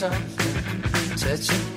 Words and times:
something 0.00 1.14
touching 1.18 1.69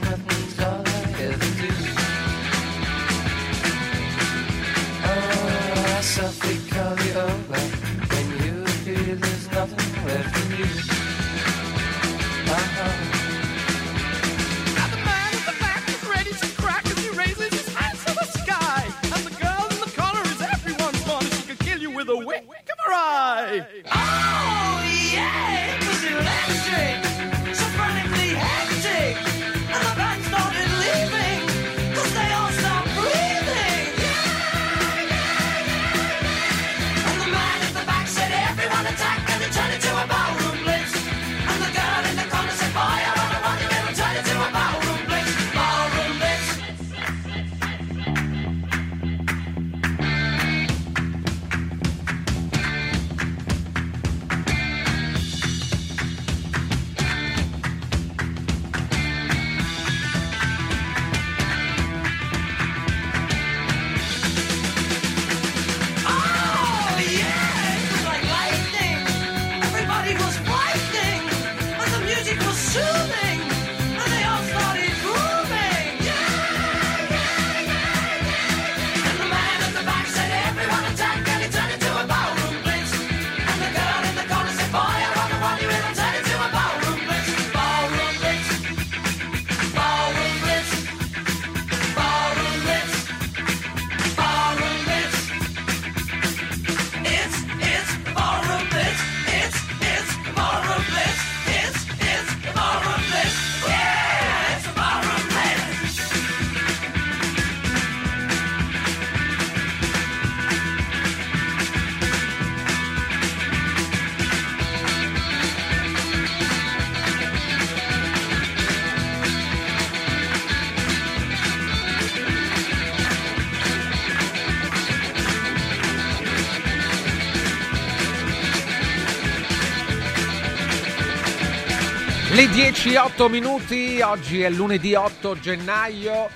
10, 132.63 132.95
8 132.95 133.27
minuti, 133.27 133.99
oggi 133.99 134.41
è 134.41 134.49
lunedì 134.49 134.95
8 134.95 135.37
gennaio. 135.37 136.29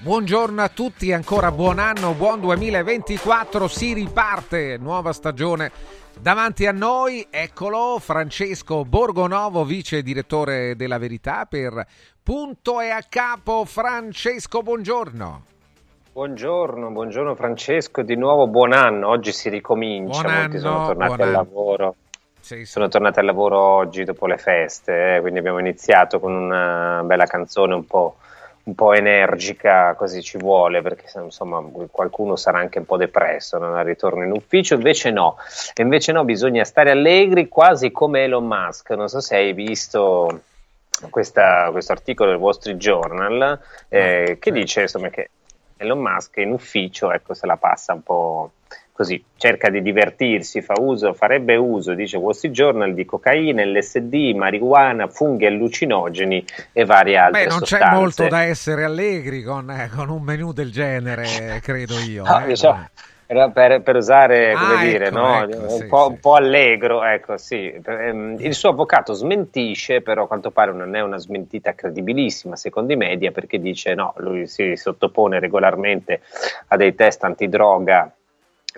Buongiorno 0.00 0.62
a 0.62 0.70
tutti, 0.70 1.12
ancora 1.12 1.52
buon 1.52 1.78
anno, 1.78 2.14
buon 2.14 2.40
2024, 2.40 3.68
si 3.68 3.92
riparte, 3.92 4.78
nuova 4.78 5.12
stagione. 5.12 5.70
Davanti 6.18 6.64
a 6.64 6.72
noi, 6.72 7.26
eccolo, 7.28 7.98
Francesco 8.00 8.86
Borgonovo, 8.86 9.64
vice 9.64 10.00
direttore 10.00 10.74
della 10.74 10.96
Verità 10.96 11.44
per 11.44 11.86
Punto 12.22 12.80
e 12.80 12.88
a 12.88 13.04
capo. 13.06 13.66
Francesco, 13.66 14.62
buongiorno. 14.62 15.44
Buongiorno, 16.14 16.92
buongiorno 16.92 17.34
Francesco, 17.34 18.00
di 18.00 18.16
nuovo 18.16 18.48
buon 18.48 18.72
anno, 18.72 19.10
oggi 19.10 19.32
si 19.32 19.50
ricomincia, 19.50 20.22
buon 20.22 20.34
molti 20.34 20.56
anno, 20.56 20.60
sono 20.60 20.86
tornati 20.86 21.12
al 21.12 21.20
anno. 21.20 21.30
lavoro. 21.30 21.94
Sì, 22.44 22.56
sì. 22.56 22.64
Sono 22.66 22.88
tornato 22.88 23.20
al 23.20 23.24
lavoro 23.24 23.58
oggi 23.58 24.04
dopo 24.04 24.26
le 24.26 24.36
feste, 24.36 25.16
eh, 25.16 25.20
quindi 25.22 25.38
abbiamo 25.38 25.58
iniziato 25.58 26.20
con 26.20 26.34
una 26.34 27.00
bella 27.02 27.24
canzone 27.24 27.72
un 27.72 27.86
po', 27.86 28.16
un 28.64 28.74
po 28.74 28.92
energica, 28.92 29.94
così 29.94 30.20
ci 30.20 30.36
vuole, 30.36 30.82
perché 30.82 31.06
insomma 31.18 31.64
qualcuno 31.90 32.36
sarà 32.36 32.58
anche 32.58 32.78
un 32.78 32.84
po' 32.84 32.98
depresso 32.98 33.56
non 33.56 33.74
ha 33.74 33.80
ritorno 33.80 34.24
in 34.24 34.30
ufficio, 34.30 34.74
invece 34.74 35.10
no, 35.10 35.38
invece 35.76 36.12
no, 36.12 36.22
bisogna 36.24 36.64
stare 36.64 36.90
allegri 36.90 37.48
quasi 37.48 37.90
come 37.90 38.24
Elon 38.24 38.46
Musk, 38.46 38.90
non 38.90 39.08
so 39.08 39.20
se 39.20 39.36
hai 39.36 39.54
visto 39.54 40.42
questa, 41.08 41.70
questo 41.70 41.92
articolo 41.92 42.28
del 42.28 42.38
Wall 42.38 42.52
Street 42.52 42.76
Journal 42.76 43.58
eh, 43.88 44.36
che 44.38 44.48
eh. 44.50 44.52
dice 44.52 44.82
insomma, 44.82 45.08
che 45.08 45.30
Elon 45.78 45.98
Musk 45.98 46.36
in 46.36 46.52
ufficio 46.52 47.10
ecco, 47.10 47.32
se 47.32 47.46
la 47.46 47.56
passa 47.56 47.94
un 47.94 48.02
po' 48.02 48.50
così 48.94 49.20
cerca 49.36 49.70
di 49.70 49.82
divertirsi, 49.82 50.62
fa 50.62 50.74
uso, 50.78 51.14
farebbe 51.14 51.56
uso, 51.56 51.94
dice 51.94 52.16
Wall 52.16 52.30
Street 52.32 52.54
Journal, 52.54 52.94
di 52.94 53.04
cocaina, 53.04 53.64
LSD, 53.64 54.34
marijuana, 54.36 55.08
funghi 55.08 55.46
allucinogeni 55.46 56.44
e 56.72 56.84
varie 56.84 57.16
altre 57.16 57.42
Beh, 57.42 57.48
non 57.48 57.58
sostanze. 57.58 57.84
c'è 57.84 57.92
molto 57.92 58.28
da 58.28 58.42
essere 58.44 58.84
allegri 58.84 59.42
con, 59.42 59.68
eh, 59.68 59.90
con 59.92 60.10
un 60.10 60.22
menù 60.22 60.52
del 60.52 60.70
genere, 60.70 61.58
credo 61.60 61.98
io. 61.98 62.22
No, 62.22 62.40
eh. 62.44 62.46
diciamo, 62.46 62.88
per, 63.52 63.82
per 63.82 63.96
usare, 63.96 64.52
come 64.52 64.74
Ah, 64.74 64.84
dire, 64.84 65.06
ecco, 65.06 65.16
no? 65.18 65.42
ecco, 65.42 65.62
un, 65.62 65.68
sì, 65.70 65.86
po', 65.86 66.04
sì. 66.04 66.10
un 66.12 66.20
po' 66.20 66.34
allegro, 66.36 67.02
ecco, 67.04 67.36
sì. 67.36 67.74
Ehm, 67.84 68.36
Il 68.38 68.54
suo 68.54 68.68
avvocato 68.70 69.12
smentisce, 69.12 70.02
però 70.02 70.22
a 70.22 70.26
quanto 70.28 70.52
pare 70.52 70.72
non 70.72 70.94
è 70.94 71.00
una 71.00 71.18
smentita 71.18 71.74
credibilissima, 71.74 72.54
secondo 72.54 72.92
i 72.92 72.96
media, 72.96 73.32
perché 73.32 73.58
dice 73.58 73.94
no, 73.94 74.14
lui 74.18 74.46
si 74.46 74.76
sottopone 74.76 75.40
regolarmente 75.40 76.20
a 76.68 76.76
dei 76.76 76.94
test 76.94 77.24
antidroga 77.24 78.08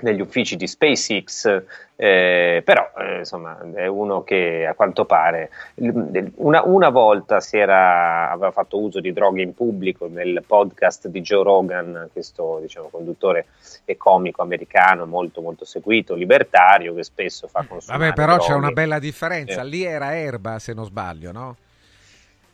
negli 0.00 0.20
uffici 0.20 0.56
di 0.56 0.66
SpaceX, 0.66 1.62
eh, 1.96 2.60
però 2.64 2.90
eh, 2.98 3.18
insomma 3.18 3.58
è 3.74 3.86
uno 3.86 4.22
che 4.22 4.66
a 4.66 4.74
quanto 4.74 5.06
pare 5.06 5.50
una, 5.76 6.62
una 6.64 6.88
volta 6.90 7.40
si 7.40 7.56
era, 7.56 8.30
aveva 8.30 8.50
fatto 8.50 8.78
uso 8.78 9.00
di 9.00 9.12
droghe 9.12 9.42
in 9.42 9.54
pubblico 9.54 10.06
nel 10.06 10.42
podcast 10.46 11.08
di 11.08 11.22
Joe 11.22 11.42
Rogan, 11.42 12.08
questo 12.12 12.58
diciamo, 12.60 12.88
conduttore 12.88 13.46
e 13.84 13.96
comico 13.96 14.42
americano 14.42 15.06
molto 15.06 15.40
molto 15.40 15.64
seguito, 15.64 16.14
libertario, 16.14 16.94
che 16.94 17.02
spesso 17.02 17.48
fa 17.48 17.64
consumare 17.66 18.04
Vabbè, 18.04 18.14
però 18.14 18.36
c'è 18.38 18.48
droghe. 18.48 18.58
una 18.58 18.72
bella 18.72 18.98
differenza. 18.98 19.62
Sì. 19.62 19.68
Lì 19.70 19.82
era 19.84 20.14
erba, 20.14 20.58
se 20.58 20.74
non 20.74 20.84
sbaglio, 20.84 21.32
no? 21.32 21.56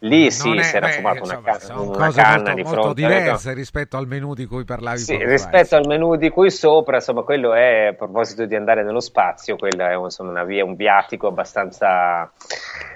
Lì 0.05 0.31
sì, 0.31 0.59
è- 0.59 0.63
si 0.63 0.77
era 0.77 0.87
beh, 0.87 0.97
fumato 0.97 1.23
una, 1.25 1.35
insomma, 1.35 1.43
ca- 1.43 1.59
sono 1.59 1.85
una 1.85 2.11
canna 2.13 2.53
molto, 2.53 2.55
di 2.55 2.63
molto 2.63 2.71
fronte 2.71 3.01
diverse 3.03 3.53
rispetto 3.55 3.97
al 3.97 4.07
menù 4.07 4.35
di 4.35 4.47
cui 4.47 4.65
parlavi 4.65 5.05
Sì, 5.05 5.17
rispetto 5.17 5.75
al 5.77 5.87
menù 5.87 6.17
di 6.17 6.29
qui 6.29 6.51
sopra, 6.51 6.97
insomma, 6.97 7.23
quello 7.23 7.55
è 7.55 7.87
a 7.87 7.93
proposito 7.95 8.45
di 8.47 8.55
andare 8.55 8.83
nello 8.83 9.01
spazio, 9.01 9.57
quello 9.57 9.85
è 9.87 9.95
insomma, 9.97 10.31
una 10.31 10.45
via, 10.45 10.65
un 10.65 10.77
viatico 10.77 11.29
abbastanza, 11.29 12.31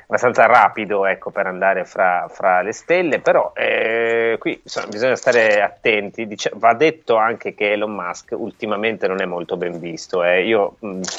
abbastanza 0.07 0.47
rapido 0.47 1.07
ecco, 1.07 1.31
per 1.31 1.47
andare 1.47 1.85
fra, 1.85 2.29
fra 2.29 2.61
le 2.63 2.73
stelle, 2.73 3.21
però 3.21 3.53
eh, 3.55 4.37
qui 4.39 4.61
insomma, 4.63 4.89
bisogna 4.89 5.17
stare 5.17 5.63
attenti. 5.63 6.27
Dice- 6.27 6.51
va 6.55 6.75
detto 6.75 7.17
anche 7.17 7.55
che 7.55 7.73
Elon 7.73 7.93
Musk 7.95 8.35
ultimamente 8.37 9.07
non 9.09 9.21
è 9.23 9.25
molto 9.25 9.57
ben 9.57 9.79
visto. 9.81 10.23
eh. 10.23 10.45
Io, 10.45 10.77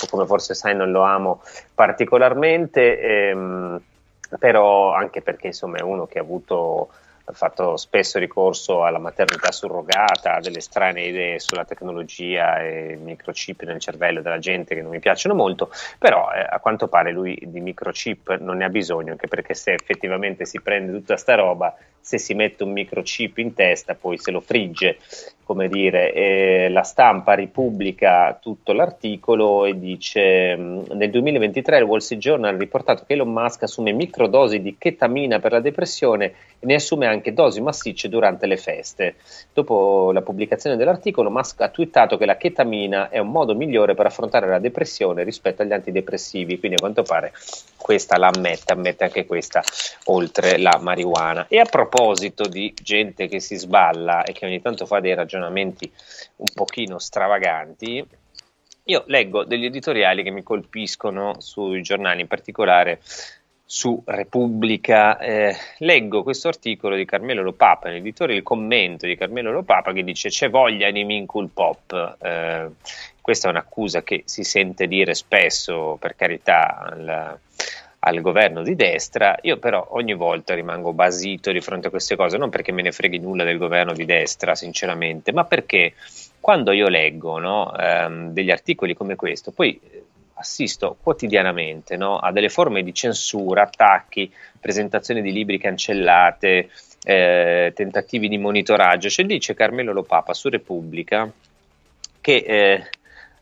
come 0.10 0.26
forse 0.26 0.54
sai, 0.54 0.76
non 0.76 0.92
lo 0.92 1.02
amo 1.02 1.42
particolarmente. 1.74 3.00
ehm, 3.00 3.82
però 4.40 4.94
anche 4.94 5.22
perché 5.22 5.48
insomma 5.48 5.78
è 5.78 5.82
uno 5.82 6.06
che 6.06 6.20
ha 6.20 6.22
avuto 6.22 6.90
ha 7.30 7.34
fatto 7.34 7.76
spesso 7.76 8.20
ricorso 8.20 8.86
alla 8.86 9.00
maternità 9.00 9.52
surrogata, 9.52 10.36
a 10.36 10.40
delle 10.40 10.62
strane 10.62 11.02
idee 11.02 11.40
sulla 11.40 11.66
tecnologia 11.66 12.62
e 12.62 12.98
microchip 13.02 13.64
nel 13.64 13.82
cervello 13.82 14.22
della 14.22 14.40
gente 14.40 14.76
che 14.76 14.82
non 14.82 14.92
mi 14.92 15.00
piacciono 15.00 15.36
molto, 15.36 15.70
però 16.00 16.32
eh, 16.32 16.40
a 16.40 16.60
quanto 16.60 16.88
pare 16.88 17.12
lui 17.12 17.38
di 17.42 17.60
microchip 17.60 18.38
non 18.40 18.58
ne 18.58 18.66
ha 18.66 18.70
bisogno, 18.70 19.12
anche 19.12 19.28
perché 19.28 19.54
se 19.56 19.74
effettivamente 19.74 20.46
si 20.46 20.62
prende 20.62 20.94
tutta 20.94 21.18
sta 21.18 21.36
roba, 21.36 21.76
se 22.08 22.18
si 22.18 22.34
mette 22.34 22.64
un 22.64 22.72
microchip 22.72 23.38
in 23.40 23.54
testa, 23.54 23.94
poi 23.94 24.18
se 24.18 24.32
lo 24.32 24.40
frigge, 24.40 24.98
come 25.44 25.68
dire, 25.68 26.14
e 26.14 26.70
la 26.70 26.84
stampa 26.84 27.34
ripubblica 27.34 28.38
tutto 28.42 28.72
l'articolo 28.72 29.66
e 29.66 29.78
dice 29.78 30.56
nel 30.56 31.10
2023 31.10 31.80
il 31.80 31.84
Wall 31.84 32.00
Street 32.00 32.22
Journal 32.22 32.54
ha 32.54 32.58
riportato 32.58 33.04
che 33.06 33.14
Elon 33.14 33.32
Musk 33.32 33.64
assume 33.64 33.92
microdosi 33.92 34.62
di 34.62 34.78
chetamina 34.78 35.40
per 35.40 35.52
la 35.52 35.60
depressione 35.60 36.26
e 36.60 36.66
ne 36.66 36.76
assume 36.76 37.08
anche 37.08 37.34
dosi 37.34 37.60
massicce 37.60 38.08
durante 38.08 38.46
le 38.46 38.58
feste. 38.58 39.16
Dopo 39.54 40.14
la 40.14 40.22
pubblicazione 40.22 40.78
dell'articolo, 40.78 41.30
Musk 41.30 41.60
ha 41.60 41.70
twittato 41.70 42.16
che 42.18 42.26
la 42.26 42.38
chetamina 42.38 43.10
è 43.10 43.20
un 43.20 43.32
modo 43.32 43.54
migliore 43.54 43.96
per 43.96 44.06
affrontare 44.06 44.48
la 44.48 44.60
depressione 44.60 45.24
rispetto 45.24 45.62
agli 45.62 45.74
antidepressivi, 45.74 46.58
quindi 46.58 46.78
a 46.78 46.80
quanto 46.80 47.04
pare 47.04 47.34
questa 47.76 48.18
la 48.18 48.32
ammette, 48.34 48.72
ammette 48.74 49.04
anche 49.04 49.26
questa 49.26 49.62
oltre 50.06 50.58
la 50.58 50.80
marijuana. 50.82 51.48
E 51.50 51.60
a 51.60 51.66
proposito 51.66 51.97
di 52.50 52.74
gente 52.82 53.28
che 53.28 53.40
si 53.40 53.56
sballa 53.56 54.24
e 54.24 54.32
che 54.32 54.46
ogni 54.46 54.62
tanto 54.62 54.86
fa 54.86 55.00
dei 55.00 55.16
ragionamenti 55.16 55.92
un 56.38 56.48
pochino 56.54 57.00
stravaganti, 57.00 58.06
io 58.84 59.04
leggo 59.08 59.44
degli 59.44 59.66
editoriali 59.66 60.24
che 60.24 60.32
mi 60.32 60.44
colpiscono 60.44 61.40
sui 61.40 61.82
giornali, 61.82 62.22
in 62.22 62.28
particolare 62.28 63.02
su 63.66 64.02
Repubblica. 64.06 65.18
Eh, 65.18 65.56
leggo 65.80 66.24
questo 66.24 66.48
articolo 66.48 66.96
di 66.96 67.04
Carmelo 67.04 67.42
Lopapa, 67.42 67.90
l'editore, 67.90 68.36
il 68.36 68.44
commento 68.44 69.06
di 69.06 69.18
Carmelo 69.18 69.52
Lopapa 69.52 69.92
che 69.92 70.04
dice 70.04 70.30
c'è 70.30 70.50
voglia 70.50 70.90
di 70.90 71.04
Mincul 71.04 71.50
Pop. 71.50 72.18
Eh, 72.22 72.70
questa 73.22 73.48
è 73.48 73.52
un'accusa 73.52 74.04
che 74.04 74.24
si 74.26 74.44
sente 74.44 74.88
dire 74.88 75.14
spesso, 75.14 75.98
per 76.00 76.16
carità, 76.16 76.78
al, 76.78 77.40
al 78.08 78.22
governo 78.22 78.64
di 78.64 78.76
destra. 78.76 79.38
Io 79.42 79.58
però 79.58 79.86
ogni 79.92 80.14
volta 80.14 80.54
rimango 80.54 80.94
basito 80.94 81.52
di 81.52 81.62
fronte 81.62 81.88
a 81.88 81.90
queste 81.90 82.16
cose, 82.16 82.38
non 82.38 82.50
perché 82.50 82.72
me 82.72 82.82
ne 82.82 82.92
freghi 82.92 83.20
nulla 83.20 83.44
del 83.44 83.58
governo 83.58 83.94
di 83.94 84.06
destra, 84.06 84.56
sinceramente, 84.56 85.32
ma 85.32 85.44
perché 85.44 85.94
quando 86.40 86.72
io 86.72 86.88
leggo 86.88 87.40
no, 87.40 87.76
ehm, 87.78 88.32
degli 88.32 88.52
articoli 88.52 88.94
come 88.94 89.16
questo, 89.16 89.52
poi 89.52 89.80
eh, 89.92 90.04
assisto 90.36 90.96
quotidianamente 91.02 91.98
no, 91.98 92.18
a 92.18 92.32
delle 92.32 92.50
forme 92.50 92.84
di 92.84 92.94
censura, 92.94 93.64
attacchi, 93.64 94.32
presentazioni 94.60 95.22
di 95.22 95.32
libri 95.32 95.58
cancellate, 95.58 96.70
eh, 97.04 97.74
tentativi 97.76 98.28
di 98.30 98.38
monitoraggio. 98.38 99.10
C'è 99.10 99.24
dice 99.26 99.54
Carmelo 99.54 99.92
Lopapa 99.92 100.34
su 100.34 100.50
Repubblica 100.50 101.30
che 102.22 102.36
eh, 102.46 102.84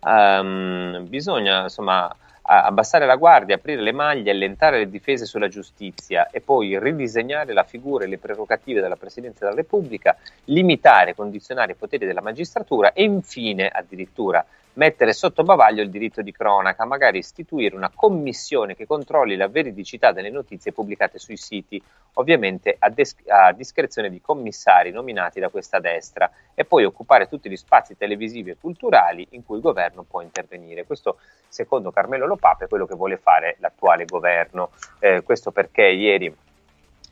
ehm, 0.08 1.06
bisogna 1.08 1.64
insomma 1.64 2.16
abbassare 2.48 3.06
la 3.06 3.16
guardia, 3.16 3.56
aprire 3.56 3.82
le 3.82 3.92
maglie, 3.92 4.32
allentare 4.32 4.78
le 4.78 4.90
difese 4.90 5.26
sulla 5.26 5.48
giustizia 5.48 6.30
e 6.30 6.42
poi 6.42 6.80
ridisegnare 6.80 7.54
la 7.54 7.64
figura 7.64 8.06
e 8.06 8.08
le 8.08 8.18
prerogative 8.18 8.82
della 8.82 8.96
Presidenza 8.96 9.46
della 9.46 9.56
Repubblica, 9.56 10.16
limitare 10.46 11.12
e 11.12 11.16
condizionare 11.16 11.72
i 11.72 11.76
poteri 11.76 12.06
della 12.06 12.22
magistratura 12.22 12.94
e 12.94 13.04
infine 13.04 13.68
addirittura 13.68 14.46
mettere 14.75 15.13
sotto 15.13 15.44
bavaglio 15.44 15.81
il 15.81 15.89
diritto 15.89 16.22
di 16.22 16.31
cronaca, 16.31 16.86
magari 16.86 17.18
istituire 17.18 17.75
una 17.75 17.92
commissione 17.94 18.75
che 18.75 18.86
controlli 18.86 19.36
la 19.36 19.48
veridicità 19.48 20.12
delle 20.12 20.30
notizie 20.30 20.72
pubblicate 20.72 21.19
sui 21.19 21.38
siti, 21.38 21.81
ovviamente 22.13 22.75
a, 22.80 22.89
des- 22.89 23.16
a 23.27 23.51
discrezione 23.51 24.10
di 24.10 24.22
commissari 24.22 24.92
nominati 24.92 25.39
da 25.39 25.50
questa 25.50 25.80
destra, 25.80 26.30
e 26.54 26.66
poi 26.66 26.86
occupare 26.86 27.27
tutti 27.27 27.50
gli 27.50 27.57
spazi 27.57 27.98
televisivi 27.98 28.51
e 28.51 28.57
culturali 28.60 29.27
in 29.31 29.45
cui 29.45 29.57
il 29.57 29.62
governo 29.62 30.04
può 30.04 30.22
intervenire. 30.22 30.86
Questo, 30.86 31.18
secondo 31.48 31.92
Carmelo 31.92 32.25
Lopapa, 32.25 32.66
è 32.66 32.68
quello 32.68 32.86
che 32.86 32.95
vuole 32.95 33.18
fare 33.18 33.57
l'attuale 33.60 34.06
governo. 34.06 34.72
Eh, 35.00 35.22
questo 35.24 35.51
perché 35.51 35.83
ieri 35.83 36.33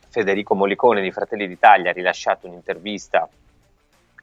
Federico 0.08 0.54
Molicone 0.54 1.00
di 1.00 1.10
Fratelli 1.10 1.48
d'Italia 1.48 1.90
ha 1.90 1.92
rilasciato 1.92 2.46
un'intervista, 2.46 3.28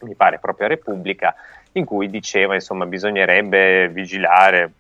mi 0.06 0.16
pare 0.16 0.40
proprio 0.40 0.66
a 0.66 0.70
Repubblica, 0.70 1.36
in 1.74 1.86
cui 1.86 2.10
diceva 2.10 2.54
insomma 2.54 2.86
bisognerebbe 2.86 3.90
vigilare 3.90 4.72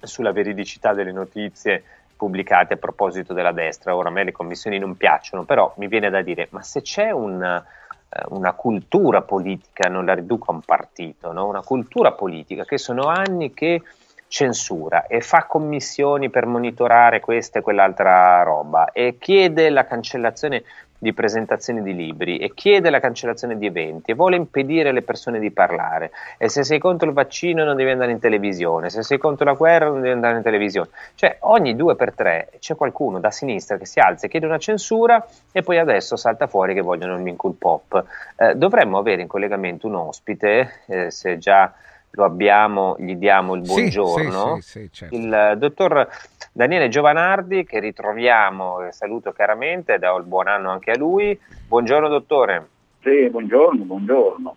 sulla 0.00 0.32
veridicità 0.32 0.92
delle 0.92 1.12
notizie 1.12 1.82
pubblicate 2.16 2.74
a 2.74 2.76
proposito 2.76 3.32
della 3.32 3.52
destra. 3.52 3.96
Ora 3.96 4.08
a 4.08 4.12
me 4.12 4.24
le 4.24 4.32
commissioni 4.32 4.78
non 4.78 4.96
piacciono, 4.96 5.44
però 5.44 5.72
mi 5.78 5.88
viene 5.88 6.10
da 6.10 6.22
dire, 6.22 6.48
ma 6.50 6.62
se 6.62 6.82
c'è 6.82 7.10
un, 7.10 7.42
eh, 7.42 8.22
una 8.28 8.52
cultura 8.52 9.22
politica, 9.22 9.88
non 9.88 10.04
la 10.04 10.14
riduco 10.14 10.50
a 10.50 10.54
un 10.54 10.60
partito, 10.60 11.32
no? 11.32 11.46
una 11.46 11.62
cultura 11.62 12.12
politica 12.12 12.64
che 12.64 12.78
sono 12.78 13.06
anni 13.06 13.52
che 13.54 13.82
censura 14.28 15.06
e 15.06 15.20
fa 15.20 15.44
commissioni 15.44 16.30
per 16.30 16.46
monitorare 16.46 17.20
questa 17.20 17.58
e 17.58 17.62
quell'altra 17.62 18.42
roba 18.42 18.90
e 18.92 19.18
chiede 19.18 19.68
la 19.68 19.84
cancellazione 19.84 20.64
di 21.02 21.12
presentazioni 21.12 21.82
di 21.82 21.96
libri 21.96 22.38
e 22.38 22.54
chiede 22.54 22.88
la 22.88 23.00
cancellazione 23.00 23.58
di 23.58 23.66
eventi 23.66 24.12
e 24.12 24.14
vuole 24.14 24.36
impedire 24.36 24.90
alle 24.90 25.02
persone 25.02 25.40
di 25.40 25.50
parlare 25.50 26.12
e 26.38 26.48
se 26.48 26.62
sei 26.62 26.78
contro 26.78 27.08
il 27.08 27.12
vaccino 27.12 27.64
non 27.64 27.74
devi 27.74 27.90
andare 27.90 28.12
in 28.12 28.20
televisione, 28.20 28.88
se 28.88 29.02
sei 29.02 29.18
contro 29.18 29.44
la 29.44 29.54
guerra 29.54 29.86
non 29.86 30.00
devi 30.00 30.12
andare 30.12 30.36
in 30.36 30.44
televisione. 30.44 30.90
Cioè 31.16 31.38
ogni 31.40 31.74
due 31.74 31.96
per 31.96 32.14
tre 32.14 32.50
c'è 32.60 32.76
qualcuno 32.76 33.18
da 33.18 33.32
sinistra 33.32 33.78
che 33.78 33.84
si 33.84 33.98
alza 33.98 34.26
e 34.26 34.28
chiede 34.28 34.46
una 34.46 34.58
censura 34.58 35.26
e 35.50 35.62
poi 35.62 35.78
adesso 35.78 36.14
salta 36.14 36.46
fuori 36.46 36.72
che 36.72 36.82
vogliono 36.82 37.16
il 37.16 37.22
Minkul 37.22 37.54
Pop. 37.54 38.04
Eh, 38.36 38.54
dovremmo 38.54 38.98
avere 38.98 39.22
in 39.22 39.26
collegamento 39.26 39.88
un 39.88 39.96
ospite, 39.96 40.82
eh, 40.86 41.10
se 41.10 41.36
già 41.38 41.72
lo 42.14 42.24
abbiamo, 42.24 42.96
gli 42.98 43.14
diamo 43.14 43.54
il 43.54 43.62
buongiorno. 43.62 44.56
sì, 44.56 44.62
sì, 44.62 44.80
sì, 44.80 44.92
certo. 44.92 45.14
Il 45.14 45.32
eh, 45.32 45.56
dottor 45.56 46.08
Daniele 46.52 46.88
Giovanardi, 46.88 47.64
che 47.64 47.80
ritroviamo, 47.80 48.86
e 48.86 48.92
saluto 48.92 49.32
chiaramente, 49.32 49.98
do 49.98 50.16
il 50.18 50.24
buon 50.24 50.48
anno 50.48 50.70
anche 50.70 50.90
a 50.90 50.96
lui. 50.96 51.38
Buongiorno 51.66 52.08
dottore. 52.08 52.68
Sì, 53.00 53.28
buongiorno, 53.30 53.84
buongiorno. 53.84 54.56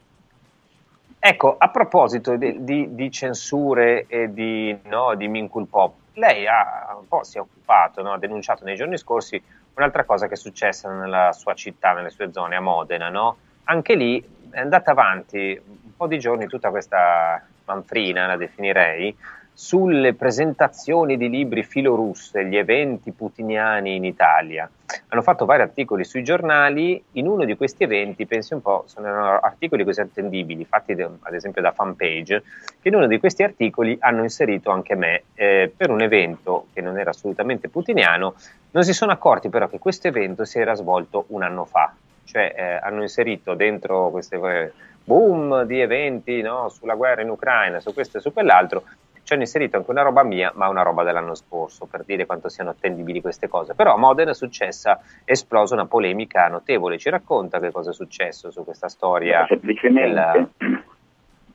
Ecco, 1.18 1.56
a 1.58 1.70
proposito 1.70 2.36
di, 2.36 2.64
di- 2.64 2.94
di 2.94 3.10
censure 3.10 4.06
e 4.08 4.32
di, 4.32 4.78
no, 4.84 5.16
di 5.16 5.28
Minkul 5.28 5.68
Pop, 5.68 5.94
lei 6.14 6.46
ha 6.46 6.96
un 7.00 7.08
po' 7.08 7.24
si 7.24 7.38
è 7.38 7.42
occupato, 7.42 8.02
no, 8.02 8.12
ha 8.12 8.20
denunciato 8.20 8.64
nei 8.64 8.76
giorni 8.76 8.98
scorsi 8.98 9.42
un'altra 9.74 10.04
cosa 10.04 10.28
che 10.28 10.34
è 10.34 10.38
successa 10.38 10.92
nella 10.92 11.32
sua 11.34 11.54
città, 11.54 11.94
nelle 11.94 12.10
sue 12.10 12.32
zone, 12.32 12.56
a 12.56 12.62
Modena, 12.62 13.10
no? 13.10 13.38
Anche 13.64 13.96
lì 13.96 14.24
è 14.52 14.60
andata 14.60 14.92
avanti 14.92 15.60
po' 15.96 16.08
di 16.08 16.20
giorni 16.20 16.48
tutta 16.48 16.70
questa 16.70 17.42
manfrina, 17.66 18.28
la 18.28 18.38
definirei, 18.38 19.16
sulle 19.58 20.14
presentazioni 20.14 21.16
di 21.16 21.30
libri 21.30 21.64
filorusse, 21.64 22.46
gli 22.46 22.58
eventi 22.58 23.14
putiniani 23.14 23.96
in 23.96 24.04
Italia. 24.04 24.70
Hanno 25.08 25.22
fatto 25.22 25.46
vari 25.46 25.62
articoli 25.62 26.04
sui 26.04 26.26
giornali, 26.26 27.02
in 27.14 27.26
uno 27.26 27.46
di 27.46 27.56
questi 27.56 27.84
eventi, 27.84 28.26
pensi 28.26 28.54
un 28.54 28.62
po', 28.62 28.84
sono 28.88 29.08
articoli 29.40 29.86
così 29.86 30.02
attendibili, 30.02 30.66
fatti 30.66 30.94
de- 30.94 31.10
ad 31.22 31.34
esempio 31.34 31.62
da 31.62 31.72
fanpage, 31.72 32.44
che 32.82 32.90
in 32.90 32.96
uno 32.96 33.08
di 33.08 33.18
questi 33.18 33.44
articoli 33.44 33.96
hanno 34.02 34.24
inserito 34.24 34.72
anche 34.72 34.94
me 34.96 35.24
eh, 35.36 35.72
per 35.76 35.90
un 35.90 36.02
evento 36.02 36.68
che 36.74 36.82
non 36.82 37.00
era 37.00 37.12
assolutamente 37.12 37.70
putiniano, 37.70 38.36
non 38.72 38.84
si 38.84 38.92
sono 38.92 39.14
accorti 39.14 39.48
però 39.48 39.70
che 39.70 39.80
questo 39.80 40.10
evento 40.10 40.44
si 40.44 40.60
era 40.60 40.74
svolto 40.74 41.26
un 41.30 41.44
anno 41.44 41.64
fa, 41.64 41.96
cioè 42.26 42.54
eh, 42.58 42.86
hanno 42.86 43.04
inserito 43.04 43.54
dentro 43.54 44.10
queste 44.10 44.36
eh, 44.36 44.72
boom 45.06 45.64
di 45.64 45.80
eventi 45.80 46.42
no, 46.42 46.68
sulla 46.70 46.96
guerra 46.96 47.22
in 47.22 47.30
Ucraina, 47.30 47.80
su 47.80 47.94
questo 47.94 48.18
e 48.18 48.22
su 48.22 48.34
quell'altro, 48.34 48.84
ci 49.24 49.34
hanno 49.34 49.42
inserito 49.42 49.78
anche 49.78 49.90
una 49.90 50.04
roba 50.04 50.24
mia, 50.24 50.52
ma 50.56 50.68
una 50.68 50.84
roba 50.84 51.04
dell'anno 51.04 51.34
scorso, 51.34 51.86
per 51.86 52.04
dire 52.04 52.26
quanto 52.26 52.48
siano 52.50 52.72
attendibili 52.72 53.22
queste 53.22 53.48
cose. 53.48 53.74
Però 53.74 53.94
a 53.94 53.98
Modena 53.98 54.32
è 54.32 54.36
successa, 54.36 55.00
è 55.24 55.32
esplosa 55.32 55.74
una 55.74 55.88
polemica 55.88 56.48
notevole. 56.48 57.00
Ci 57.00 57.10
racconta 57.10 57.60
che 57.60 57.72
cosa 57.72 57.90
è 57.90 57.94
successo 57.94 58.52
su 58.52 58.64
questa 58.64 58.88
storia? 58.88 59.46
Semplicemente, 59.48 60.08
della- 60.10 60.50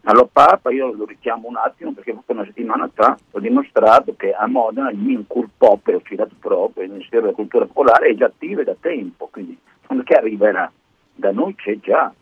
allo 0.05 0.29
Papa 0.33 0.71
io 0.71 0.93
lo 0.93 1.05
richiamo 1.05 1.47
un 1.47 1.57
attimo 1.57 1.93
perché 1.93 2.13
proprio 2.13 2.37
una 2.37 2.47
settimana 2.47 2.91
fa 2.93 3.17
ho 3.31 3.39
dimostrato 3.39 4.15
che 4.17 4.33
a 4.33 4.47
Modena 4.47 4.91
il 4.91 4.99
Mincul 4.99 5.51
Pop, 5.57 5.87
ho 5.87 6.03
citato 6.03 6.35
proprio, 6.41 6.85
il 6.85 6.91
Ministero 6.91 7.23
della 7.23 7.35
Cultura 7.35 7.67
Popolare, 7.67 8.09
è 8.09 8.15
già 8.15 8.27
attivo 8.27 8.65
da 8.65 8.75
tempo, 8.81 9.29
quindi 9.31 9.57
quando 9.87 10.03
che 10.03 10.15
arriverà 10.15 10.73
da 11.15 11.31
noi 11.31 11.55
c'è 11.55 11.79
già, 11.79 12.13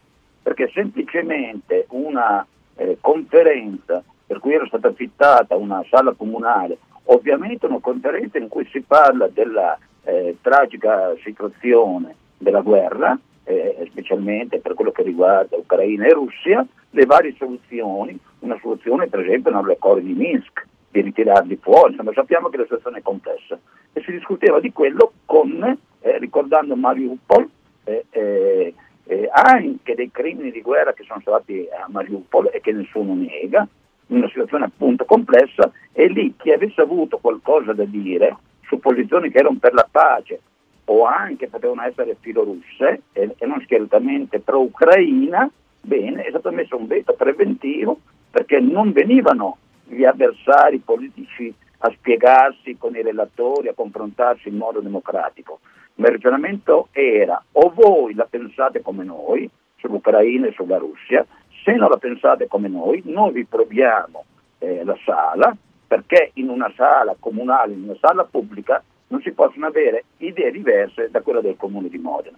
perché 0.48 0.70
semplicemente 0.72 1.84
una 1.90 2.46
eh, 2.76 2.96
conferenza 3.02 4.02
per 4.26 4.38
cui 4.38 4.54
era 4.54 4.64
stata 4.66 4.88
affittata 4.88 5.54
una 5.56 5.84
sala 5.90 6.14
comunale, 6.14 6.78
ovviamente 7.04 7.66
una 7.66 7.80
conferenza 7.80 8.38
in 8.38 8.48
cui 8.48 8.66
si 8.72 8.80
parla 8.80 9.28
della 9.28 9.78
eh, 10.04 10.38
tragica 10.40 11.14
situazione 11.22 12.14
della 12.38 12.62
guerra, 12.62 13.18
eh, 13.44 13.86
specialmente 13.90 14.60
per 14.60 14.72
quello 14.72 14.90
che 14.90 15.02
riguarda 15.02 15.58
Ucraina 15.58 16.06
e 16.06 16.14
Russia, 16.14 16.66
le 16.92 17.04
varie 17.04 17.34
soluzioni, 17.36 18.18
una 18.38 18.58
soluzione 18.62 19.06
per 19.08 19.20
esempio 19.20 19.50
non 19.50 19.68
accordi 19.68 20.06
di 20.06 20.14
Minsk, 20.14 20.66
di 20.90 21.02
ritirarli 21.02 21.58
fuori, 21.60 21.90
insomma 21.90 22.12
sappiamo 22.14 22.48
che 22.48 22.56
la 22.56 22.62
situazione 22.62 22.98
è 22.98 23.02
complessa. 23.02 23.58
E 23.92 24.00
si 24.00 24.12
discuteva 24.12 24.60
di 24.60 24.72
quello 24.72 25.12
con, 25.26 25.62
eh, 26.00 26.18
ricordando 26.18 26.74
Mariupol, 26.74 27.50
eh, 27.84 28.04
eh, 29.08 29.28
anche 29.32 29.94
dei 29.94 30.10
crimini 30.10 30.50
di 30.50 30.60
guerra 30.60 30.92
che 30.92 31.04
sono 31.04 31.20
stati 31.20 31.66
a 31.72 31.86
Mariupol 31.88 32.50
e 32.52 32.60
che 32.60 32.72
nessuno 32.72 33.14
nega, 33.14 33.66
una 34.08 34.28
situazione 34.28 34.66
appunto 34.66 35.04
complessa 35.06 35.72
e 35.92 36.08
lì 36.08 36.34
chi 36.36 36.52
avesse 36.52 36.82
avuto 36.82 37.18
qualcosa 37.18 37.72
da 37.72 37.84
dire 37.84 38.36
su 38.66 38.78
posizioni 38.78 39.30
che 39.30 39.38
erano 39.38 39.56
per 39.58 39.72
la 39.72 39.88
pace 39.90 40.40
o 40.84 41.04
anche 41.04 41.48
potevano 41.48 41.82
essere 41.82 42.16
filorusse 42.20 43.02
e, 43.12 43.34
e 43.36 43.46
non 43.46 43.60
schieratamente 43.62 44.40
pro-Ucraina, 44.40 45.50
bene, 45.80 46.24
è 46.24 46.28
stato 46.28 46.50
messo 46.50 46.76
un 46.76 46.86
veto 46.86 47.14
preventivo 47.14 47.98
perché 48.30 48.60
non 48.60 48.92
venivano 48.92 49.56
gli 49.86 50.04
avversari 50.04 50.78
politici 50.78 51.52
a 51.78 51.90
spiegarsi 51.90 52.76
con 52.76 52.94
i 52.94 53.02
relatori, 53.02 53.68
a 53.68 53.74
confrontarsi 53.74 54.48
in 54.48 54.56
modo 54.56 54.80
democratico. 54.80 55.60
Ma 55.98 56.06
il 56.06 56.12
ragionamento 56.12 56.88
era 56.92 57.42
o 57.52 57.72
voi 57.74 58.14
la 58.14 58.26
pensate 58.28 58.82
come 58.82 59.04
noi 59.04 59.50
sull'Ucraina 59.76 60.46
e 60.46 60.52
sulla 60.52 60.78
Russia, 60.78 61.26
se 61.64 61.72
non 61.72 61.90
la 61.90 61.96
pensate 61.96 62.46
come 62.46 62.68
noi, 62.68 63.02
noi 63.04 63.32
vi 63.32 63.44
proviamo 63.44 64.24
eh, 64.58 64.84
la 64.84 64.96
sala, 65.04 65.56
perché 65.86 66.30
in 66.34 66.48
una 66.48 66.72
sala 66.76 67.16
comunale, 67.18 67.72
in 67.72 67.82
una 67.82 67.96
sala 68.00 68.24
pubblica, 68.24 68.82
non 69.08 69.20
si 69.22 69.32
possono 69.32 69.66
avere 69.66 70.04
idee 70.18 70.50
diverse 70.50 71.10
da 71.10 71.20
quella 71.20 71.40
del 71.40 71.56
comune 71.56 71.88
di 71.88 71.98
Modena. 71.98 72.36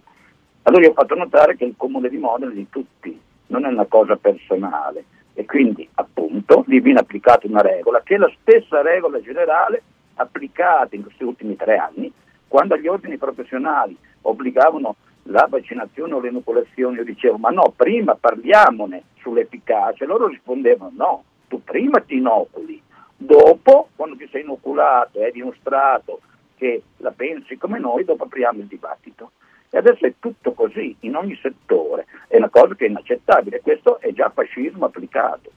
Allora 0.63 0.83
io 0.83 0.91
ho 0.91 0.93
fatto 0.93 1.15
notare 1.15 1.55
che 1.55 1.65
il 1.65 1.75
comune 1.77 2.09
di 2.09 2.17
Modena 2.17 2.51
è 2.51 2.55
di 2.55 2.69
tutti, 2.69 3.19
non 3.47 3.65
è 3.65 3.67
una 3.67 3.85
cosa 3.85 4.15
personale 4.15 5.03
e 5.33 5.45
quindi 5.45 5.87
appunto 5.95 6.63
lì 6.67 6.79
viene 6.79 6.99
applicata 6.99 7.47
una 7.47 7.61
regola 7.61 8.01
che 8.03 8.15
è 8.15 8.17
la 8.17 8.31
stessa 8.41 8.81
regola 8.81 9.21
generale 9.21 9.81
applicata 10.15 10.95
in 10.95 11.03
questi 11.03 11.23
ultimi 11.23 11.55
tre 11.55 11.77
anni, 11.77 12.11
quando 12.51 12.75
gli 12.75 12.87
ordini 12.87 13.17
professionali 13.17 13.95
obbligavano 14.23 14.97
la 15.23 15.47
vaccinazione 15.49 16.13
o 16.15 16.19
le 16.19 16.27
inoculazioni, 16.27 16.97
io 16.97 17.05
dicevo 17.05 17.37
ma 17.37 17.49
no, 17.49 17.71
prima 17.73 18.15
parliamone 18.15 19.03
sull'efficacia, 19.19 20.03
loro 20.05 20.27
rispondevano 20.27 20.91
no, 20.93 21.23
tu 21.47 21.63
prima 21.63 22.01
ti 22.01 22.17
inoculi, 22.17 22.81
dopo 23.15 23.87
quando 23.95 24.17
ti 24.17 24.27
sei 24.29 24.41
inoculato 24.41 25.17
e 25.17 25.23
hai 25.23 25.31
dimostrato 25.31 26.19
che 26.57 26.83
la 26.97 27.11
pensi 27.11 27.55
come 27.55 27.79
noi, 27.79 28.03
dopo 28.03 28.25
apriamo 28.25 28.59
il 28.59 28.65
dibattito. 28.65 29.31
E 29.69 29.77
adesso 29.77 30.05
è 30.05 30.15
tutto 30.19 30.51
così 30.51 30.93
in 31.01 31.15
ogni 31.15 31.39
settore, 31.41 32.05
è 32.27 32.35
una 32.35 32.49
cosa 32.49 32.75
che 32.75 32.85
è 32.85 32.89
inaccettabile, 32.89 33.61
questo 33.61 34.01
è 34.01 34.11
già 34.11 34.29
fascismo 34.29 34.83
applicato. 34.83 35.51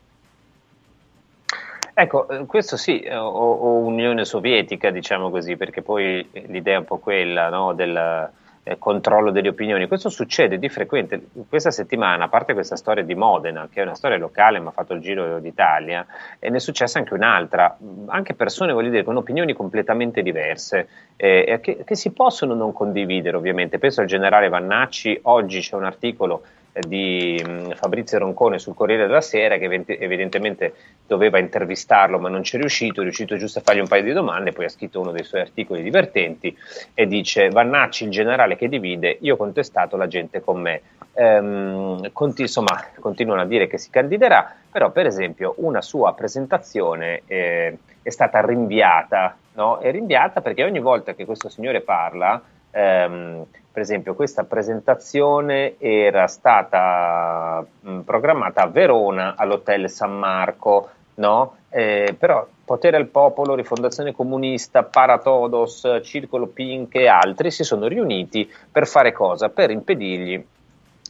Ecco, 1.96 2.28
eh, 2.28 2.44
questo 2.46 2.76
sì, 2.76 3.00
eh, 3.00 3.14
o, 3.16 3.28
o 3.28 3.76
Unione 3.78 4.24
Sovietica, 4.24 4.90
diciamo 4.90 5.30
così, 5.30 5.56
perché 5.56 5.80
poi 5.80 6.28
l'idea 6.48 6.74
è 6.74 6.78
un 6.78 6.84
po' 6.84 6.98
quella 6.98 7.48
no, 7.50 7.72
del 7.72 8.30
eh, 8.64 8.78
controllo 8.80 9.30
delle 9.30 9.50
opinioni. 9.50 9.86
Questo 9.86 10.08
succede 10.08 10.58
di 10.58 10.68
frequente. 10.68 11.24
Questa 11.48 11.70
settimana, 11.70 12.24
a 12.24 12.28
parte 12.28 12.52
questa 12.52 12.74
storia 12.74 13.04
di 13.04 13.14
Modena, 13.14 13.68
che 13.72 13.78
è 13.78 13.84
una 13.84 13.94
storia 13.94 14.18
locale 14.18 14.58
ma 14.58 14.70
ha 14.70 14.72
fatto 14.72 14.92
il 14.92 15.00
giro 15.00 15.38
d'Italia, 15.38 16.04
e 16.40 16.50
ne 16.50 16.56
è 16.56 16.60
successa 16.60 16.98
anche 16.98 17.14
un'altra, 17.14 17.78
anche 18.06 18.34
persone, 18.34 18.72
voglio 18.72 18.90
dire, 18.90 19.04
con 19.04 19.16
opinioni 19.16 19.52
completamente 19.52 20.20
diverse, 20.22 20.88
eh, 21.14 21.60
che, 21.62 21.84
che 21.84 21.94
si 21.94 22.10
possono 22.10 22.54
non 22.54 22.72
condividere 22.72 23.36
ovviamente. 23.36 23.78
Penso 23.78 24.00
al 24.00 24.08
generale 24.08 24.48
Vannacci, 24.48 25.20
oggi 25.22 25.60
c'è 25.60 25.76
un 25.76 25.84
articolo 25.84 26.42
di 26.80 27.42
Fabrizio 27.74 28.18
Roncone 28.18 28.58
sul 28.58 28.74
Corriere 28.74 29.06
della 29.06 29.20
Sera 29.20 29.58
che 29.58 29.84
evidentemente 29.86 30.74
doveva 31.06 31.38
intervistarlo 31.38 32.18
ma 32.18 32.28
non 32.28 32.42
ci 32.42 32.56
è 32.56 32.58
riuscito, 32.58 33.00
è 33.00 33.04
riuscito 33.04 33.36
giusto 33.36 33.60
a 33.60 33.62
fargli 33.62 33.78
un 33.78 33.86
paio 33.86 34.02
di 34.02 34.12
domande, 34.12 34.52
poi 34.52 34.64
ha 34.64 34.68
scritto 34.68 35.00
uno 35.00 35.12
dei 35.12 35.22
suoi 35.22 35.42
articoli 35.42 35.82
divertenti 35.82 36.56
e 36.92 37.06
dice 37.06 37.48
Vannacci 37.50 38.04
il 38.04 38.10
generale 38.10 38.56
che 38.56 38.68
divide, 38.68 39.16
io 39.20 39.34
ho 39.34 39.36
contestato 39.36 39.96
la 39.96 40.08
gente 40.08 40.40
con 40.40 40.60
me. 40.60 40.82
Ehm, 41.16 42.10
conti- 42.12 42.42
insomma, 42.42 42.84
continuano 42.98 43.42
a 43.42 43.46
dire 43.46 43.68
che 43.68 43.78
si 43.78 43.90
candiderà, 43.90 44.52
però 44.70 44.90
per 44.90 45.06
esempio 45.06 45.54
una 45.58 45.80
sua 45.80 46.12
presentazione 46.14 47.22
eh, 47.26 47.78
è 48.02 48.10
stata 48.10 48.44
rinviata, 48.44 49.36
no? 49.52 49.78
è 49.78 49.92
rinviata 49.92 50.40
perché 50.40 50.64
ogni 50.64 50.80
volta 50.80 51.14
che 51.14 51.24
questo 51.24 51.48
signore 51.48 51.82
parla 51.82 52.42
ehm, 52.72 53.46
per 53.74 53.82
esempio 53.82 54.14
questa 54.14 54.44
presentazione 54.44 55.74
era 55.78 56.28
stata 56.28 57.66
mh, 57.80 58.02
programmata 58.02 58.62
a 58.62 58.68
Verona 58.68 59.34
all'hotel 59.36 59.90
San 59.90 60.16
Marco, 60.16 60.90
no? 61.14 61.56
Eh, 61.70 62.14
però 62.16 62.46
Potere 62.64 62.96
al 62.96 63.08
Popolo, 63.08 63.56
Rifondazione 63.56 64.12
Comunista, 64.12 64.84
Paratodos, 64.84 65.98
Circolo 66.04 66.46
Pink 66.46 66.94
e 66.94 67.08
altri 67.08 67.50
si 67.50 67.64
sono 67.64 67.88
riuniti 67.88 68.48
per 68.70 68.86
fare 68.86 69.10
cosa? 69.10 69.48
Per 69.48 69.72
impedirgli 69.72 70.46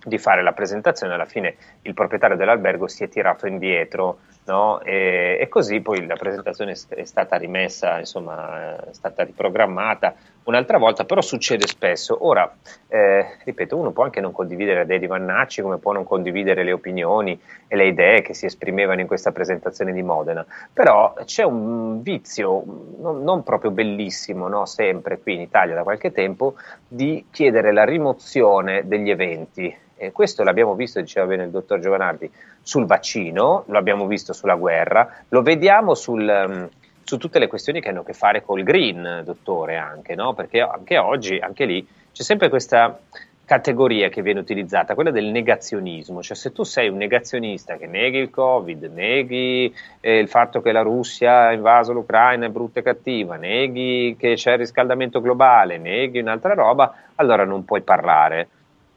di 0.02 0.16
fare 0.16 0.42
la 0.42 0.52
presentazione, 0.52 1.12
alla 1.12 1.26
fine 1.26 1.56
il 1.82 1.92
proprietario 1.92 2.34
dell'albergo 2.34 2.88
si 2.88 3.04
è 3.04 3.10
tirato 3.10 3.46
indietro 3.46 4.20
no? 4.44 4.80
e, 4.80 5.38
e, 5.40 5.48
così 5.48 5.80
poi 5.80 6.06
la 6.06 6.16
presentazione 6.16 6.76
è 6.88 7.04
stata 7.04 7.36
rimessa, 7.36 7.98
insomma, 7.98 8.76
è 8.88 8.92
stata 8.92 9.24
riprogrammata 9.24 10.14
un'altra 10.44 10.78
volta, 10.78 11.04
però 11.04 11.20
succede 11.20 11.66
spesso. 11.66 12.26
Ora, 12.26 12.54
eh, 12.88 13.38
ripeto, 13.44 13.76
uno 13.76 13.92
può 13.92 14.04
anche 14.04 14.20
non 14.20 14.32
condividere 14.32 14.78
le 14.78 14.84
idee 14.84 14.98
di 14.98 15.06
Vannacci, 15.06 15.62
come 15.62 15.78
può 15.78 15.92
non 15.92 16.04
condividere 16.04 16.62
le 16.64 16.72
opinioni 16.72 17.40
e 17.66 17.76
le 17.76 17.86
idee 17.86 18.22
che 18.22 18.34
si 18.34 18.46
esprimevano 18.46 19.00
in 19.00 19.06
questa 19.06 19.32
presentazione 19.32 19.92
di 19.92 20.02
Modena, 20.02 20.44
però 20.72 21.14
c'è 21.24 21.44
un 21.44 22.02
vizio 22.02 22.62
non, 22.98 23.22
non 23.22 23.42
proprio 23.42 23.70
bellissimo, 23.70 24.48
no? 24.48 24.66
sempre 24.66 25.18
qui 25.18 25.34
in 25.34 25.40
Italia 25.40 25.74
da 25.74 25.82
qualche 25.82 26.12
tempo, 26.12 26.54
di 26.86 27.26
chiedere 27.30 27.72
la 27.72 27.84
rimozione 27.84 28.86
degli 28.86 29.10
eventi. 29.10 29.82
E 29.96 30.12
questo 30.12 30.42
l'abbiamo 30.42 30.74
visto, 30.74 31.00
diceva 31.00 31.26
bene 31.26 31.44
il 31.44 31.50
dottor 31.50 31.78
Giovanardi, 31.80 32.30
sul 32.62 32.86
vaccino, 32.86 33.64
lo 33.66 33.78
abbiamo 33.78 34.06
visto 34.06 34.32
sulla 34.32 34.54
guerra, 34.54 35.22
lo 35.28 35.42
vediamo 35.42 35.94
sul, 35.94 36.46
um, 36.46 36.68
su 37.02 37.18
tutte 37.18 37.38
le 37.38 37.46
questioni 37.46 37.80
che 37.80 37.90
hanno 37.90 38.00
a 38.00 38.04
che 38.04 38.12
fare 38.12 38.42
col 38.42 38.62
green, 38.62 39.22
dottore, 39.24 39.76
anche, 39.76 40.14
no? 40.14 40.34
perché 40.34 40.60
anche 40.60 40.98
oggi, 40.98 41.38
anche 41.38 41.64
lì, 41.64 41.86
c'è 42.12 42.22
sempre 42.22 42.48
questa 42.48 42.98
categoria 43.44 44.08
che 44.08 44.22
viene 44.22 44.40
utilizzata, 44.40 44.94
quella 44.94 45.10
del 45.10 45.26
negazionismo, 45.26 46.22
cioè 46.22 46.36
se 46.36 46.52
tu 46.52 46.62
sei 46.62 46.88
un 46.88 46.96
negazionista 46.96 47.76
che 47.76 47.86
neghi 47.86 48.18
il 48.18 48.30
Covid, 48.30 48.84
neghi 48.84 49.72
eh, 50.00 50.18
il 50.18 50.28
fatto 50.28 50.62
che 50.62 50.72
la 50.72 50.80
Russia 50.80 51.48
ha 51.48 51.52
invaso 51.52 51.92
l'Ucraina, 51.92 52.46
è 52.46 52.48
brutta 52.48 52.80
e 52.80 52.82
cattiva, 52.82 53.36
neghi 53.36 54.16
che 54.18 54.34
c'è 54.34 54.52
il 54.52 54.58
riscaldamento 54.58 55.20
globale, 55.20 55.76
neghi 55.76 56.20
un'altra 56.20 56.54
roba, 56.54 56.94
allora 57.16 57.44
non 57.44 57.64
puoi 57.64 57.82
parlare. 57.82 58.48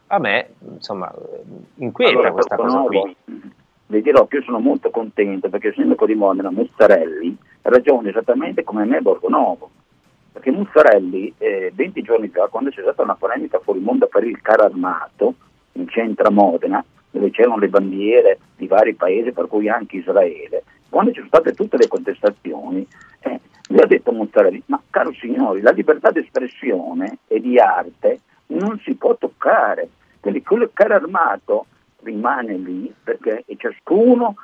A 0.07 0.19
me, 0.19 0.49
insomma, 0.73 1.13
inquieta 1.75 2.11
Allora, 2.13 2.31
questa 2.31 2.55
cosa 2.55 2.77
propongo- 2.79 3.01
qui. 3.01 3.15
vi 3.87 4.01
dirò 4.01 4.25
che 4.27 4.37
io 4.37 4.43
sono 4.43 4.59
molto 4.59 4.89
contento 4.89 5.49
perché 5.49 5.67
il 5.67 5.73
sindaco 5.73 6.05
di 6.05 6.15
Modena, 6.15 6.49
Muzzarelli, 6.49 7.35
ragiona 7.63 8.09
esattamente 8.09 8.63
come 8.63 8.85
me 8.85 9.01
Borgonovo. 9.01 9.69
Perché 10.31 10.51
Muzzarelli, 10.51 11.33
eh, 11.37 11.71
20 11.73 12.01
giorni 12.03 12.27
fa, 12.29 12.47
quando 12.47 12.69
c'è 12.69 12.81
stata 12.81 13.01
una 13.01 13.15
polemica 13.15 13.59
fuori 13.59 13.79
mondo 13.79 14.07
per 14.07 14.23
il 14.23 14.39
carro 14.41 14.63
armato 14.65 15.33
in 15.73 15.87
centro 15.89 16.27
a 16.27 16.31
Modena, 16.31 16.83
dove 17.09 17.29
c'erano 17.31 17.57
le 17.57 17.67
bandiere 17.67 18.39
di 18.55 18.67
vari 18.67 18.93
paesi, 18.93 19.31
per 19.31 19.47
cui 19.47 19.67
anche 19.67 19.97
Israele, 19.97 20.63
quando 20.89 21.09
ci 21.11 21.17
sono 21.17 21.27
state 21.29 21.53
tutte 21.53 21.75
le 21.77 21.87
contestazioni, 21.87 22.87
eh, 23.21 23.39
lui 23.69 23.79
ha 23.81 23.85
detto 23.87 24.11
Muzzarelli, 24.13 24.63
ma 24.67 24.81
caro 24.89 25.11
signori, 25.13 25.59
la 25.61 25.71
libertà 25.71 26.11
di 26.11 26.19
espressione 26.19 27.17
e 27.27 27.41
di 27.41 27.57
arte 27.59 28.19
non 28.47 28.79
si 28.83 28.95
può 28.95 29.15
toccare, 29.15 29.89
quindi 30.19 30.41
quello 30.41 30.69
carro 30.73 30.95
armato 30.95 31.65
rimane 32.03 32.53
lì 32.53 32.93
perché 33.03 33.43
ciascuno 33.57 34.35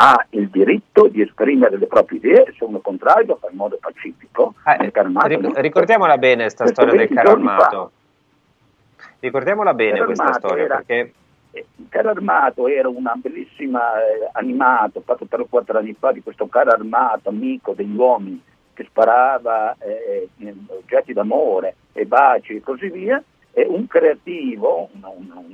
ha 0.00 0.26
il 0.30 0.48
diritto 0.48 1.08
di 1.08 1.22
esprimere 1.22 1.76
le 1.76 1.86
proprie 1.86 2.18
idee 2.18 2.54
se 2.56 2.62
uno 2.64 2.78
contrario 2.78 3.26
lo 3.26 3.36
fa 3.36 3.48
in 3.50 3.56
modo 3.56 3.78
pacifico. 3.80 4.54
Eh, 4.64 4.90
armato 4.94 5.26
ric- 5.26 5.58
ricordiamola 5.58 6.16
bene 6.18 6.42
questa 6.42 6.66
storia 6.68 6.90
del 6.92 6.98
20 7.08 7.14
carro 7.14 7.28
giorni 7.30 7.46
fa. 7.46 7.52
armato. 7.54 7.90
Ricordiamola 9.20 9.74
bene 9.74 10.04
questa 10.04 10.24
armato 10.24 10.46
storia 10.46 10.64
era- 10.64 10.76
perché 10.76 11.12
Eh, 11.50 11.64
Il 11.76 11.86
carro 11.88 12.10
armato 12.10 12.68
era 12.68 12.88
una 12.90 13.14
bellissima 13.16 13.80
eh, 14.04 14.28
animato 14.32 15.00
fatto 15.00 15.24
3 15.26 15.42
o 15.42 15.46
4 15.48 15.78
anni 15.78 15.96
fa 15.98 16.12
di 16.12 16.22
questo 16.22 16.46
carro 16.46 16.70
armato 16.72 17.30
amico 17.30 17.72
degli 17.72 17.96
uomini 17.96 18.40
che 18.74 18.84
sparava 18.84 19.74
eh, 19.80 20.28
oggetti 20.68 21.14
d'amore 21.14 21.74
e 21.94 22.04
baci 22.04 22.56
e 22.56 22.60
così 22.60 22.90
via 22.90 23.20
un 23.66 23.86
creativo, 23.86 24.88
un, 24.92 25.02
un- 25.04 25.44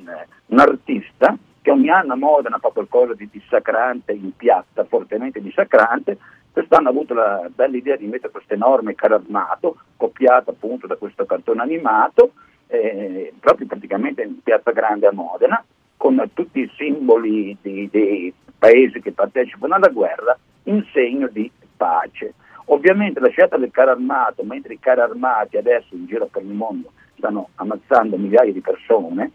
un- 0.46 0.58
artista 0.58 1.36
che 1.60 1.70
ogni 1.70 1.88
anno 1.88 2.12
a 2.12 2.16
Modena 2.16 2.58
fa 2.58 2.68
qualcosa 2.68 3.14
di 3.14 3.28
dissacrante 3.30 4.12
in 4.12 4.36
piazza, 4.36 4.84
fortemente 4.84 5.40
dissacrante, 5.40 6.18
quest'anno 6.52 6.88
ha 6.88 6.90
avuto 6.90 7.14
la 7.14 7.48
bella 7.54 7.76
idea 7.76 7.96
di 7.96 8.06
mettere 8.06 8.30
questo 8.30 8.54
enorme 8.54 8.94
carro 8.94 9.16
armato 9.16 9.76
copiato 9.96 10.50
appunto 10.50 10.86
da 10.86 10.96
questo 10.96 11.24
cartone 11.24 11.62
animato 11.62 12.32
eh, 12.68 13.32
proprio 13.40 13.66
praticamente 13.66 14.22
in 14.22 14.40
piazza 14.42 14.70
grande 14.70 15.06
a 15.06 15.12
Modena 15.12 15.62
con 15.96 16.22
tutti 16.34 16.60
i 16.60 16.70
simboli 16.76 17.56
dei 17.60 18.32
paesi 18.58 19.00
che 19.00 19.12
partecipano 19.12 19.74
alla 19.74 19.88
guerra 19.88 20.36
in 20.64 20.84
segno 20.92 21.28
di 21.28 21.50
pace. 21.76 22.34
Ovviamente 22.66 23.20
la 23.20 23.28
scelta 23.28 23.56
del 23.56 23.70
carro 23.70 23.90
armato, 23.92 24.42
mentre 24.44 24.74
i 24.74 24.78
carri 24.80 25.00
armati 25.00 25.56
adesso 25.56 25.94
in 25.94 26.06
giro 26.06 26.26
per 26.26 26.42
il 26.42 26.52
mondo 26.52 26.92
stanno 27.16 27.48
ammazzando 27.56 28.16
migliaia 28.16 28.52
di 28.52 28.60
persone, 28.60 29.30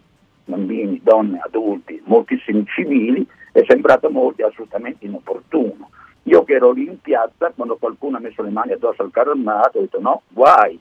bambini, 0.45 0.99
donne, 1.03 1.39
adulti, 1.43 2.01
moltissimi 2.05 2.65
civili, 2.65 3.25
è 3.51 3.63
sembrato 3.67 4.07
a 4.07 4.11
molti 4.11 4.41
assolutamente 4.41 5.05
inopportuno. 5.05 5.89
Io 6.23 6.43
che 6.43 6.53
ero 6.53 6.71
lì 6.71 6.85
in 6.85 6.99
piazza, 7.01 7.51
quando 7.55 7.77
qualcuno 7.77 8.17
ha 8.17 8.19
messo 8.19 8.43
le 8.43 8.49
mani 8.49 8.73
addosso 8.73 9.01
al 9.01 9.11
carro 9.11 9.31
armato, 9.31 9.77
ho 9.77 9.81
detto 9.81 9.99
no, 9.99 10.21
guai, 10.27 10.79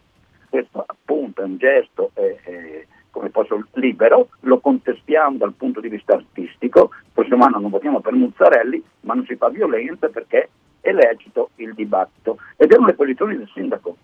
questo 0.49 0.83
appunto 0.87 1.43
è 1.43 1.45
un 1.45 1.57
gesto 1.57 2.11
eh, 2.15 2.39
eh, 2.45 2.87
come 3.11 3.31
posso, 3.31 3.65
libero, 3.75 4.29
lo 4.41 4.61
contestiamo 4.61 5.37
dal 5.37 5.55
punto 5.55 5.81
di 5.81 5.89
vista 5.89 6.15
artistico, 6.15 6.91
il 6.93 7.11
prossimo 7.13 7.45
anno 7.45 7.59
non 7.59 7.71
votiamo 7.71 8.01
per 8.01 8.13
Muzzarelli, 8.13 8.83
ma 9.01 9.15
non 9.15 9.25
si 9.27 9.37
fa 9.37 9.49
violenza 9.49 10.09
perché 10.09 10.51
è 10.81 10.93
lecito 10.93 11.51
il 11.57 11.75
dibattito. 11.75 12.39
Ed 12.57 12.71
erano 12.71 12.87
le 12.87 12.95
posizioni 12.95 13.37
del 13.37 13.51
sindaco. 13.53 13.97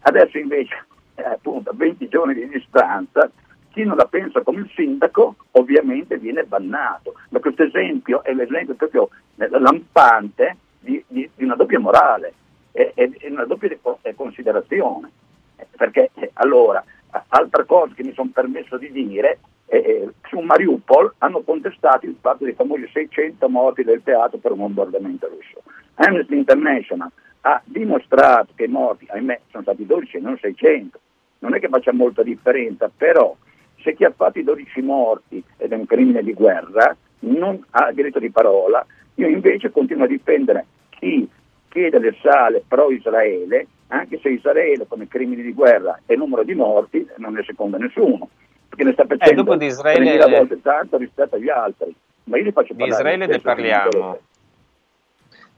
Adesso 0.00 0.38
invece, 0.38 0.86
eh, 1.16 1.22
appunto, 1.24 1.70
a 1.70 1.74
20 1.74 2.08
giorni 2.08 2.34
di 2.34 2.48
distanza, 2.48 3.30
chi 3.70 3.84
non 3.84 3.96
la 3.96 4.06
pensa 4.06 4.40
come 4.42 4.60
il 4.60 4.70
sindaco 4.74 5.36
ovviamente 5.52 6.16
viene 6.18 6.44
bannato. 6.44 7.14
Ma 7.30 7.40
questo 7.40 7.64
esempio 7.64 8.22
è 8.22 8.32
l'esempio 8.32 8.74
proprio 8.74 9.08
eh, 9.36 9.48
lampante 9.50 10.56
di, 10.80 11.02
di- 11.08 11.28
di 11.34 11.44
una 11.44 11.56
doppia 11.56 11.78
morale 11.78 12.32
e, 12.72 12.92
e- 12.94 13.18
una 13.28 13.44
doppia 13.44 13.76
eh, 14.02 14.14
considerazione. 14.14 15.10
Eh, 15.56 15.66
Perché 15.76 16.10
allora, 16.34 16.82
altra 17.28 17.64
cosa 17.64 17.92
che 17.94 18.02
mi 18.02 18.12
sono 18.14 18.30
permesso 18.32 18.76
di 18.78 18.90
dire, 18.92 19.38
eh, 19.66 20.08
su 20.28 20.38
Mariupol 20.38 21.14
hanno 21.18 21.40
contestato 21.40 22.06
il 22.06 22.16
fatto 22.20 22.44
dei 22.44 22.54
famosi 22.54 22.88
600 22.92 23.48
morti 23.48 23.82
del 23.82 24.02
teatro 24.02 24.38
per 24.38 24.52
un 24.52 24.58
bombardamento 24.58 25.28
russo. 25.28 25.62
Amnesty 25.94 26.36
International 26.36 27.10
ha 27.46 27.62
dimostrato 27.64 28.52
che 28.56 28.64
i 28.64 28.68
morti, 28.68 29.06
ahimè, 29.08 29.40
sono 29.50 29.62
stati 29.62 29.86
12 29.86 30.16
e 30.16 30.20
non 30.20 30.36
600. 30.36 30.98
Non 31.38 31.54
è 31.54 31.60
che 31.60 31.68
faccia 31.68 31.92
molta 31.92 32.24
differenza, 32.24 32.90
però 32.94 33.36
se 33.82 33.94
chi 33.94 34.02
ha 34.04 34.10
fatto 34.10 34.40
i 34.40 34.42
12 34.42 34.82
morti 34.82 35.42
ed 35.56 35.70
è 35.70 35.76
un 35.76 35.86
crimine 35.86 36.24
di 36.24 36.32
guerra 36.32 36.96
non 37.20 37.64
ha 37.70 37.92
diritto 37.92 38.18
di 38.18 38.30
parola, 38.30 38.84
io 39.14 39.28
invece 39.28 39.70
continuo 39.70 40.04
a 40.04 40.08
difendere 40.08 40.66
chi 40.90 41.28
chiede 41.68 42.00
le 42.00 42.16
sale 42.20 42.64
pro-Israele, 42.66 43.68
anche 43.88 44.18
se 44.20 44.30
Israele 44.30 44.86
come 44.88 45.06
crimini 45.06 45.42
di 45.42 45.52
guerra 45.52 46.00
e 46.04 46.16
numero 46.16 46.42
di 46.42 46.54
morti 46.54 47.06
non 47.18 47.34
ne 47.34 47.44
seconda 47.44 47.78
nessuno, 47.78 48.28
perché 48.68 48.82
ne 48.82 48.92
sta 48.92 49.06
facendo 49.06 49.44
dopo 49.44 49.56
di 49.56 49.66
Israele- 49.66 50.18
3.000 50.18 50.36
volte 50.36 50.60
tanto 50.62 50.96
rispetto 50.96 51.36
agli 51.36 51.48
altri. 51.48 51.94
Ma 52.24 52.38
io 52.38 52.42
li 52.42 52.52
faccio 52.52 52.72
di 52.72 52.80
parlare 52.80 53.14
Israele 53.14 53.26
ne 53.26 53.38
parliamo. 53.38 54.18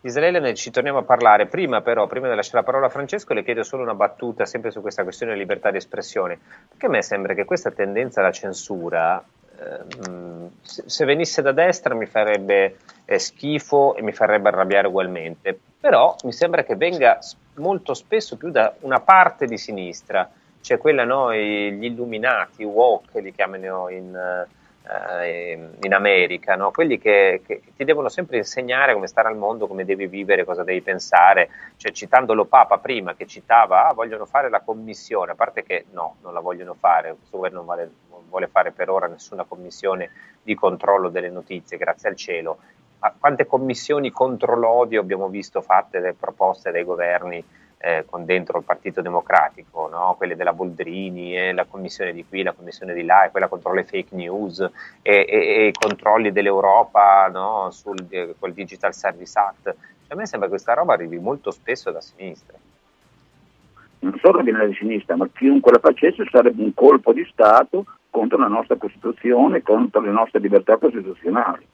Israele 0.02 0.38
ne 0.38 0.54
ci 0.54 0.70
torniamo 0.70 0.98
a 0.98 1.02
parlare. 1.02 1.46
Prima, 1.46 1.80
però, 1.80 2.06
prima 2.06 2.28
di 2.28 2.34
lasciare 2.34 2.58
la 2.58 2.64
parola 2.64 2.86
a 2.86 2.90
Francesco, 2.90 3.34
le 3.34 3.42
chiedo 3.42 3.62
solo 3.62 3.82
una 3.82 3.94
battuta 3.94 4.46
sempre 4.46 4.70
su 4.70 4.80
questa 4.80 5.02
questione 5.02 5.32
di 5.32 5.38
libertà 5.38 5.70
di 5.70 5.78
espressione. 5.78 6.38
Perché 6.68 6.86
a 6.86 6.88
me 6.88 7.02
sembra 7.02 7.34
che 7.34 7.44
questa 7.44 7.70
tendenza 7.70 8.20
alla 8.20 8.30
censura, 8.30 9.22
ehm, 9.58 10.50
se, 10.62 10.84
se 10.86 11.04
venisse 11.04 11.42
da 11.42 11.52
destra, 11.52 11.94
mi 11.94 12.06
farebbe 12.06 12.76
eh, 13.04 13.18
schifo 13.18 13.96
e 13.96 14.02
mi 14.02 14.12
farebbe 14.12 14.48
arrabbiare 14.48 14.86
ugualmente. 14.86 15.58
Però 15.80 16.14
mi 16.24 16.32
sembra 16.32 16.62
che 16.62 16.76
venga 16.76 17.18
molto 17.54 17.94
spesso 17.94 18.36
più 18.36 18.50
da 18.50 18.74
una 18.80 19.00
parte 19.00 19.46
di 19.46 19.58
sinistra, 19.58 20.30
cioè 20.60 20.78
quella, 20.78 21.04
no, 21.04 21.34
gli 21.34 21.84
illuminati, 21.84 22.62
woke, 22.62 23.20
li 23.20 23.32
chiamano 23.32 23.88
in. 23.88 24.14
eh, 24.14 24.56
in 24.90 25.92
America, 25.92 26.56
no? 26.56 26.70
quelli 26.70 26.98
che, 26.98 27.42
che 27.44 27.60
ti 27.76 27.84
devono 27.84 28.08
sempre 28.08 28.38
insegnare 28.38 28.94
come 28.94 29.06
stare 29.06 29.28
al 29.28 29.36
mondo, 29.36 29.66
come 29.66 29.84
devi 29.84 30.06
vivere, 30.06 30.44
cosa 30.44 30.64
devi 30.64 30.80
pensare, 30.80 31.50
cioè 31.76 31.92
citando 31.92 32.32
lo 32.32 32.46
Papa 32.46 32.78
prima 32.78 33.14
che 33.14 33.26
citava, 33.26 33.86
ah, 33.86 33.92
vogliono 33.92 34.24
fare 34.24 34.48
la 34.48 34.60
commissione, 34.60 35.32
a 35.32 35.34
parte 35.34 35.62
che 35.62 35.84
no, 35.90 36.16
non 36.22 36.32
la 36.32 36.40
vogliono 36.40 36.72
fare, 36.72 37.14
questo 37.14 37.36
governo 37.36 37.58
non 37.58 37.66
vuole, 37.66 37.90
non 38.10 38.20
vuole 38.30 38.46
fare 38.46 38.72
per 38.72 38.88
ora 38.88 39.06
nessuna 39.06 39.44
commissione 39.44 40.10
di 40.42 40.54
controllo 40.54 41.10
delle 41.10 41.28
notizie, 41.28 41.76
grazie 41.76 42.08
al 42.08 42.16
cielo. 42.16 42.58
Quante 43.18 43.46
commissioni 43.46 44.10
contro 44.10 44.56
l'odio 44.56 45.00
abbiamo 45.00 45.28
visto 45.28 45.60
fatte, 45.60 46.16
proposte 46.18 46.70
dai 46.70 46.82
governi 46.82 47.44
eh, 47.78 48.04
con 48.08 48.24
dentro 48.24 48.58
il 48.58 48.64
Partito 48.64 49.00
Democratico, 49.00 49.88
no? 49.88 50.14
quelle 50.16 50.36
della 50.36 50.52
Boldrini, 50.52 51.36
e 51.36 51.52
la 51.52 51.64
commissione 51.64 52.12
di 52.12 52.24
qui, 52.28 52.42
la 52.42 52.52
commissione 52.52 52.92
di 52.92 53.04
là, 53.04 53.24
e 53.24 53.30
quella 53.30 53.48
contro 53.48 53.72
le 53.72 53.84
fake 53.84 54.14
news 54.14 54.60
e, 54.60 54.70
e- 55.02 55.26
e 55.28 55.66
i 55.68 55.72
controlli 55.72 56.32
dell'Europa 56.32 57.28
no? 57.28 57.70
sul 57.70 58.04
eh, 58.10 58.34
col 58.38 58.52
Digital 58.52 58.94
Service 58.94 59.38
Act. 59.38 59.62
Cioè, 59.62 59.74
a 60.08 60.14
me 60.16 60.26
sembra 60.26 60.48
che 60.48 60.54
questa 60.54 60.74
roba 60.74 60.94
arrivi 60.94 61.18
molto 61.18 61.50
spesso 61.50 61.90
da 61.90 62.00
sinistra. 62.00 62.56
non 64.00 64.18
solo 64.20 64.42
viene 64.42 64.66
da 64.66 64.74
sinistra, 64.74 65.16
ma 65.16 65.28
chiunque 65.32 65.72
la 65.72 65.78
facesse 65.78 66.24
sarebbe 66.30 66.62
un 66.62 66.74
colpo 66.74 67.12
di 67.12 67.26
Stato 67.30 67.84
contro 68.10 68.38
la 68.38 68.48
nostra 68.48 68.76
Costituzione, 68.76 69.62
contro 69.62 70.00
le 70.00 70.10
nostre 70.10 70.40
libertà 70.40 70.76
costituzionali. 70.76 71.66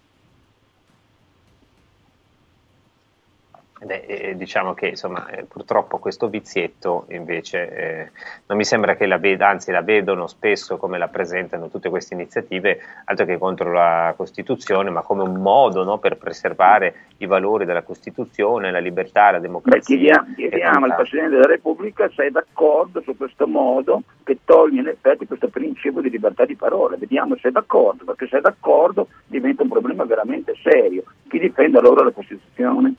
Eh, 3.87 4.35
diciamo 4.37 4.73
che 4.73 4.89
insomma, 4.89 5.29
eh, 5.29 5.45
purtroppo 5.45 5.99
questo 5.99 6.29
vizietto 6.29 7.05
invece 7.11 7.71
eh, 7.71 8.11
non 8.47 8.57
mi 8.57 8.65
sembra 8.65 8.97
che 8.97 9.07
la 9.07 9.19
veda, 9.19 9.49
anzi 9.49 9.71
la 9.71 9.83
vedono 9.83 10.27
spesso 10.27 10.77
come 10.79 10.97
la 10.97 11.09
presentano 11.09 11.69
tutte 11.69 11.91
queste 11.91 12.15
iniziative, 12.15 12.81
altro 13.05 13.27
che 13.27 13.37
contro 13.37 13.73
la 13.73 14.15
Costituzione, 14.17 14.91
ma 14.91 15.03
come 15.03 15.23
un 15.23 15.37
modo 15.37 15.85
no, 15.85 15.99
per 15.99 16.17
preservare 16.17 16.95
i 17.19 17.27
valori 17.27 17.65
della 17.65 17.83
Costituzione, 17.83 18.71
la 18.71 18.79
libertà, 18.79 19.31
la 19.31 19.39
Beh, 19.39 19.47
democrazia. 19.47 19.97
chiediamo, 19.97 20.29
e 20.31 20.35
chiediamo 20.35 20.85
al. 20.87 20.95
Presidente 20.95 21.31
della 21.31 21.47
Repubblica 21.47 22.09
se 22.15 22.27
è 22.27 22.31
d'accordo 22.31 23.03
su 23.03 23.17
questo 23.17 23.47
modo 23.47 24.03
che 24.23 24.39
toglie 24.45 24.81
in 24.81 24.89
effetti 24.89 25.27
questo 25.27 25.49
principio 25.49 26.01
di 26.01 26.09
libertà 26.09 26.45
di 26.45 26.57
parola. 26.57 26.97
Vediamo 26.97 27.37
se 27.37 27.49
è 27.49 27.51
d'accordo, 27.51 28.05
perché 28.05 28.27
se 28.29 28.39
è 28.39 28.41
d'accordo 28.41 29.09
diventa 29.27 29.63
un 29.63 29.69
problema 29.69 30.05
veramente 30.05 30.55
serio. 30.63 31.03
Chi 31.29 31.39
difende 31.39 31.79
allora 31.79 32.05
la 32.05 32.13
Costituzione? 32.13 32.95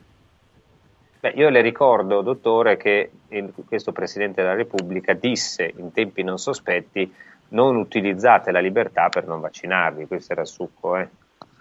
Beh, 1.26 1.32
io 1.38 1.50
le 1.50 1.62
ricordo, 1.62 2.22
dottore, 2.22 2.78
che 2.78 3.10
il- 3.30 3.52
questo 3.68 3.92
Presidente 3.92 4.44
della 4.44 4.54
Repubblica 4.54 5.14
disse 5.14 5.74
in 5.78 5.92
tempi 5.92 6.22
non 6.22 6.38
sospetti 6.38 7.12
non 7.48 7.78
utilizzate 7.78 8.52
la 8.52 8.60
libertà 8.60 9.10
per 9.10 9.26
non 9.26 9.40
vaccinarvi, 9.40 10.06
questo 10.06 10.34
era 10.34 10.42
il 10.42 10.48
succo, 10.48 10.98
eh. 10.98 11.08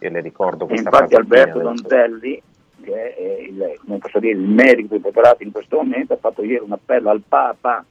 Io 0.00 0.10
le 0.10 0.20
ricordo 0.20 0.66
questa 0.66 0.90
infatti 0.90 1.14
Alberto 1.14 1.60
Donzelli, 1.60 2.42
che 2.82 3.14
è 3.14 3.38
il, 3.40 3.78
come 3.82 3.96
posso 3.96 4.18
dire, 4.18 4.34
il 4.34 4.46
medico 4.46 4.98
preparato 4.98 5.42
in 5.42 5.50
questo 5.50 5.76
momento, 5.76 6.12
ha 6.12 6.18
fatto 6.18 6.42
ieri 6.44 6.62
un 6.62 6.72
appello 6.72 7.08
al 7.08 7.22
Papa, 7.26 7.82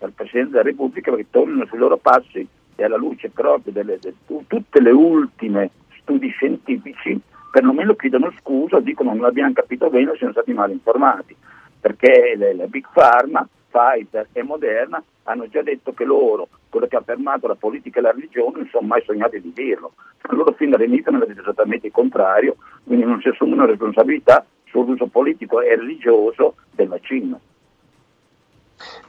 al 0.00 0.12
Presidente 0.12 0.50
della 0.50 0.62
Repubblica, 0.64 1.10
perché 1.10 1.28
tornino 1.30 1.64
sui 1.64 1.78
loro 1.78 1.96
passi 1.96 2.46
e 2.76 2.84
alla 2.84 2.96
luce 2.98 3.30
proprio 3.30 3.72
delle, 3.72 3.98
de 3.98 4.12
tu- 4.26 4.44
tutte 4.46 4.78
le 4.78 4.90
ultime 4.90 5.70
studi 6.00 6.28
scientifici 6.28 7.18
perlomeno 7.54 7.94
chiedono 7.94 8.32
scusa, 8.40 8.80
dicono 8.80 9.14
non 9.14 9.26
abbiamo 9.26 9.52
capito 9.52 9.88
bene, 9.88 10.16
siamo 10.16 10.32
stati 10.32 10.52
mal 10.52 10.72
informati, 10.72 11.36
perché 11.80 12.34
le 12.36 12.66
Big 12.66 12.84
Pharma, 12.92 13.46
Pfizer 13.70 14.26
e 14.32 14.42
Moderna 14.42 15.00
hanno 15.22 15.48
già 15.48 15.62
detto 15.62 15.92
che 15.92 16.02
loro, 16.02 16.48
quello 16.68 16.88
che 16.88 16.96
ha 16.96 17.02
fermato 17.02 17.46
la 17.46 17.54
politica 17.54 18.00
e 18.00 18.02
la 18.02 18.10
religione, 18.10 18.56
non 18.56 18.68
sono 18.72 18.88
mai 18.88 19.04
sognati 19.04 19.40
di 19.40 19.52
dirlo. 19.54 19.92
Loro 20.30 20.50
fin 20.54 20.70
dall'inizio 20.70 21.12
hanno 21.12 21.24
detto 21.24 21.42
esattamente 21.42 21.86
il 21.86 21.92
contrario, 21.92 22.56
quindi 22.82 23.04
non 23.04 23.20
si 23.20 23.28
assumono 23.28 23.66
responsabilità 23.66 24.44
sull'uso 24.64 25.06
politico 25.06 25.60
e 25.60 25.76
religioso 25.76 26.56
del 26.72 26.88
vaccino. 26.88 27.40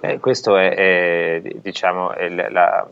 Eh, 0.01 0.19
questo 0.19 0.55
è, 0.55 0.75
è, 0.75 1.41
diciamo, 1.63 2.11
è 2.11 2.29
la, 2.29 2.49
la, 2.51 2.87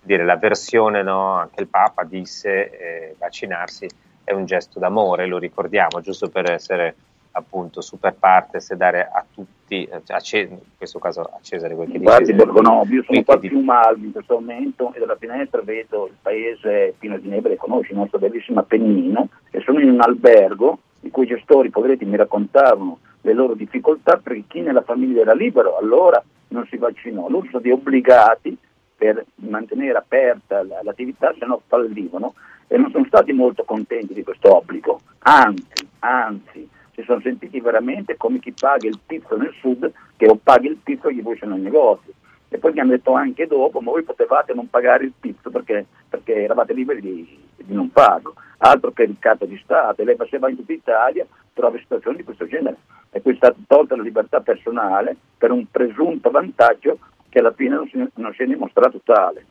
dire, 0.00 0.24
la 0.24 0.36
versione, 0.36 1.02
no? 1.02 1.32
anche 1.32 1.60
il 1.60 1.68
Papa 1.68 2.04
disse 2.04 2.70
eh, 2.70 3.14
vaccinarsi 3.18 4.04
è 4.26 4.32
un 4.32 4.44
gesto 4.44 4.80
d'amore, 4.80 5.26
lo 5.26 5.38
ricordiamo, 5.38 6.00
giusto 6.00 6.28
per 6.28 6.50
essere 6.50 6.96
appunto 7.30 7.80
super 7.80 8.12
partes 8.14 8.70
e 8.72 8.76
dare 8.76 9.08
a 9.12 9.24
tutti, 9.32 9.84
eh, 9.84 10.00
a 10.08 10.18
Ce- 10.18 10.48
in 10.50 10.58
questo 10.76 10.98
caso 10.98 11.20
a 11.20 11.38
Cesare 11.42 11.74
quel 11.76 11.88
che 11.90 11.98
Guardi 12.00 12.32
dice. 12.32 12.44
Borgonovo, 12.44 12.92
io 12.92 13.04
sono 13.04 13.22
qua 13.22 13.34
che 13.34 13.40
di- 13.42 13.48
più 13.48 13.60
Malvi 13.60 14.06
in 14.06 14.12
questo 14.12 14.34
momento 14.34 14.92
e 14.94 14.98
dalla 14.98 15.16
finestra 15.16 15.60
vedo 15.62 16.06
il 16.06 16.16
paese 16.20 16.94
Pino 16.98 17.16
di 17.18 17.28
Neve, 17.28 17.50
le 17.50 17.56
conosci, 17.56 17.92
il 17.92 17.98
nostro 17.98 18.18
bellissimo 18.18 18.60
Appennino, 18.60 19.28
e 19.50 19.60
sono 19.60 19.78
in 19.78 19.90
un 19.90 20.00
albergo 20.00 20.78
i 21.02 21.10
cui 21.10 21.26
gestori, 21.26 21.70
poveretti, 21.70 22.04
mi 22.04 22.16
raccontavano 22.16 22.98
le 23.20 23.32
loro 23.32 23.54
difficoltà 23.54 24.16
perché 24.16 24.44
chi 24.48 24.60
nella 24.60 24.82
famiglia 24.82 25.20
era 25.20 25.34
libero 25.34 25.76
allora 25.76 26.20
non 26.48 26.66
si 26.68 26.76
vaccinò, 26.78 27.22
loro 27.28 27.46
sono 27.46 27.48
stati 27.50 27.70
obbligati 27.70 28.56
per 28.96 29.22
mantenere 29.36 29.98
aperta 29.98 30.62
l'attività, 30.82 31.34
se 31.38 31.44
no 31.44 31.60
fallivano 31.66 32.34
e 32.68 32.76
non 32.76 32.90
sono 32.90 33.04
stati 33.06 33.32
molto 33.32 33.64
contenti 33.64 34.14
di 34.14 34.22
questo 34.22 34.56
obbligo, 34.56 35.00
anzi, 35.20 35.88
anzi, 36.00 36.68
si 36.96 37.02
sono 37.02 37.20
sentiti 37.20 37.60
veramente 37.60 38.16
come 38.16 38.38
chi 38.38 38.52
paga 38.52 38.88
il 38.88 38.98
pizzo 39.04 39.36
nel 39.36 39.54
sud 39.60 39.92
che 40.16 40.26
o 40.26 40.38
paghi 40.42 40.68
il 40.68 40.78
pizzo 40.82 41.08
e 41.08 41.14
gli 41.14 41.22
bruciano 41.22 41.56
il 41.56 41.62
negozio. 41.62 42.12
E 42.48 42.58
poi 42.58 42.72
mi 42.72 42.80
hanno 42.80 42.92
detto 42.92 43.12
anche 43.12 43.46
dopo, 43.46 43.80
ma 43.80 43.90
voi 43.90 44.02
potevate 44.02 44.54
non 44.54 44.70
pagare 44.70 45.04
il 45.04 45.12
pizzo 45.18 45.50
perché, 45.50 45.84
perché 46.08 46.44
eravate 46.44 46.72
liberi 46.72 47.00
di, 47.00 47.38
di 47.56 47.74
non 47.74 47.90
farlo. 47.90 48.34
Altro 48.58 48.92
che 48.92 49.04
ricatto 49.04 49.44
di 49.44 49.60
Stato, 49.62 50.00
e 50.00 50.04
lei 50.04 50.16
passava 50.16 50.48
in 50.48 50.56
tutta 50.56 50.72
Italia, 50.72 51.26
trova 51.52 51.76
situazioni 51.78 52.16
di 52.16 52.24
questo 52.24 52.46
genere. 52.46 52.76
E 53.10 53.20
qui 53.20 53.32
è 53.32 53.36
stata 53.36 53.56
tolta 53.66 53.96
la 53.96 54.02
libertà 54.02 54.40
personale 54.40 55.16
per 55.36 55.50
un 55.50 55.66
presunto 55.70 56.30
vantaggio 56.30 56.98
che 57.28 57.40
alla 57.40 57.52
fine 57.52 57.74
non 57.74 57.88
si, 57.88 58.02
non 58.14 58.32
si 58.32 58.42
è 58.42 58.46
dimostrato 58.46 59.00
tale. 59.04 59.44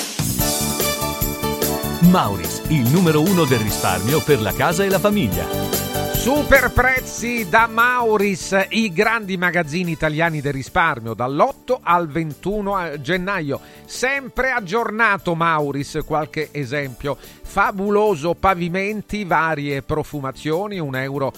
Mauris, 2.09 2.63
il 2.67 2.91
numero 2.91 3.21
uno 3.21 3.45
del 3.45 3.59
risparmio 3.59 4.21
per 4.21 4.41
la 4.41 4.51
casa 4.53 4.83
e 4.83 4.89
la 4.89 4.99
famiglia. 4.99 5.82
Super 6.23 6.71
prezzi 6.71 7.49
da 7.49 7.67
Mauris, 7.67 8.67
i 8.69 8.93
grandi 8.93 9.35
magazzini 9.35 9.91
italiani 9.91 10.39
del 10.39 10.53
risparmio 10.53 11.13
dall'8 11.13 11.79
al 11.81 12.07
21 12.07 13.01
gennaio. 13.01 13.59
Sempre 13.83 14.51
aggiornato 14.51 15.35
Mauris, 15.35 15.99
qualche 16.05 16.47
esempio. 16.53 17.17
Fabuloso 17.45 18.33
pavimenti, 18.33 19.25
varie 19.25 19.83
profumazioni, 19.83 20.79
1,69 20.79 21.01
euro. 21.03 21.31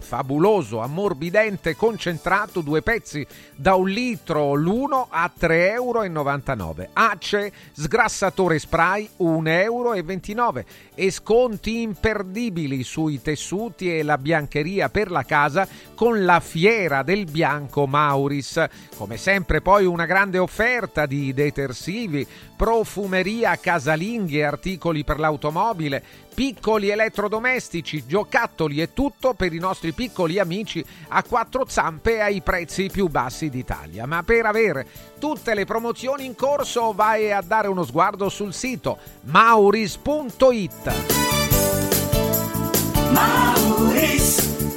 Fabuloso 0.00 0.80
ammorbidente 0.80 1.76
concentrato, 1.76 2.62
due 2.62 2.80
pezzi 2.80 3.26
da 3.54 3.74
un 3.74 3.88
litro 3.88 4.54
l'uno 4.54 5.08
a 5.10 5.30
3,99 5.38 5.68
euro. 5.74 6.88
Ace 6.94 7.52
sgrassatore 7.72 8.58
spray 8.58 9.10
1,29 9.18 9.46
euro 9.62 10.64
e 10.94 11.10
sconti 11.10 11.82
imperdibili 11.82 12.82
sui 12.82 13.20
tessuti 13.20 13.94
e 13.94 14.02
la 14.02 14.16
biancheria 14.16 14.88
per 14.88 15.10
la 15.10 15.24
casa 15.24 15.68
con 15.94 16.24
la 16.24 16.40
fiera 16.40 17.02
del 17.02 17.26
bianco 17.26 17.86
Mauris. 17.86 18.64
Come 18.96 19.18
sempre 19.18 19.60
poi 19.60 19.84
una 19.84 20.06
grande 20.06 20.38
offerta 20.38 21.04
di 21.04 21.34
detersivi, 21.34 22.26
profumeria 22.56 23.54
casalinghi 23.56 24.35
e 24.38 24.44
articoli 24.44 25.04
per 25.04 25.18
l'automobile, 25.18 26.02
piccoli 26.34 26.90
elettrodomestici, 26.90 28.04
giocattoli 28.06 28.80
e 28.80 28.92
tutto 28.92 29.34
per 29.34 29.52
i 29.52 29.58
nostri 29.58 29.92
piccoli 29.92 30.38
amici 30.38 30.84
a 31.08 31.22
quattro 31.22 31.64
zampe 31.66 32.20
ai 32.20 32.42
prezzi 32.42 32.88
più 32.90 33.08
bassi 33.08 33.48
d'Italia. 33.48 34.06
Ma 34.06 34.22
per 34.22 34.46
avere 34.46 34.86
tutte 35.18 35.54
le 35.54 35.64
promozioni 35.64 36.24
in 36.24 36.34
corso 36.34 36.92
vai 36.92 37.32
a 37.32 37.40
dare 37.40 37.68
uno 37.68 37.84
sguardo 37.84 38.28
sul 38.28 38.52
sito 38.52 38.98
mauris.it. 39.22 40.92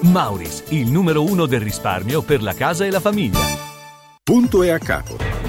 Mauris, 0.01 0.63
il 0.69 0.89
numero 0.89 1.23
uno 1.23 1.45
del 1.45 1.61
risparmio 1.61 2.21
per 2.21 2.41
la 2.41 2.53
casa 2.53 2.85
e 2.85 2.89
la 2.89 2.99
famiglia. 2.99 3.39
Punto 4.23 4.63
e 4.63 4.69
a 4.69 4.79
capo. 4.79 5.48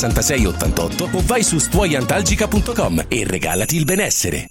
66 0.00 0.46
88 0.46 1.10
o 1.12 1.22
vai 1.26 1.42
su 1.42 1.58
stuoiantalgica.com 1.58 3.04
e 3.08 3.24
regalati 3.26 3.76
il 3.76 3.84
benessere. 3.84 4.46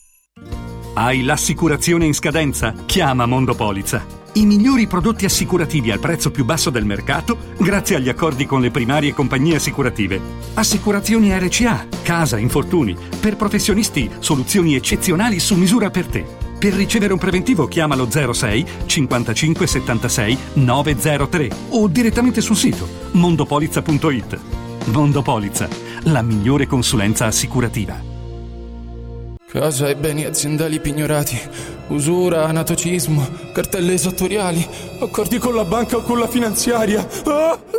Hai 0.94 1.24
l'assicurazione 1.24 2.06
in 2.06 2.14
scadenza? 2.14 2.74
Chiama 2.86 3.26
Mondopolizza. 3.26 4.06
I 4.34 4.46
migliori 4.46 4.86
prodotti 4.86 5.26
assicurativi 5.26 5.90
al 5.90 6.00
prezzo 6.00 6.30
più 6.30 6.46
basso 6.46 6.70
del 6.70 6.86
mercato 6.86 7.36
grazie 7.58 7.96
agli 7.96 8.10
accordi 8.10 8.46
con 8.46 8.62
le 8.62 8.70
primarie 8.70 9.16
compagnie 9.16 9.56
assicurative. 9.56 10.22
Assicurazioni 10.54 11.36
RCA, 11.36 11.88
casa, 12.04 12.38
infortuni. 12.38 12.96
Per 13.20 13.36
professionisti, 13.36 14.08
soluzioni 14.20 14.76
eccezionali 14.76 15.40
su 15.40 15.56
misura 15.56 15.90
per 15.90 16.06
te. 16.06 16.26
Per 16.60 16.74
ricevere 16.74 17.14
un 17.14 17.20
preventivo 17.20 17.68
chiamalo 17.68 18.08
06 18.08 18.66
55 18.86 19.66
76 19.66 20.38
903 20.54 21.50
o 21.70 21.88
direttamente 21.88 22.40
sul 22.40 22.56
sito 22.56 22.88
mondopolizza.it. 23.14 24.59
Mondopolizza, 24.86 25.68
la 26.04 26.22
migliore 26.22 26.65
consulenza 26.65 27.26
assicurativa. 27.26 28.02
Casa 29.48 29.88
e 29.89 29.96
beni 29.96 30.26
aziendali 30.26 30.80
pignorati, 30.80 31.39
usura, 31.88 32.46
anatocismo, 32.46 33.28
cartelle 33.54 33.94
esattoriali, 33.94 34.65
accordi 35.00 35.38
con 35.38 35.56
la 35.56 35.65
banca 35.65 35.98
o 35.98 36.02
con 36.02 36.20
la 36.20 36.28
finanziaria. 36.28 37.08
Ah! 37.26 37.79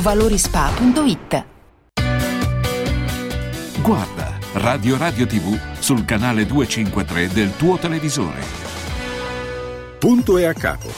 valorispa.it. 0.00 1.44
Guarda 3.80 4.38
Radio 4.54 4.96
Radio 4.96 5.26
TV 5.26 5.58
sul 5.78 6.04
canale 6.04 6.46
253 6.46 7.28
del 7.28 7.56
tuo 7.56 7.76
televisore. 7.76 8.40
Punto 9.98 10.38
e 10.38 10.44
a 10.44 10.52
capo. 10.54 10.88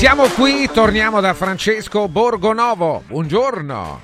Siamo 0.00 0.28
qui, 0.28 0.68
torniamo 0.72 1.20
da 1.20 1.34
Francesco 1.34 2.08
Borgonovo. 2.08 3.02
Buongiorno. 3.06 4.00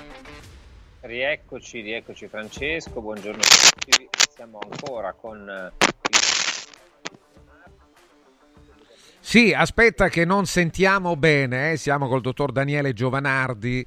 Rieccoci, 1.01 1.81
rieccoci 1.81 2.27
Francesco, 2.27 3.01
buongiorno 3.01 3.41
a 3.41 3.71
tutti. 3.71 4.09
Siamo 4.35 4.59
ancora 4.71 5.15
con 5.15 5.49
eh, 5.49 5.73
Sì, 9.29 9.53
aspetta 9.53 10.09
che 10.09 10.25
non 10.25 10.47
sentiamo 10.47 11.17
bene, 11.17 11.73
eh. 11.73 11.77
siamo 11.77 12.07
col 12.07 12.21
dottor 12.21 12.53
Daniele 12.53 12.93
Giovanardi, 12.93 13.85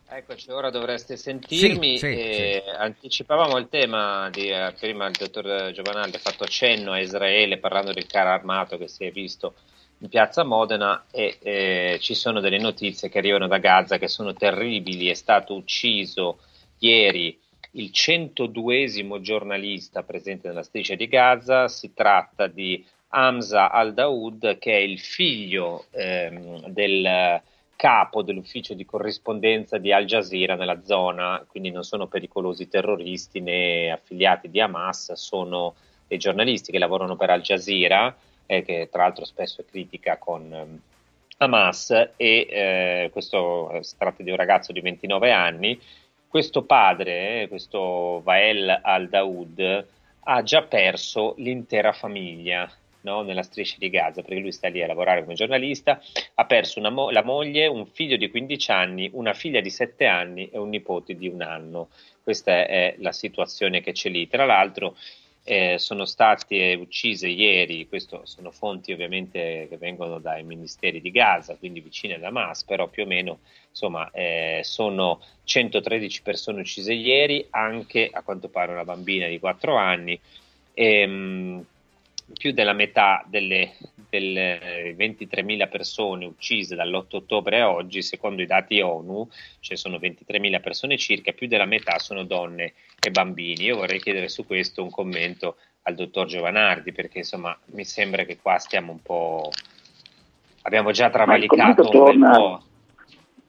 Eccoci, 0.10 0.50
ora 0.52 0.70
dovreste 0.70 1.18
sentirmi. 1.18 1.98
Sì, 1.98 2.06
sì, 2.06 2.14
e 2.14 2.64
Anticipavamo 2.78 3.58
il 3.58 3.68
tema 3.68 4.30
di 4.30 4.48
eh, 4.48 4.74
prima 4.80 5.06
il 5.08 5.16
dottor 5.18 5.72
Giovanaldi 5.74 6.16
ha 6.16 6.20
fatto 6.20 6.46
cenno 6.46 6.94
a 6.94 7.00
Israele 7.00 7.58
parlando 7.58 7.92
del 7.92 8.06
carro 8.06 8.30
armato 8.30 8.78
che 8.78 8.88
si 8.88 9.04
è 9.04 9.12
visto 9.12 9.56
in 10.00 10.08
piazza 10.08 10.46
Modena 10.46 11.06
e 11.12 11.38
eh, 11.42 11.98
ci 12.00 12.14
sono 12.14 12.40
delle 12.40 12.60
notizie 12.60 13.10
che 13.10 13.18
arrivano 13.18 13.48
da 13.48 13.58
Gaza 13.58 13.98
che 13.98 14.08
sono 14.08 14.34
terribili. 14.34 15.10
È 15.10 15.14
stato 15.14 15.56
ucciso 15.56 16.40
ieri 16.80 17.38
il 17.72 17.92
102esimo 17.94 19.20
giornalista 19.20 20.04
presente 20.04 20.48
nella 20.48 20.64
striscia 20.64 20.96
di 20.96 21.08
Gaza. 21.08 21.68
Si 21.68 21.94
tratta 21.94 22.48
di 22.48 22.86
Hamza 23.10 23.72
al-Daoud, 23.72 24.58
che 24.58 24.74
è 24.74 24.80
il 24.80 25.00
figlio 25.00 25.86
ehm, 25.92 26.68
del 26.68 27.42
capo 27.76 28.24
dell'ufficio 28.24 28.74
di 28.74 28.86
corrispondenza 28.86 29.78
di 29.78 29.92
Al 29.92 30.06
Jazeera 30.06 30.56
nella 30.56 30.82
zona, 30.84 31.46
quindi 31.48 31.70
non 31.70 31.84
sono 31.84 32.08
pericolosi 32.08 32.68
terroristi 32.68 33.40
né 33.40 33.92
affiliati 33.92 34.50
di 34.50 34.60
Hamas, 34.60 35.14
sono 35.14 35.76
dei 36.08 36.18
giornalisti 36.18 36.72
che 36.72 36.80
lavorano 36.80 37.16
per 37.16 37.30
Al 37.30 37.42
Jazeera 37.42 38.16
eh, 38.48 38.64
che 38.64 38.88
tra 38.92 39.04
l'altro 39.04 39.26
spesso 39.26 39.62
è 39.62 39.66
critica 39.66 40.18
con 40.18 40.52
ehm, 40.52 40.80
Hamas 41.40 41.92
e 41.92 42.48
eh, 42.50 43.10
questo 43.12 43.70
eh, 43.72 43.84
si 43.84 43.96
tratta 43.96 44.24
di 44.24 44.32
un 44.32 44.38
ragazzo 44.38 44.72
di 44.72 44.82
29 44.82 45.32
anni. 45.32 45.80
Questo 46.38 46.66
padre, 46.66 47.42
eh, 47.42 47.48
questo 47.48 48.22
Vael 48.24 48.70
al-Daoud, 48.84 49.88
ha 50.20 50.44
già 50.44 50.62
perso 50.62 51.34
l'intera 51.38 51.94
famiglia 51.94 52.72
no, 53.02 53.24
nella 53.24 53.42
striscia 53.42 53.78
di 53.80 53.90
Gaza, 53.90 54.22
perché 54.22 54.40
lui 54.40 54.52
sta 54.52 54.68
lì 54.68 54.84
a 54.84 54.86
lavorare 54.86 55.22
come 55.24 55.34
giornalista, 55.34 56.00
ha 56.36 56.46
perso 56.46 56.80
mo- 56.92 57.10
la 57.10 57.24
moglie, 57.24 57.66
un 57.66 57.88
figlio 57.88 58.18
di 58.18 58.30
15 58.30 58.70
anni, 58.70 59.10
una 59.14 59.34
figlia 59.34 59.62
di 59.62 59.72
7 59.72 60.06
anni 60.06 60.48
e 60.52 60.60
un 60.60 60.70
nipote 60.70 61.16
di 61.16 61.28
un 61.28 61.42
anno. 61.42 61.90
Questa 62.22 62.68
è 62.68 62.94
la 63.00 63.14
situazione 63.14 63.82
che 63.82 63.94
c'è 63.94 64.10
lì. 64.10 64.28
Tra 64.28 64.46
l'altro 64.46 64.96
eh, 65.50 65.78
sono 65.80 66.04
state 66.04 66.78
uccise 66.78 67.30
ieri, 67.30 67.88
queste 67.88 68.20
sono 68.24 68.52
fonti 68.52 68.92
ovviamente 68.92 69.68
che 69.70 69.78
vengono 69.78 70.20
dai 70.20 70.44
ministeri 70.44 71.00
di 71.00 71.10
Gaza, 71.10 71.56
quindi 71.56 71.80
vicine 71.80 72.16
ad 72.16 72.24
Hamas, 72.24 72.66
però 72.66 72.90
più 72.90 73.04
o 73.04 73.06
meno 73.06 73.40
insomma 73.70 74.12
eh, 74.12 74.60
sono 74.64 75.22
113 75.46 76.22
persone 76.22 76.60
uccise 76.60 76.92
ieri, 76.92 77.48
anche 77.52 78.10
a 78.12 78.24
quanto 78.24 78.50
pare 78.50 78.74
una 78.74 78.84
bambina 78.84 79.28
di 79.28 79.40
4 79.40 79.78
anni. 79.78 80.20
E, 80.74 81.08
mh, 81.08 81.66
più 82.34 82.52
della 82.52 82.74
metà 82.74 83.24
delle, 83.28 83.74
delle 84.10 84.96
23.000 84.96 85.70
persone 85.70 86.26
uccise 86.26 86.76
dall'8 86.76 87.16
ottobre 87.16 87.62
a 87.62 87.72
oggi, 87.72 88.02
secondo 88.02 88.42
i 88.42 88.46
dati 88.46 88.82
ONU, 88.82 89.28
ci 89.60 89.76
sono 89.76 89.98
23.000 89.98 90.62
persone 90.62 90.98
circa, 90.98 91.32
più 91.32 91.48
della 91.48 91.66
metà 91.66 92.00
sono 92.00 92.24
donne 92.24 92.74
e 93.00 93.12
bambini. 93.12 93.64
Io 93.64 93.78
vorrei 93.78 94.00
chiedere 94.00 94.28
su 94.28 94.46
questo 94.46 94.84
un 94.84 94.90
commento 94.90 95.58
al 95.84 95.96
dottor 95.96 96.28
Giovanardi, 96.28 96.92
perché 96.92 97.20
insomma 97.20 97.58
mi 97.68 97.86
sembra 97.86 98.24
che 98.24 98.38
qua 98.42 98.58
stiamo 98.58 98.92
un 98.92 99.02
po'... 99.02 99.52
abbiamo 100.64 100.92
già 100.92 101.10
travalicato 101.10 101.90
un 101.90 102.20
bel 102.20 102.32
po'. 102.32 102.64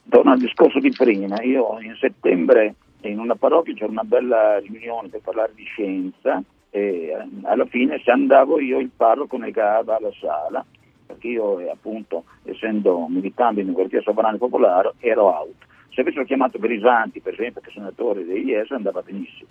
torna 0.09 0.33
al 0.33 0.39
discorso 0.39 0.79
di 0.79 0.91
prima. 0.91 1.43
Io 1.43 1.81
in 1.81 1.97
settembre 1.99 2.75
in 3.03 3.19
una 3.19 3.35
parrocchia 3.35 3.75
c'era 3.75 3.91
una 3.91 4.05
bella 4.05 4.59
riunione 4.59 5.09
per 5.09 5.21
parlare 5.21 5.53
di 5.55 5.65
scienza 5.65 6.43
e 6.71 7.17
alla 7.43 7.67
fine 7.67 8.01
se 8.05 8.11
andavo 8.11 8.61
io 8.61 8.79
il 8.79 8.91
parroco 8.95 9.37
negava 9.37 9.97
alla 9.97 10.13
sala 10.21 10.65
perché 11.07 11.29
io 11.29 11.59
eh, 11.61 11.71
appunto 11.71 12.25
essendo 12.45 13.07
militante 13.09 13.61
in 13.61 13.69
un 13.69 13.75
quartiere 13.75 14.05
sovrano 14.05 14.37
popolare 14.37 14.93
ero 14.99 15.25
out. 15.35 15.67
Se 15.89 16.03
avessero 16.03 16.25
chiamato 16.25 16.59
Grisanti 16.59 17.21
per 17.21 17.33
esempio 17.33 17.63
che 17.63 17.71
è 17.71 17.73
senatore 17.73 18.25
dell'IES 18.25 18.71
andava 18.71 19.03
benissimo. 19.03 19.49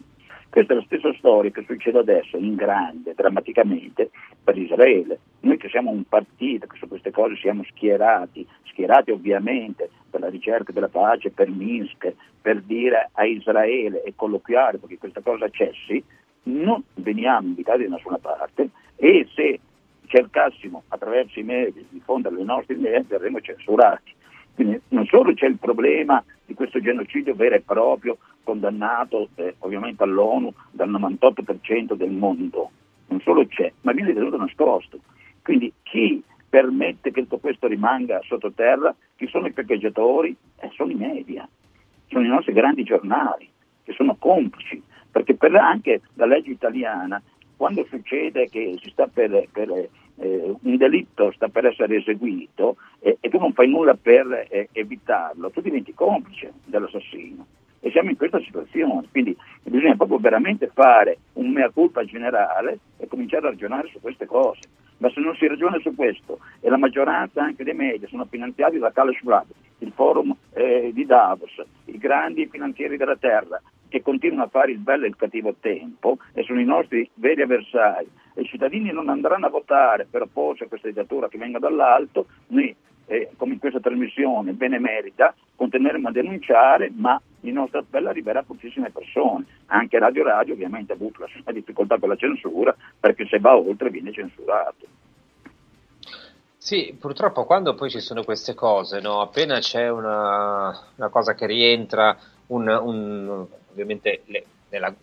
Questa 0.49 0.73
è 0.73 0.77
la 0.77 0.84
stessa 0.84 1.13
storia 1.17 1.51
che 1.51 1.65
succede 1.67 1.99
adesso 1.99 2.38
in 2.38 2.56
grande, 2.56 3.13
drammaticamente, 3.13 4.12
per 4.41 4.58
Israele. 4.58 5.19
Noi 5.41 5.58
che 5.58 5.67
siamo 5.67 5.91
un 5.91 6.03
partito, 6.08 6.67
che 6.67 6.77
su 6.77 6.88
queste 6.88 7.12
cose 7.12 7.36
siamo 7.36 7.63
schierati, 7.63 8.47
schierati 8.63 9.12
ovviamente 9.12 9.89
per 10.10 10.21
la 10.21 10.30
ricerca 10.30 10.71
della 10.71 10.88
pace, 10.88 11.32
per 11.32 11.49
Minsk, 11.49 12.13
per 12.41 12.62
dire 12.62 13.10
a 13.12 13.25
Israele 13.25 14.03
e 14.03 14.13
colloquiare 14.15 14.77
perché 14.77 14.97
questa 14.97 15.21
cosa 15.21 15.49
cessi, 15.49 16.01
non 16.47 16.83
veniamo 16.95 17.47
invitati 17.47 17.83
da 17.83 17.95
nessuna 17.95 18.17
parte 18.17 18.69
e 18.95 19.27
se 19.33 19.60
cercassimo 20.07 20.83
attraverso 20.88 21.39
i 21.39 21.43
media 21.43 21.81
di 21.81 21.86
diffondere 21.89 22.36
le 22.36 22.43
nostre 22.43 22.75
idee 22.75 23.03
verremo 23.07 23.39
censurati. 23.41 24.13
Quindi 24.55 24.81
non 24.89 25.05
solo 25.05 25.33
c'è 25.33 25.45
il 25.45 25.57
problema 25.57 26.23
di 26.45 26.53
questo 26.53 26.79
genocidio 26.81 27.36
vero 27.36 27.55
e 27.55 27.62
proprio 27.62 28.17
condannato 28.43 29.29
eh, 29.36 29.55
ovviamente 29.60 30.03
all'ONU 30.03 30.53
dal 30.71 30.89
98% 30.89 31.93
del 31.93 32.12
mondo, 32.12 32.71
non 33.07 33.19
solo 33.21 33.45
c'è, 33.45 33.71
ma 33.81 33.91
viene 33.91 34.13
tenuto 34.13 34.38
nascosto. 34.38 34.99
Quindi 35.43 35.71
chi 35.83 36.23
permette 36.49 37.12
che 37.12 37.21
tutto 37.21 37.38
questo 37.38 37.67
rimanga 37.67 38.21
sottoterra, 38.23 38.95
chi 39.15 39.27
sono 39.27 39.47
i 39.47 39.51
pecheggiatori? 39.51 40.36
Eh, 40.60 40.69
sono 40.73 40.91
i 40.91 40.95
media, 40.95 41.47
sono 42.07 42.23
i 42.23 42.29
nostri 42.29 42.53
grandi 42.53 42.83
giornali 42.83 43.47
che 43.83 43.93
sono 43.93 44.15
complici, 44.17 44.81
perché 45.17 45.34
per 45.34 45.56
anche 45.56 46.01
la 46.13 46.27
legge 46.27 46.51
italiana, 46.51 47.19
quando 47.56 47.84
succede 47.89 48.47
che 48.49 48.80
per, 49.12 49.47
per 49.51 49.89
eh, 50.17 50.56
un 50.62 50.77
delitto 50.77 51.32
sta 51.32 51.47
per 51.47 51.65
essere 51.65 51.95
eseguito 51.95 52.75
eh, 52.99 53.17
e 53.19 53.30
tu 53.30 53.39
non 53.39 53.53
fai 53.53 53.67
nulla 53.67 53.95
per 53.95 54.45
eh, 54.47 54.69
evitarlo, 54.71 55.49
tu 55.49 55.62
diventi 55.62 55.95
complice 55.95 56.53
dell'assassino. 56.65 57.45
E 57.80 57.89
siamo 57.89 58.12
in 58.12 58.17
questa 58.17 58.39
situazione, 58.41 59.08
quindi 59.10 59.36
bisogna 59.63 59.95
proprio 59.95 60.19
veramente 60.19 60.69
fare 60.71 61.17
un 61.34 61.49
mea 61.49 61.71
culpa 61.71 62.03
generale 62.03 62.80
e 62.97 63.08
cominciare 63.08 63.47
a 63.47 63.49
ragionare 63.49 63.88
su 63.91 63.99
queste 63.99 64.27
cose. 64.27 64.62
Ma 64.97 65.10
se 65.10 65.19
non 65.19 65.36
si 65.36 65.47
ragiona 65.47 65.80
su 65.80 65.95
questo 65.95 66.39
e 66.60 66.69
la 66.69 66.77
maggioranza 66.77 67.41
anche 67.41 67.63
dei 67.63 67.75
media 67.75 68.08
sono 68.08 68.25
finanziati 68.25 68.77
da 68.77 68.91
Carlos 68.91 69.15
Schwab, 69.17 69.45
il 69.80 69.91
forum 69.95 70.36
eh, 70.53 70.91
di 70.93 71.06
Davos, 71.06 71.60
i 71.86 71.97
grandi 71.97 72.47
finanzieri 72.47 72.97
della 72.97 73.15
terra, 73.15 73.60
che 73.89 74.02
continuano 74.02 74.43
a 74.43 74.50
fare 74.50 74.71
il 74.71 74.80
bello 74.80 75.06
e 75.06 75.10
il 75.10 75.15
cattivo 75.15 75.56
tempo 75.60 76.17
e 76.34 76.43
sono 76.43 76.60
i 76.60 76.65
nostri 76.65 77.10
veri 77.15 77.41
avversari. 77.41 78.10
I 78.36 78.45
cittadini 78.45 78.91
non 78.91 79.10
andranno 79.10 79.47
a 79.47 79.50
votare 79.50 80.08
per 80.10 80.23
opporsi 80.23 80.63
a 80.63 80.67
questa 80.67 80.88
dittatura 80.88 81.28
che 81.28 81.38
venga 81.38 81.60
dall'alto, 81.60 82.28
noi 82.47 82.76
eh, 83.08 83.32
come 83.38 83.54
in 83.54 83.60
questa 83.60 83.80
trasmissione 83.80 84.52
benemerita 84.52 85.34
continueremo 85.56 86.10
a 86.10 86.12
denunciare 86.12 86.91
ma 86.93 87.19
il 87.41 87.54
nostro 87.54 87.80
appello 87.80 88.10
arriverà 88.10 88.39
a 88.39 88.43
pochissime 88.43 88.91
persone. 88.91 89.45
Anche 89.67 89.97
Radio 89.97 90.23
Radio 90.23 90.54
ovviamente 90.54 90.91
ha 90.91 90.95
avuto 90.95 91.21
la 91.21 91.28
sua 91.28 91.52
difficoltà 91.52 91.97
con 91.97 92.10
la 92.10 92.15
censura 92.15 92.76
perché 93.00 93.26
se 93.26 93.39
va 93.39 93.56
oltre 93.56 93.89
viene 93.89 94.12
censurato. 94.12 94.86
Sì, 96.58 96.97
purtroppo 97.00 97.45
quando 97.45 97.76
poi 97.76 97.89
ci 97.89 98.02
sono 98.02 98.26
queste 98.26 98.54
cose, 98.54 99.00
no, 99.00 99.21
appena 99.21 99.60
c'è 99.60 99.89
una, 99.89 100.78
una 100.97 101.08
cosa 101.08 101.34
che 101.34 101.45
rientra, 101.45 102.17
un, 102.47 102.67
un- 102.67 103.47
ovviamente 103.81 104.21
le- 104.25 104.45
nella- 104.69 104.93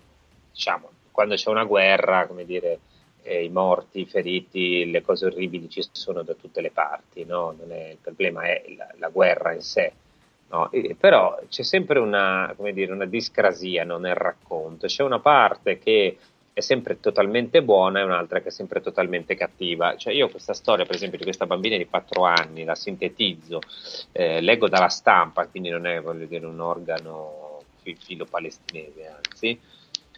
diciamo, 0.53 0.91
quando 1.11 1.35
c'è 1.37 1.49
una 1.51 1.65
guerra, 1.65 2.27
come 2.27 2.45
dire, 2.45 2.81
eh, 3.23 3.45
i 3.45 3.49
morti, 3.49 4.01
i 4.01 4.07
feriti, 4.07 4.91
le 4.91 5.01
cose 5.03 5.27
orribili 5.27 5.69
ci 5.69 5.83
sono 5.93 6.23
da 6.23 6.35
tutte 6.35 6.61
le 6.61 6.71
parti, 6.71 7.25
no? 7.25 7.57
È- 7.69 7.91
il 7.91 7.99
problema 8.01 8.43
è 8.45 8.65
la, 8.77 8.89
la 8.99 9.09
guerra 9.09 9.53
in 9.53 9.61
sé. 9.63 9.93
no? 10.49 10.71
Però 10.99 11.39
c'è 11.49 11.63
sempre 11.63 11.99
una, 11.99 12.55
dire, 12.73 12.93
una 12.93 13.07
discrasia 13.07 13.85
no, 13.85 13.99
nel 13.99 14.15
racconto, 14.15 14.87
c'è 14.87 15.03
una 15.03 15.19
parte 15.21 15.79
che 15.79 16.19
è 16.53 16.61
sempre 16.61 17.01
totalmente 17.01 17.63
buona 17.65 17.99
e 18.01 18.05
un'altra 18.05 18.41
che 18.41 18.49
è 18.49 18.51
sempre 18.53 18.81
totalmente 18.81 19.35
cattiva. 19.35 19.97
Cioè 19.97 20.13
io 20.13 20.29
questa 20.29 20.53
storia, 20.55 20.85
per 20.85 20.95
esempio, 20.95 21.19
di 21.19 21.25
questa 21.25 21.47
bambina 21.47 21.77
di 21.77 21.87
4 21.87 22.25
anni, 22.25 22.63
la 22.65 22.75
sintetizzo, 22.77 23.59
eh, 24.13 24.41
leggo 24.41 24.69
dalla 24.69 24.89
stampa, 24.89 25.47
quindi 25.49 25.71
non 25.71 25.87
è 25.87 26.01
dire, 26.29 26.47
un 26.47 26.61
organo 26.61 27.44
fi- 27.85 27.97
filo 28.01 28.25
palestinese, 28.25 29.07
anzi, 29.07 29.61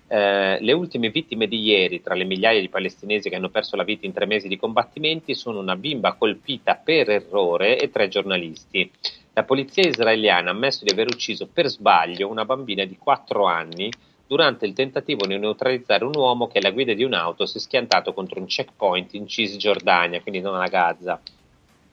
Eh, 0.08 0.58
le 0.60 0.72
ultime 0.72 1.10
vittime 1.10 1.48
di 1.48 1.60
ieri, 1.62 2.00
tra 2.00 2.14
le 2.14 2.22
migliaia 2.22 2.60
di 2.60 2.68
palestinesi 2.68 3.28
che 3.28 3.34
hanno 3.34 3.48
perso 3.48 3.74
la 3.74 3.82
vita 3.82 4.06
in 4.06 4.12
tre 4.12 4.24
mesi 4.24 4.46
di 4.46 4.56
combattimenti, 4.56 5.34
sono 5.34 5.58
una 5.58 5.74
bimba 5.74 6.12
colpita 6.14 6.76
per 6.76 7.10
errore 7.10 7.76
e 7.76 7.90
tre 7.90 8.06
giornalisti. 8.06 8.88
La 9.32 9.42
polizia 9.42 9.82
israeliana 9.86 10.50
ha 10.50 10.52
ammesso 10.52 10.84
di 10.84 10.92
aver 10.92 11.08
ucciso 11.08 11.48
per 11.52 11.66
sbaglio 11.66 12.28
una 12.28 12.44
bambina 12.44 12.84
di 12.84 12.96
4 12.96 13.46
anni 13.46 13.90
durante 14.24 14.64
il 14.64 14.74
tentativo 14.74 15.26
di 15.26 15.36
neutralizzare 15.38 16.04
un 16.04 16.14
uomo 16.14 16.46
che 16.46 16.58
alla 16.58 16.70
guida 16.70 16.94
di 16.94 17.02
un'auto 17.02 17.44
si 17.44 17.58
è 17.58 17.60
schiantato 17.60 18.12
contro 18.14 18.38
un 18.38 18.46
checkpoint 18.46 19.14
in 19.14 19.26
Cisgiordania, 19.26 20.20
quindi 20.20 20.40
non 20.40 20.54
a 20.60 20.68
Gaza 20.68 21.20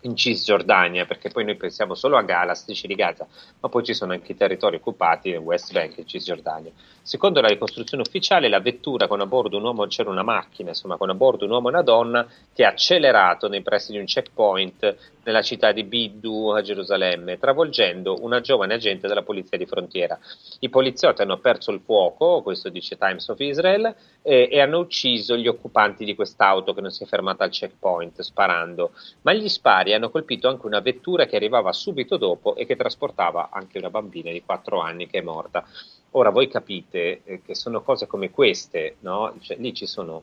in 0.03 0.15
Cisgiordania, 0.15 1.05
perché 1.05 1.29
poi 1.29 1.43
noi 1.43 1.55
pensiamo 1.55 1.95
solo 1.95 2.17
a 2.17 2.21
Gaza, 2.21 2.53
striscia 2.55 2.87
di 2.87 2.95
Gaza, 2.95 3.27
ma 3.59 3.69
poi 3.69 3.83
ci 3.83 3.93
sono 3.93 4.13
anche 4.13 4.31
i 4.31 4.35
territori 4.35 4.77
occupati 4.77 5.31
West 5.35 5.71
Bank 5.73 5.97
e 5.97 6.05
Cisgiordania. 6.05 6.71
Secondo 7.01 7.41
la 7.41 7.47
ricostruzione 7.47 8.03
ufficiale, 8.05 8.47
la 8.47 8.59
vettura 8.59 9.07
con 9.07 9.21
a 9.21 9.25
bordo 9.25 9.57
un 9.57 9.63
uomo, 9.63 9.87
c'era 9.87 10.09
una 10.09 10.23
macchina, 10.23 10.69
insomma, 10.69 10.97
con 10.97 11.09
a 11.09 11.13
bordo 11.13 11.45
un 11.45 11.51
uomo 11.51 11.67
e 11.67 11.71
una 11.71 11.81
donna 11.81 12.27
che 12.53 12.63
ha 12.63 12.69
accelerato 12.69 13.47
nei 13.47 13.61
pressi 13.61 13.91
di 13.91 13.97
un 13.97 14.05
checkpoint 14.05 14.95
nella 15.23 15.41
città 15.41 15.71
di 15.71 15.83
Biddu 15.83 16.49
a 16.49 16.61
Gerusalemme, 16.61 17.37
travolgendo 17.39 18.17
una 18.21 18.41
giovane 18.41 18.73
agente 18.73 19.07
della 19.07 19.23
polizia 19.23 19.57
di 19.57 19.65
frontiera. 19.65 20.17
I 20.59 20.69
poliziotti 20.69 21.21
hanno 21.21 21.37
perso 21.37 21.71
il 21.71 21.81
fuoco, 21.83 22.41
questo 22.41 22.69
dice 22.69 22.97
Times 22.97 23.27
of 23.29 23.39
Israel, 23.39 23.93
e, 24.21 24.49
e 24.51 24.59
hanno 24.59 24.79
ucciso 24.79 25.35
gli 25.37 25.47
occupanti 25.47 26.05
di 26.05 26.15
quest'auto 26.15 26.73
che 26.73 26.81
non 26.81 26.91
si 26.91 27.03
è 27.03 27.05
fermata 27.05 27.43
al 27.43 27.49
checkpoint 27.49 28.21
sparando, 28.21 28.91
ma 29.21 29.33
gli 29.33 29.47
spari 29.47 29.93
hanno 29.93 30.09
colpito 30.09 30.47
anche 30.47 30.65
una 30.65 30.79
vettura 30.79 31.25
che 31.25 31.35
arrivava 31.35 31.71
subito 31.71 32.17
dopo 32.17 32.55
e 32.55 32.65
che 32.65 32.75
trasportava 32.75 33.49
anche 33.51 33.77
una 33.77 33.89
bambina 33.89 34.31
di 34.31 34.43
4 34.43 34.79
anni 34.79 35.07
che 35.07 35.19
è 35.19 35.21
morta. 35.21 35.65
Ora 36.11 36.29
voi 36.29 36.47
capite 36.47 37.21
eh, 37.23 37.41
che 37.43 37.55
sono 37.55 37.81
cose 37.81 38.05
come 38.05 38.29
queste, 38.29 38.97
no? 38.99 39.33
Cioè, 39.39 39.57
lì 39.57 39.73
ci 39.73 39.87
sono 39.87 40.21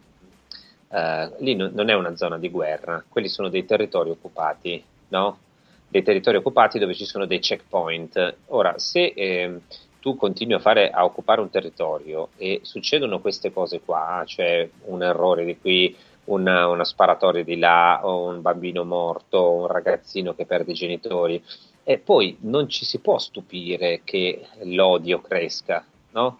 Uh, 0.91 1.32
lì 1.38 1.55
no, 1.55 1.70
non 1.72 1.88
è 1.88 1.95
una 1.95 2.16
zona 2.16 2.36
di 2.36 2.51
guerra, 2.51 3.05
quelli 3.09 3.28
sono 3.28 3.49
dei 3.49 3.64
territori 3.64 4.11
occupati, 4.11 4.82
no? 5.09 5.38
Dei 5.86 6.03
territori 6.03 6.38
occupati 6.38 6.80
dove 6.80 6.95
ci 6.95 7.05
sono 7.05 7.26
dei 7.26 7.38
checkpoint. 7.38 8.36
Ora, 8.49 8.76
se 8.78 9.12
eh, 9.14 9.61
tu 10.01 10.16
continui 10.16 10.55
a, 10.55 10.59
fare, 10.59 10.91
a 10.91 11.05
occupare 11.05 11.41
un 11.41 11.49
territorio 11.49 12.30
e 12.36 12.61
succedono 12.62 13.20
queste 13.20 13.53
cose 13.53 13.80
qua, 13.80 14.24
cioè 14.26 14.68
un 14.86 15.05
errore 15.05 15.45
di 15.45 15.59
qui, 15.59 15.97
una, 16.24 16.66
una 16.66 16.84
sparatoria 16.84 17.45
di 17.45 17.57
là, 17.57 18.01
o 18.03 18.28
un 18.28 18.41
bambino 18.41 18.82
morto, 18.84 19.49
un 19.51 19.66
ragazzino 19.68 20.34
che 20.34 20.45
perde 20.45 20.72
i 20.72 20.74
genitori, 20.74 21.41
e 21.84 21.99
poi 21.99 22.36
non 22.41 22.68
ci 22.68 22.84
si 22.84 22.99
può 22.99 23.18
stupire 23.18 24.01
che 24.03 24.45
l'odio 24.62 25.20
cresca, 25.20 25.84
no? 26.11 26.38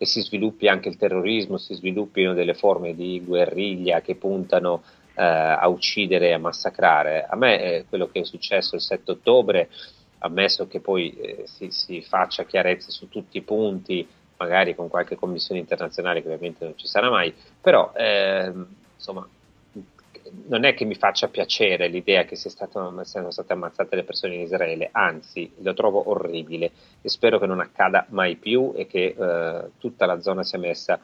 Che 0.00 0.06
si 0.06 0.22
sviluppi 0.22 0.66
anche 0.66 0.88
il 0.88 0.96
terrorismo, 0.96 1.58
si 1.58 1.74
sviluppino 1.74 2.32
delle 2.32 2.54
forme 2.54 2.94
di 2.94 3.22
guerriglia 3.22 4.00
che 4.00 4.14
puntano 4.14 4.82
eh, 5.14 5.22
a 5.22 5.68
uccidere 5.68 6.28
e 6.28 6.32
a 6.32 6.38
massacrare. 6.38 7.26
A 7.28 7.36
me 7.36 7.62
eh, 7.62 7.84
quello 7.86 8.08
che 8.08 8.20
è 8.20 8.24
successo 8.24 8.76
il 8.76 8.80
7 8.80 9.10
ottobre, 9.10 9.68
ammesso 10.20 10.66
che 10.66 10.80
poi 10.80 11.14
eh, 11.18 11.42
si, 11.44 11.70
si, 11.70 12.00
faccia 12.00 12.44
chiarezza 12.44 12.90
su 12.90 13.10
tutti 13.10 13.36
i 13.36 13.42
punti, 13.42 14.08
magari 14.38 14.74
con 14.74 14.88
qualche 14.88 15.16
commissione 15.16 15.60
internazionale 15.60 16.22
che 16.22 16.28
ovviamente 16.28 16.64
non 16.64 16.78
ci 16.78 16.86
sarà 16.86 17.10
mai, 17.10 17.34
però 17.60 17.92
ehm, 17.94 18.66
insomma 18.96 19.28
non 20.48 20.64
è 20.64 20.74
che 20.74 20.84
mi 20.84 20.94
faccia 20.94 21.28
piacere 21.28 21.88
l'idea 21.88 22.24
che 22.24 22.36
stato, 22.36 23.04
siano 23.04 23.30
state 23.30 23.52
ammazzate 23.52 23.96
le 23.96 24.04
persone 24.04 24.34
in 24.34 24.40
Israele, 24.42 24.88
anzi 24.92 25.50
lo 25.58 25.74
trovo 25.74 26.08
orribile 26.10 26.70
e 27.00 27.08
spero 27.08 27.38
che 27.38 27.46
non 27.46 27.60
accada 27.60 28.06
mai 28.10 28.36
più 28.36 28.72
e 28.74 28.86
che 28.86 29.14
eh, 29.16 29.70
tutta 29.78 30.06
la 30.06 30.20
zona 30.20 30.42
sia 30.42 30.58
messa 30.58 31.00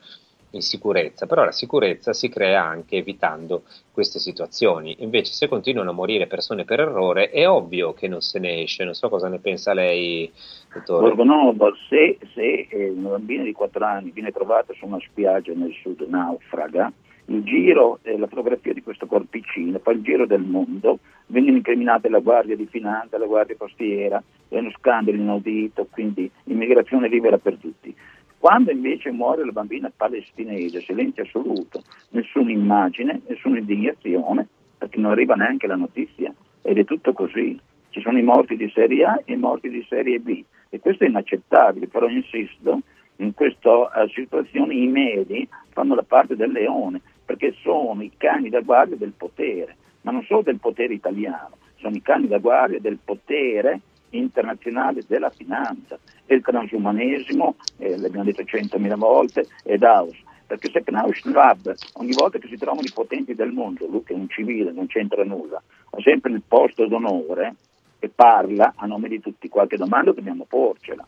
in 0.51 0.63
sicurezza, 0.63 1.27
però 1.27 1.45
la 1.45 1.53
sicurezza 1.53 2.13
si 2.13 2.29
crea 2.29 2.65
anche 2.65 2.97
evitando 2.97 3.63
queste 3.93 4.19
situazioni. 4.19 4.97
Invece 5.01 5.33
se 5.33 5.49
continuano 5.49 5.91
a 5.91 5.95
morire 5.95 6.27
persone 6.27 6.65
per 6.65 6.81
errore 6.81 7.31
è 7.31 7.49
ovvio 7.49 7.93
che 7.93 8.09
non 8.09 8.21
se 8.21 8.39
ne 8.39 8.63
esce, 8.63 8.85
non 8.85 8.95
so 8.95 9.09
cosa 9.09 9.29
ne 9.29 9.39
pensa 9.39 9.75
lei, 9.75 10.31
dottore. 10.73 11.09
Borgonovo, 11.09 11.75
se, 11.89 12.19
se 12.33 12.67
eh, 12.71 12.91
una 12.91 13.11
bambina 13.11 13.43
di 13.43 13.53
4 13.53 13.85
anni 13.85 14.11
viene 14.11 14.33
trovata 14.33 14.73
su 14.75 14.87
una 14.87 14.99
spiaggia 15.01 15.53
nel 15.55 15.75
sud 15.83 16.01
naufraga, 16.09 16.93
il 17.27 17.43
giro 17.43 17.99
e 18.03 18.17
la 18.17 18.27
fotografia 18.27 18.73
di 18.73 18.83
questo 18.83 19.07
corpicino, 19.07 19.79
poi 19.79 19.97
il 19.97 20.03
giro 20.03 20.27
del 20.27 20.43
mondo, 20.43 20.99
vengono 21.27 21.57
incriminate 21.57 22.09
la 22.09 22.21
Guardia 22.21 22.57
di 22.57 22.67
Finanza, 22.67 23.19
la 23.19 23.27
Guardia 23.27 23.57
Costiera, 23.57 24.23
è 24.49 24.59
uno 24.59 24.71
scandalo 24.79 25.17
inaudito, 25.17 25.87
quindi 25.91 26.31
immigrazione 26.45 27.09
libera 27.09 27.39
per 27.39 27.57
tutti. 27.57 27.95
Quando 28.39 28.71
invece 28.71 29.11
muore 29.11 29.45
la 29.45 29.51
bambina 29.51 29.91
palestinese, 29.95 30.81
silenzio 30.83 31.25
assoluto, 31.25 31.83
nessuna 32.11 32.53
immagine, 32.53 33.21
nessuna 33.27 33.59
indignazione, 33.59 34.47
perché 34.79 34.99
non 34.99 35.11
arriva 35.11 35.35
neanche 35.35 35.67
la 35.67 35.75
notizia 35.75 36.33
ed 36.63 36.79
è 36.79 36.85
tutto 36.85 37.13
così. 37.13 37.59
Ci 37.91 38.01
sono 38.03 38.19
i 38.19 38.23
morti 38.23 38.57
di 38.57 38.71
serie 38.73 39.05
A 39.05 39.23
e 39.25 39.33
i 39.33 39.39
morti 39.39 39.69
di 39.69 39.85
serie 39.89 40.21
B 40.21 40.45
e 40.69 40.81
questo 40.81 41.05
è 41.05 41.09
inaccettabile, 41.09 41.89
però 41.89 42.09
insisto, 42.09 42.81
in 43.17 43.33
questa 43.35 43.71
uh, 43.71 44.09
situazione 44.13 44.75
i 44.75 44.87
medi 44.87 45.49
fanno 45.71 45.95
la 45.95 46.03
parte 46.03 46.37
del 46.37 46.53
leone, 46.53 47.01
perché 47.27 47.55
sono 47.61 48.03
i 48.03 48.13
cani 48.17 48.49
da 48.49 48.61
guardia 48.61 48.97
del 48.97 49.13
potere, 49.15 49.77
ma 50.03 50.13
non 50.13 50.23
solo 50.23 50.43
del 50.43 50.61
potere 50.61 50.95
italiano, 50.95 51.57
sono 51.77 51.97
i 51.97 52.01
cani 52.01 52.29
da 52.29 52.39
guardia 52.39 52.81
del 52.81 52.99
potere 53.05 53.81
internazionale 54.11 55.03
della 55.07 55.31
finanza 55.31 55.99
e 56.25 56.37
il 56.37 56.43
transumanesimo, 56.43 57.57
eh, 57.79 57.99
l'abbiamo 57.99 58.25
detto 58.25 58.45
centomila 58.45 58.97
volte, 58.97 59.47
è 59.65 59.77
Daus. 59.77 60.17
Perché 60.47 60.71
se 60.71 60.85
Knaus 60.85 61.19
Schwab, 61.19 61.75
ogni 61.95 62.13
volta 62.13 62.39
che 62.39 62.47
si 62.47 62.57
trovano 62.57 62.87
i 62.87 62.93
potenti 62.95 63.35
del 63.35 63.51
mondo, 63.51 63.89
lui 63.89 64.05
che 64.05 64.13
è 64.13 64.17
un 64.17 64.29
civile, 64.29 64.71
non 64.71 64.87
c'entra 64.87 65.25
nulla, 65.25 65.61
ha 65.91 66.01
sempre 66.01 66.31
il 66.31 66.43
posto 66.47 66.87
d'onore 66.87 67.57
e 67.99 68.09
parla 68.09 68.75
a 68.77 68.87
nome 68.87 69.09
di 69.09 69.19
tutti. 69.19 69.49
Qualche 69.49 69.77
domanda 69.77 70.13
dobbiamo 70.13 70.45
porcela. 70.45 71.05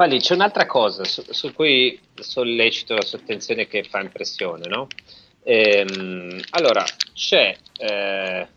Guardi, 0.00 0.18
c'è 0.18 0.32
un'altra 0.32 0.64
cosa 0.64 1.04
su, 1.04 1.22
su, 1.28 1.52
cui 1.52 2.00
sollecito 2.14 2.94
la 2.94 3.02
sua 3.02 3.18
attenzione 3.18 3.66
che 3.66 3.82
fa 3.82 4.00
impressione, 4.00 4.66
no? 4.66 4.86
Ehm, 5.42 6.40
allora, 6.52 6.82
c'è 7.12 7.54
eh, 7.76 8.48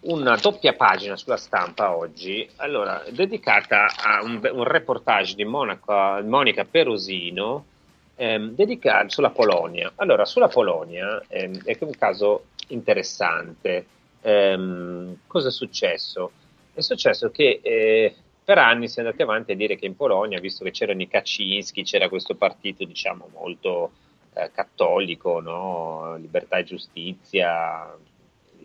una 0.00 0.36
doppia 0.36 0.74
pagina 0.74 1.16
sulla 1.16 1.38
stampa 1.38 1.96
oggi, 1.96 2.46
allora, 2.56 3.02
dedicata 3.08 3.86
a 3.96 4.22
un, 4.22 4.38
un 4.52 4.64
reportage 4.64 5.34
di 5.34 5.46
Monaco, 5.46 6.20
Monica 6.24 6.66
Perosino 6.66 7.64
ehm, 8.16 8.50
dedicato 8.50 9.08
sulla 9.08 9.30
Polonia. 9.30 9.90
Allora, 9.94 10.26
sulla 10.26 10.48
Polonia 10.48 11.22
ehm, 11.26 11.64
è 11.64 11.74
un 11.80 11.92
caso 11.92 12.48
interessante. 12.66 13.86
Ehm, 14.20 15.20
cosa 15.26 15.48
è 15.48 15.52
successo? 15.52 16.32
È 16.74 16.82
successo 16.82 17.30
che 17.30 17.60
eh, 17.62 18.14
per 18.44 18.58
anni 18.58 18.88
si 18.88 18.98
è 18.98 19.02
andati 19.02 19.22
avanti 19.22 19.52
a 19.52 19.56
dire 19.56 19.76
che 19.76 19.86
in 19.86 19.96
Polonia, 19.96 20.40
visto 20.40 20.64
che 20.64 20.70
c'erano 20.70 21.02
i 21.02 21.08
Kaczynski, 21.08 21.82
c'era 21.82 22.08
questo 22.08 22.34
partito, 22.34 22.84
diciamo, 22.84 23.28
molto 23.32 23.92
eh, 24.34 24.50
cattolico, 24.52 25.40
no? 25.40 26.16
libertà 26.16 26.58
e 26.58 26.64
giustizia, 26.64 27.96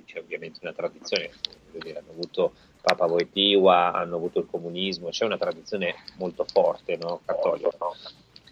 c'è 0.05 0.19
ovviamente 0.19 0.59
una 0.61 0.73
tradizione, 0.73 1.29
dire, 1.71 1.99
hanno 1.99 2.11
avuto 2.11 2.53
Papa 2.81 3.05
Wojtyła, 3.05 3.93
hanno 3.93 4.15
avuto 4.15 4.39
il 4.39 4.47
comunismo, 4.49 5.09
c'è 5.09 5.25
una 5.25 5.37
tradizione 5.37 5.95
molto 6.17 6.45
forte, 6.45 6.97
no? 6.97 7.21
cattolica. 7.25 7.69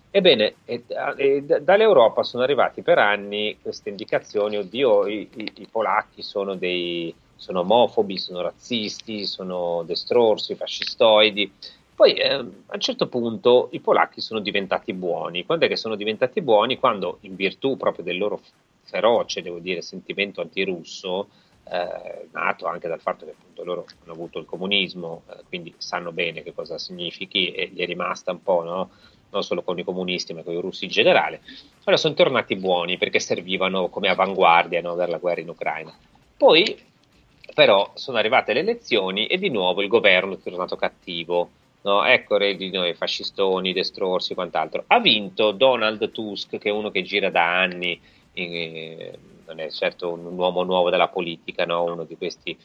Ebbene, 0.10 0.56
e, 0.66 0.84
e, 1.18 1.42
dall'Europa 1.44 2.22
sono 2.22 2.44
arrivati 2.44 2.84
per 2.84 3.00
anni 3.00 3.58
queste 3.62 3.90
indicazioni, 3.90 4.58
oddio, 4.58 5.08
i, 5.08 5.28
i, 5.36 5.52
i 5.56 5.68
polacchi 5.72 6.22
sono 6.22 6.56
dei 6.56 7.14
sono 7.44 7.60
omofobi, 7.60 8.18
sono 8.18 8.40
razzisti, 8.40 9.26
sono 9.26 9.84
destrorsi, 9.86 10.56
fascistoidi. 10.56 11.52
Poi 11.94 12.14
eh, 12.14 12.32
a 12.32 12.40
un 12.40 12.80
certo 12.80 13.08
punto 13.08 13.68
i 13.74 13.82
polacchi 13.82 14.22
sono 14.22 14.40
diventati 14.40 14.94
buoni. 14.94 15.46
Quando 15.46 15.66
è 15.66 15.68
che 15.68 15.76
sono 15.76 15.96
diventati 15.96 16.42
buoni? 16.42 16.80
Quando, 16.80 17.18
in 17.22 17.36
virtù 17.36 17.76
proprio 17.76 18.06
del 18.06 18.18
loro 18.18 18.40
feroce, 18.84 19.42
devo 19.42 19.60
dire, 19.60 19.82
sentimento 19.82 20.40
antirusso, 20.40 21.28
eh, 21.70 22.30
nato 22.32 22.66
anche 22.66 22.88
dal 22.88 23.02
fatto 23.02 23.26
che 23.26 23.32
appunto 23.32 23.66
loro 23.66 23.86
hanno 24.04 24.14
avuto 24.14 24.40
il 24.40 24.46
comunismo, 24.46 25.24
eh, 25.30 25.44
quindi 25.50 25.74
sanno 25.78 26.14
bene 26.14 26.44
che 26.44 26.54
cosa 26.54 26.78
significhi 26.78 27.52
e 27.52 27.68
gli 27.74 27.82
è 27.82 27.86
rimasta 27.86 28.32
un 28.32 28.42
po', 28.42 28.64
no? 28.64 28.90
non 29.32 29.44
solo 29.44 29.64
con 29.64 29.78
i 29.78 29.84
comunisti 29.84 30.32
ma 30.34 30.44
con 30.44 30.54
i 30.54 30.62
russi 30.62 30.86
in 30.86 30.92
generale, 30.92 31.42
allora 31.80 31.98
sono 31.98 32.14
tornati 32.14 32.56
buoni 32.56 32.98
perché 32.98 33.20
servivano 33.20 33.90
come 33.90 34.08
avanguardia 34.08 34.80
no, 34.82 34.96
per 34.96 35.10
la 35.10 35.18
guerra 35.18 35.42
in 35.42 35.50
Ucraina. 35.50 35.94
Poi 36.38 36.92
però 37.54 37.92
sono 37.96 38.18
arrivate 38.18 38.54
le 38.54 38.60
elezioni 38.60 39.28
e 39.28 39.38
di 39.38 39.50
nuovo 39.50 39.82
il 39.82 39.88
governo 39.88 40.34
è 40.34 40.40
tornato 40.42 40.76
cattivo. 40.76 41.50
No, 41.84 42.06
ecco, 42.06 42.38
di 42.38 42.72
noi 42.72 42.94
fascistoni, 42.94 43.74
destrorsi 43.74 44.32
e 44.32 44.36
quant'altro. 44.36 44.86
Ha 44.88 45.00
vinto 45.00 45.52
Donald 45.52 46.12
Tusk, 46.12 46.58
che 46.58 46.70
è 46.70 46.72
uno 46.72 46.92
che 46.92 47.02
gira 47.02 47.30
da 47.30 47.60
anni, 47.60 48.00
eh, 48.32 49.18
non 49.46 49.60
è 49.60 49.70
certo 49.70 50.12
un, 50.12 50.26
uomo 50.38 50.64
nuovo 50.64 50.90
della 50.90 51.10
politica, 51.10 51.66
no? 51.66 51.84
uno 51.84 52.06
di 52.06 52.16
questi 52.16 52.58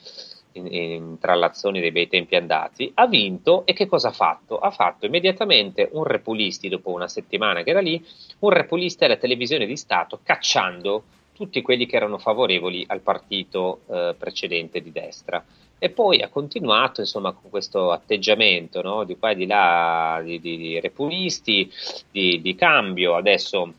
in, 0.53 0.73
in 0.73 1.19
trallazzoni 1.19 1.81
dei 1.81 1.93
bei 1.93 2.09
tempi 2.09 2.37
andati, 2.37 2.91
ha 2.95 3.07
vinto 3.07 3.67
e 3.67 3.73
che 3.73 3.87
cosa 3.87 4.09
ha 4.09 4.13
fatto? 4.13 4.59
Ha 4.59 4.71
fatto 4.71 5.07
immediatamente 5.07 5.89
un 5.93 6.05
repulisti, 6.05 6.69
dopo 6.69 6.91
una 6.91 7.09
settimana 7.09 7.63
che 7.63 7.71
era 7.71 7.81
lì, 7.81 8.03
un 8.41 8.51
repulisti 8.51 9.05
alla 9.05 9.17
televisione 9.17 9.67
di 9.67 9.77
Stato 9.77 10.21
cacciando 10.23 11.05
tutti 11.39 11.63
quelli 11.63 11.87
che 11.87 11.95
erano 11.95 12.19
favorevoli 12.19 12.85
al 12.89 12.99
partito 12.99 13.83
eh, 13.89 14.17
precedente 14.19 14.83
di 14.83 14.91
destra. 14.91 15.45
E 15.79 15.89
poi 15.91 16.21
ha 16.21 16.29
continuato 16.29 17.01
insomma, 17.01 17.31
con 17.31 17.49
questo 17.49 17.93
atteggiamento 17.93 18.83
no? 18.83 19.05
di 19.05 19.17
qua 19.17 19.31
e 19.31 19.37
di 19.37 19.47
là 19.47 20.21
di, 20.25 20.41
di, 20.41 20.57
di 20.57 20.81
repulisti, 20.81 21.71
di, 22.11 22.41
di 22.43 22.55
cambio. 22.57 23.15
Adesso 23.15 23.73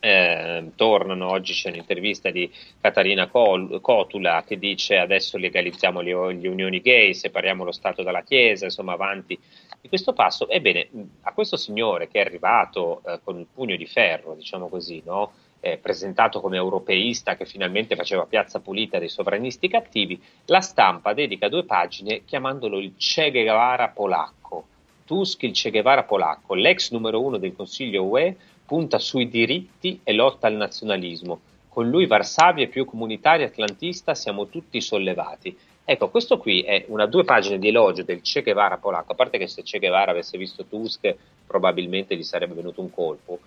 eh, 0.00 0.72
tornano, 0.74 1.30
oggi 1.30 1.52
c'è 1.52 1.68
un'intervista 1.68 2.30
di 2.30 2.50
Catarina 2.80 3.28
Col- 3.28 3.80
Cotula 3.80 4.42
che 4.44 4.58
dice 4.58 4.96
adesso 4.96 5.38
legalizziamo 5.38 6.00
le, 6.00 6.34
le, 6.34 6.48
unioni 6.48 6.80
gay, 6.80 7.14
separiamo 7.14 7.62
lo 7.62 7.70
Stato 7.70 8.02
dalla 8.02 8.24
Chiesa, 8.24 8.64
insomma 8.64 8.94
avanti 8.94 9.38
di 9.80 9.88
questo 9.88 10.12
passo. 10.12 10.48
Ebbene, 10.48 10.88
a 11.22 11.32
questo 11.32 11.56
signore 11.56 12.08
che 12.08 12.20
è 12.20 12.24
arrivato 12.24 13.00
eh, 13.06 13.20
con 13.22 13.38
il 13.38 13.46
pugno 13.46 13.76
di 13.76 13.86
ferro, 13.86 14.34
diciamo 14.34 14.68
così, 14.68 15.00
no? 15.06 15.32
Eh, 15.64 15.78
presentato 15.78 16.42
come 16.42 16.58
europeista 16.58 17.36
che 17.36 17.46
finalmente 17.46 17.96
faceva 17.96 18.26
piazza 18.26 18.60
pulita 18.60 18.98
dei 18.98 19.08
sovranisti 19.08 19.66
cattivi, 19.66 20.20
la 20.46 20.60
stampa 20.60 21.14
dedica 21.14 21.48
due 21.48 21.64
pagine 21.64 22.22
chiamandolo 22.26 22.78
il 22.78 22.92
Che 22.98 23.30
Guevara 23.30 23.88
polacco. 23.88 24.66
Tusk, 25.06 25.42
il 25.44 25.52
Che 25.52 25.70
Guevara 25.70 26.02
polacco, 26.02 26.52
l'ex 26.52 26.90
numero 26.90 27.22
uno 27.22 27.38
del 27.38 27.56
Consiglio 27.56 28.04
UE, 28.04 28.36
punta 28.66 28.98
sui 28.98 29.30
diritti 29.30 30.00
e 30.04 30.12
lotta 30.12 30.48
al 30.48 30.54
nazionalismo. 30.54 31.40
Con 31.70 31.88
lui 31.88 32.04
Varsavia 32.04 32.64
è 32.64 32.68
più 32.68 32.84
comunitaria 32.84 33.46
atlantista, 33.46 34.14
siamo 34.14 34.48
tutti 34.48 34.82
sollevati. 34.82 35.56
Ecco, 35.82 36.10
questo 36.10 36.36
qui 36.36 36.60
è 36.60 36.84
una 36.88 37.06
due 37.06 37.24
pagine 37.24 37.58
di 37.58 37.68
elogio 37.68 38.02
del 38.02 38.20
Che 38.20 38.42
Guevara 38.42 38.76
polacco, 38.76 39.12
a 39.12 39.14
parte 39.14 39.38
che 39.38 39.48
se 39.48 39.62
Che 39.62 39.78
Guevara 39.78 40.10
avesse 40.10 40.36
visto 40.36 40.66
Tusk 40.66 41.16
probabilmente 41.46 42.14
gli 42.16 42.22
sarebbe 42.22 42.52
venuto 42.52 42.82
un 42.82 42.90
colpo, 42.90 43.38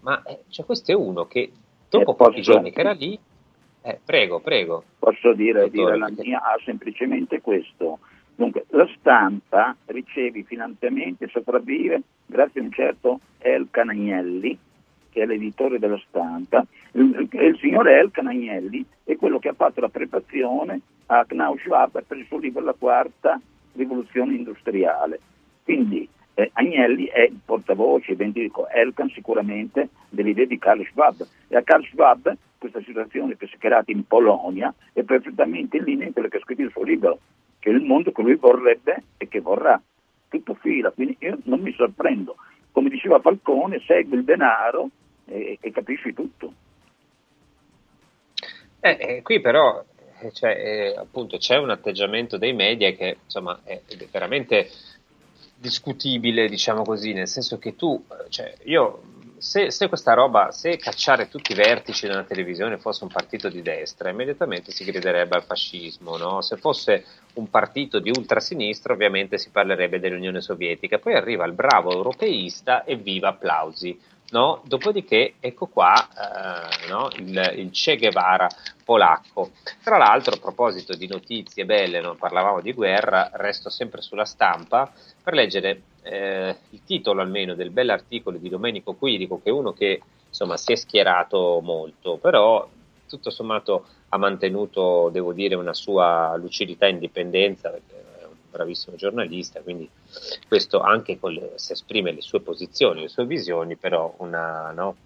ma 0.00 0.22
eh, 0.22 0.38
cioè, 0.48 0.64
questo 0.64 0.92
è 0.92 0.94
uno 0.94 1.26
che 1.26 1.50
dopo 1.88 2.14
pochi 2.14 2.42
giorni 2.42 2.70
che 2.70 2.80
era 2.80 2.92
lì, 2.92 3.18
eh, 3.82 4.00
prego, 4.04 4.40
prego. 4.40 4.82
Posso 4.98 5.32
dire, 5.32 5.70
dire 5.70 5.96
la 5.96 6.10
mia? 6.10 6.42
Ah, 6.42 6.58
semplicemente 6.64 7.40
questo. 7.40 8.00
Dunque, 8.34 8.66
la 8.70 8.88
stampa 8.98 9.76
riceve 9.86 10.40
i 10.40 10.42
finanziamenti 10.42 11.24
e 11.24 11.28
sopravvive 11.28 12.02
grazie 12.26 12.60
a 12.60 12.64
un 12.64 12.72
certo 12.72 13.20
Elkan 13.38 13.90
Agnelli, 13.90 14.58
che 15.10 15.22
è 15.22 15.26
l'editore 15.26 15.78
della 15.78 16.00
stampa. 16.08 16.66
Il, 16.92 17.28
il, 17.30 17.58
signore 17.60 17.98
Elkan 17.98 18.26
Agnelli 18.26 18.84
è 19.04 19.14
quello 19.16 19.38
che 19.38 19.50
ha 19.50 19.54
fatto 19.54 19.80
la 19.80 19.88
prefazione 19.88 20.80
a 21.06 21.24
Knaus 21.24 21.60
Schwab 21.60 22.02
per 22.02 22.16
il 22.16 22.26
suo 22.26 22.38
libro 22.38 22.64
La 22.64 22.74
quarta 22.76 23.40
rivoluzione 23.74 24.34
industriale. 24.34 25.20
Quindi 25.62 26.08
eh, 26.38 26.50
Agnelli 26.52 27.06
è 27.06 27.22
il 27.22 27.40
portavoce, 27.42 28.14
ben 28.14 28.30
dico, 28.30 28.68
Elkan 28.68 29.08
sicuramente 29.08 29.88
delle 30.10 30.30
idee 30.30 30.46
di 30.46 30.58
Karl 30.58 30.84
Schwab 30.84 31.26
e 31.48 31.56
a 31.56 31.62
Karl 31.62 31.82
Schwab 31.84 32.36
questa 32.58 32.82
situazione 32.82 33.36
che 33.36 33.46
si 33.46 33.54
è 33.54 33.58
creata 33.58 33.90
in 33.90 34.06
Polonia 34.06 34.72
è 34.92 35.02
perfettamente 35.02 35.78
in 35.78 35.84
linea 35.84 36.04
con 36.04 36.12
quello 36.12 36.28
che 36.28 36.36
ha 36.36 36.40
scritto 36.40 36.62
il 36.62 36.70
suo 36.70 36.82
libro, 36.82 37.18
che 37.58 37.70
è 37.70 37.72
il 37.72 37.80
mondo 37.80 38.12
che 38.12 38.20
lui 38.20 38.34
vorrebbe 38.34 39.02
e 39.16 39.28
che 39.28 39.40
vorrà. 39.40 39.80
Tutto 40.28 40.54
fila, 40.54 40.90
quindi 40.90 41.16
io 41.20 41.38
non 41.44 41.60
mi 41.60 41.72
sorprendo. 41.72 42.36
Come 42.70 42.90
diceva 42.90 43.20
Falcone, 43.20 43.80
segui 43.86 44.18
il 44.18 44.24
denaro 44.24 44.90
e, 45.24 45.56
e 45.58 45.70
capisci 45.70 46.12
tutto. 46.12 46.52
Eh, 48.80 48.96
eh, 49.00 49.22
qui 49.22 49.40
però 49.40 49.82
eh, 50.20 50.32
cioè, 50.32 50.50
eh, 50.50 50.96
appunto, 50.96 51.38
c'è 51.38 51.56
un 51.56 51.70
atteggiamento 51.70 52.36
dei 52.36 52.52
media 52.52 52.90
che 52.92 53.18
insomma, 53.24 53.60
è 53.64 53.80
veramente 54.10 54.68
discutibile, 55.56 56.48
diciamo 56.48 56.82
così, 56.82 57.12
nel 57.12 57.28
senso 57.28 57.58
che 57.58 57.74
tu, 57.76 58.04
cioè, 58.28 58.54
io, 58.64 59.02
se, 59.38 59.70
se, 59.70 59.88
questa 59.88 60.14
roba, 60.14 60.50
se 60.50 60.76
cacciare 60.76 61.28
tutti 61.28 61.52
i 61.52 61.54
vertici 61.54 62.06
della 62.06 62.24
televisione 62.24 62.78
fosse 62.78 63.04
un 63.04 63.10
partito 63.10 63.48
di 63.48 63.62
destra, 63.62 64.10
immediatamente 64.10 64.70
si 64.70 64.84
griderebbe 64.84 65.36
al 65.36 65.44
fascismo, 65.44 66.16
no? 66.16 66.40
Se 66.40 66.56
fosse 66.56 67.04
un 67.34 67.48
partito 67.50 67.98
di 67.98 68.10
ultrasinistra, 68.10 68.92
ovviamente 68.92 69.38
si 69.38 69.50
parlerebbe 69.50 70.00
dell'Unione 70.00 70.40
Sovietica, 70.40 70.98
poi 70.98 71.14
arriva 71.14 71.44
il 71.44 71.52
bravo 71.52 71.92
europeista 71.92 72.84
e 72.84 72.96
viva 72.96 73.28
applausi. 73.28 73.98
No? 74.36 74.60
Dopodiché, 74.66 75.36
ecco 75.40 75.66
qua 75.66 75.94
eh, 75.96 76.90
no? 76.90 77.08
il, 77.16 77.52
il, 77.56 77.70
Che 77.70 77.96
Guevara 77.96 78.46
polacco. 78.84 79.52
Tra 79.82 79.96
l'altro, 79.96 80.34
a 80.34 80.38
proposito 80.38 80.94
di 80.94 81.06
notizie 81.06 81.64
belle, 81.64 82.02
non 82.02 82.18
parlavamo 82.18 82.60
di 82.60 82.74
guerra, 82.74 83.30
resto 83.32 83.70
sempre 83.70 84.02
sulla 84.02 84.26
stampa 84.26 84.92
per 85.22 85.32
leggere 85.32 85.80
eh, 86.02 86.54
il 86.68 86.82
titolo 86.84 87.22
almeno 87.22 87.54
del 87.54 87.70
bell'articolo 87.70 88.36
di 88.36 88.50
Domenico 88.50 88.92
Quirico, 88.92 89.40
che 89.42 89.48
è 89.48 89.52
uno 89.52 89.72
che 89.72 90.02
insomma 90.28 90.58
si 90.58 90.72
è 90.72 90.76
schierato 90.76 91.60
molto, 91.62 92.18
però 92.18 92.68
tutto 93.08 93.30
sommato 93.30 93.86
ha 94.10 94.18
mantenuto, 94.18 95.08
devo 95.10 95.32
dire, 95.32 95.54
una 95.54 95.72
sua 95.72 96.36
lucidità 96.36 96.84
e 96.84 96.90
indipendenza. 96.90 97.70
Perché, 97.70 98.04
bravissimo 98.56 98.96
giornalista, 98.96 99.60
quindi 99.60 99.88
questo 100.48 100.80
anche 100.80 101.18
le, 101.20 101.52
se 101.56 101.74
esprime 101.74 102.12
le 102.12 102.22
sue 102.22 102.40
posizioni, 102.40 103.02
le 103.02 103.08
sue 103.08 103.26
visioni, 103.26 103.76
però 103.76 104.14
una, 104.18 104.72
no? 104.72 104.96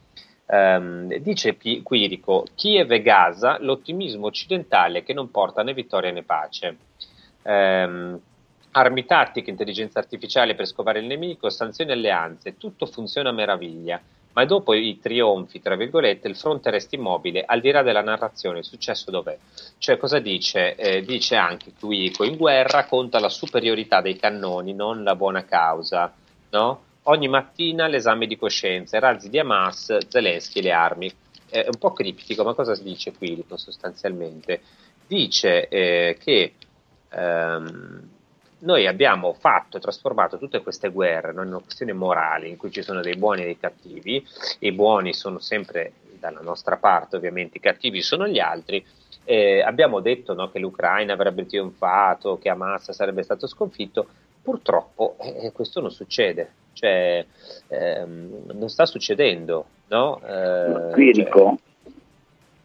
um, 0.47 1.15
dice 1.19 1.57
Quirico, 1.57 2.47
Kiev 2.55 2.91
e 2.93 3.03
Gaza, 3.03 3.59
l'ottimismo 3.61 4.27
occidentale 4.27 5.03
che 5.03 5.13
non 5.13 5.31
porta 5.31 5.63
né 5.63 5.75
vittoria 5.75 6.11
né 6.11 6.23
pace. 6.23 6.77
Um, 7.43 8.19
armi 8.73 9.05
tattiche, 9.05 9.51
intelligenza 9.51 9.99
artificiale 9.99 10.55
per 10.55 10.67
scovare 10.67 11.01
il 11.01 11.07
nemico, 11.07 11.51
sanzioni 11.51 11.91
e 11.91 11.95
alleanze, 11.95 12.57
tutto 12.57 12.87
funziona 12.87 13.31
a 13.31 13.33
meraviglia 13.33 14.01
ma 14.33 14.45
dopo 14.45 14.75
i 14.75 14.99
trionfi, 15.01 15.61
tra 15.61 15.75
virgolette, 15.75 16.29
il 16.29 16.37
fronte 16.37 16.71
resta 16.71 16.95
immobile, 16.95 17.45
al 17.45 17.61
di 17.61 17.71
là 17.71 17.83
della 17.83 18.03
narrazione, 18.03 18.59
il 18.59 18.65
successo 18.65 19.11
dov'è? 19.11 19.37
Cioè 19.79 19.97
cosa 19.97 20.21
dice? 20.21 20.77
Eh, 20.77 21.03
dice 21.03 21.37
anche 21.37 21.73
qui, 21.79 22.13
in 22.21 22.37
guerra 22.37 22.87
conta 22.87 23.19
la 23.19 23.29
superiorità 23.29 24.01
dei 24.01 24.17
cannoni, 24.17 24.73
non 24.73 25.03
la 25.03 25.17
buona 25.17 25.45
causa, 25.45 26.13
no? 26.51 26.83
Ogni 27.05 27.29
mattina 27.29 27.87
l'esame 27.87 28.27
di 28.27 28.37
coscienza, 28.37 28.97
i 28.97 29.01
razzi 29.01 29.31
di 29.31 29.39
Hamas, 29.39 30.07
Zelensky 30.09 30.63
le 30.63 30.73
armi. 30.73 31.13
È 31.49 31.67
un 31.67 31.79
po' 31.79 31.93
criptico, 31.93 32.45
ma 32.45 32.55
cosa 32.55 32.81
dice 32.81 33.13
qui 33.13 33.43
sostanzialmente? 33.55 34.61
Dice 35.07 35.69
eh, 35.69 36.17
che... 36.21 36.55
Ehm, 37.11 38.19
noi 38.61 38.87
abbiamo 38.87 39.33
fatto 39.33 39.77
e 39.77 39.81
trasformato 39.81 40.39
tutte 40.39 40.63
queste 40.63 40.91
guerre 40.91 41.33
no, 41.33 41.43
in 41.43 41.49
una 41.49 41.61
questione 41.61 41.93
morale 41.93 42.49
in 42.49 42.57
cui 42.57 42.71
ci 42.71 42.83
sono 42.83 43.01
dei 43.01 43.17
buoni 43.17 43.43
e 43.43 43.45
dei 43.45 43.59
cattivi, 43.59 44.25
i 44.61 44.73
buoni 44.73 45.13
sono 45.15 45.39
sempre 45.39 45.93
dalla 46.19 46.41
nostra 46.41 46.77
parte, 46.77 47.17
ovviamente 47.17 47.57
i 47.57 47.61
cattivi 47.61 48.03
sono 48.03 48.29
gli 48.29 48.39
altri. 48.39 48.85
Eh, 49.25 49.63
abbiamo 49.63 50.01
detto 50.01 50.35
no, 50.35 50.51
che 50.51 50.59
l'Ucraina 50.59 51.15
avrebbe 51.15 51.47
trionfato, 51.47 52.39
che 52.39 52.49
Hamas 52.49 52.91
sarebbe 52.91 53.23
stato 53.23 53.47
sconfitto, 53.47 54.07
purtroppo 54.43 55.17
eh, 55.19 55.53
questo 55.53 55.81
non 55.81 55.91
succede, 55.91 56.53
cioè 56.73 57.25
ehm, 57.69 58.53
non 58.53 58.69
sta 58.69 58.87
succedendo. 58.87 59.67
No? 59.89 60.21
Eh, 60.25 60.93
Qui 60.93 61.13
dico, 61.13 61.59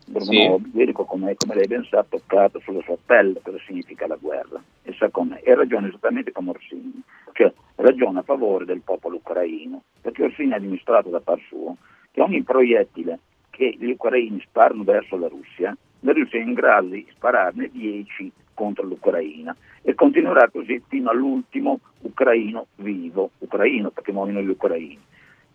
Bruno 0.05 0.25
sì. 0.25 0.69
Birico, 0.71 1.03
come, 1.05 1.35
come, 1.35 1.55
lei 1.55 1.67
ben 1.67 1.83
sa, 1.85 1.99
ha 1.99 2.05
toccato 2.07 2.59
sulla 2.59 2.81
sua 2.83 2.97
pelle 3.03 3.41
cosa 3.41 3.57
significa 3.65 4.05
la 4.07 4.17
guerra 4.19 4.61
e 4.83 4.93
sa 4.93 5.09
come, 5.09 5.41
e 5.41 5.55
ragiona 5.55 5.87
esattamente 5.87 6.31
come 6.31 6.51
Orsini, 6.51 7.01
cioè 7.33 7.51
ragiona 7.75 8.19
a 8.19 8.23
favore 8.23 8.65
del 8.65 8.81
popolo 8.81 9.17
ucraino, 9.17 9.83
perché 10.01 10.23
Orsini 10.23 10.53
ha 10.53 10.59
dimostrato 10.59 11.09
da 11.09 11.19
par 11.19 11.39
suo 11.47 11.77
che 12.11 12.21
ogni 12.21 12.43
proiettile 12.43 13.19
che 13.49 13.75
gli 13.77 13.89
ucraini 13.89 14.39
sparano 14.41 14.83
verso 14.83 15.17
la 15.17 15.27
Russia, 15.27 15.75
la 16.01 16.11
Russia 16.11 16.39
è 16.39 16.43
in 16.43 16.53
grado 16.53 16.87
di 16.87 17.05
spararne 17.09 17.69
10 17.71 18.31
contro 18.53 18.85
l'Ucraina 18.85 19.55
e 19.81 19.93
continuerà 19.95 20.49
così 20.49 20.81
fino 20.87 21.09
all'ultimo 21.09 21.79
ucraino 22.01 22.67
vivo, 22.75 23.31
ucraino 23.39 23.89
perché 23.89 24.11
muoiono 24.11 24.41
gli 24.41 24.49
ucraini. 24.49 24.99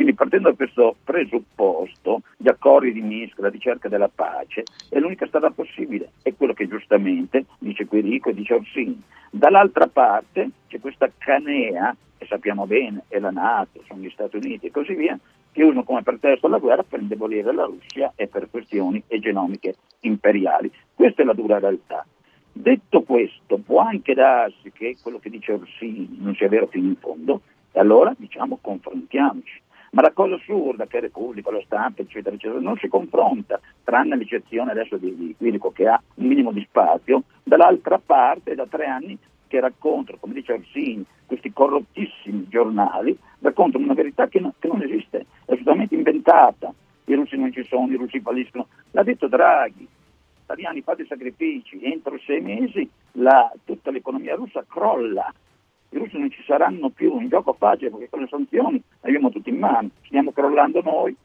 Quindi 0.01 0.17
partendo 0.17 0.49
da 0.49 0.57
questo 0.57 0.97
presupposto, 1.05 2.23
gli 2.39 2.49
accordi 2.49 2.91
di 2.91 3.03
Minsk, 3.03 3.39
la 3.39 3.51
ricerca 3.51 3.87
della 3.87 4.09
pace, 4.09 4.63
è 4.89 4.99
l'unica 4.99 5.27
strada 5.27 5.51
possibile, 5.51 6.13
è 6.23 6.33
quello 6.35 6.55
che 6.55 6.67
giustamente 6.67 7.45
dice 7.59 7.85
Quirico 7.85 8.31
e 8.31 8.35
dice 8.35 8.55
Orsini. 8.55 8.99
Dall'altra 9.31 9.89
parte 9.89 10.53
c'è 10.69 10.81
questa 10.81 11.13
canea, 11.19 11.95
che 12.17 12.25
sappiamo 12.25 12.67
bene, 12.67 13.03
è 13.09 13.19
la 13.19 13.31
Nato, 13.31 13.83
sono 13.87 14.01
gli 14.01 14.09
Stati 14.09 14.37
Uniti 14.37 14.69
e 14.69 14.71
così 14.71 14.95
via, 14.95 15.19
che 15.53 15.63
usano 15.63 15.85
come 15.85 16.03
pretesto 16.03 16.49
la 16.49 16.57
guerra 16.57 16.83
per 16.83 17.01
indebolire 17.03 17.53
la 17.53 17.65
Russia 17.65 18.11
e 18.17 18.27
per 18.27 18.49
questioni 18.49 19.03
egenomiche 19.07 19.75
imperiali. 20.01 20.73
Questa 20.95 21.21
è 21.21 21.27
la 21.27 21.35
dura 21.35 21.59
realtà. 21.59 22.07
Detto 22.51 23.03
questo, 23.03 23.59
può 23.59 23.81
anche 23.81 24.15
darsi 24.15 24.73
che 24.73 24.97
quello 25.03 25.19
che 25.19 25.29
dice 25.29 25.53
Orsini 25.53 26.17
non 26.21 26.35
sia 26.37 26.49
vero 26.49 26.69
fino 26.69 26.87
in 26.87 26.97
fondo, 26.97 27.43
e 27.71 27.79
allora 27.79 28.15
diciamo 28.17 28.57
confrontiamoci 28.63 29.61
Ma 29.91 30.03
la 30.03 30.13
cosa 30.13 30.37
assurda 30.37 30.87
che 30.87 31.01
Repubblica, 31.01 31.51
la 31.51 31.61
stampa, 31.65 32.03
eccetera, 32.03 32.35
eccetera, 32.35 32.61
non 32.61 32.77
si 32.77 32.87
confronta, 32.87 33.61
tranne 33.83 34.17
l'eccezione 34.17 34.71
adesso 34.71 34.97
di, 34.97 35.17
di 35.17 35.35
Quirico 35.37 35.73
che 35.73 35.89
ha 35.89 36.01
un 36.15 36.27
minimo 36.27 36.53
di 36.53 36.65
spazio, 36.69 37.25
dall'altra 37.43 37.99
parte 37.99 38.55
da 38.55 38.67
tre 38.67 38.87
anni 38.87 39.19
che 39.49 39.59
raccontano, 39.59 40.19
come 40.21 40.35
dice 40.35 40.53
Orsini, 40.53 41.05
questi 41.27 41.53
corrottissimi 41.53 42.47
giornali, 42.49 43.19
raccontano 43.41 43.85
una 43.85 43.95
verità 43.95 44.29
che, 44.29 44.39
no- 44.39 44.55
che 44.61 44.69
non 44.69 44.81
esiste, 44.83 45.27
è 45.45 45.53
assolutamente 45.53 45.97
inventata. 45.97 46.73
I 47.07 47.15
russi 47.15 47.37
non 47.37 47.53
ci 47.53 47.65
sono, 47.65 47.93
i 47.93 47.97
russi 47.97 48.21
falliscono. 48.21 48.69
L'ha 48.93 49.03
detto 49.03 49.27
Draghi, 49.27 49.89
italiani 50.45 50.83
fate 50.83 51.05
sacrifici, 51.07 51.83
entro 51.83 52.17
sei 52.25 52.41
mesi 52.41 52.89
la- 53.13 53.53
tutta 53.65 53.91
l'economia 53.91 54.37
russa 54.37 54.65
crolla, 54.69 55.33
i 55.91 55.99
russi 55.99 56.19
non 56.19 56.31
ci 56.31 56.43
saranno 56.45 56.91
più, 56.91 57.13
un 57.13 57.29
gioco 57.29 57.53
facile 57.53 57.91
perché 57.91 58.09
con 58.09 58.21
le 58.21 58.29
sanzioni 58.29 58.83
abbiamo 59.01 59.31
tutti 59.31 59.51
in 59.51 59.59
mano, 59.59 59.91
stiamo 60.05 60.33
crollando 60.33 60.83
noi 60.83 61.17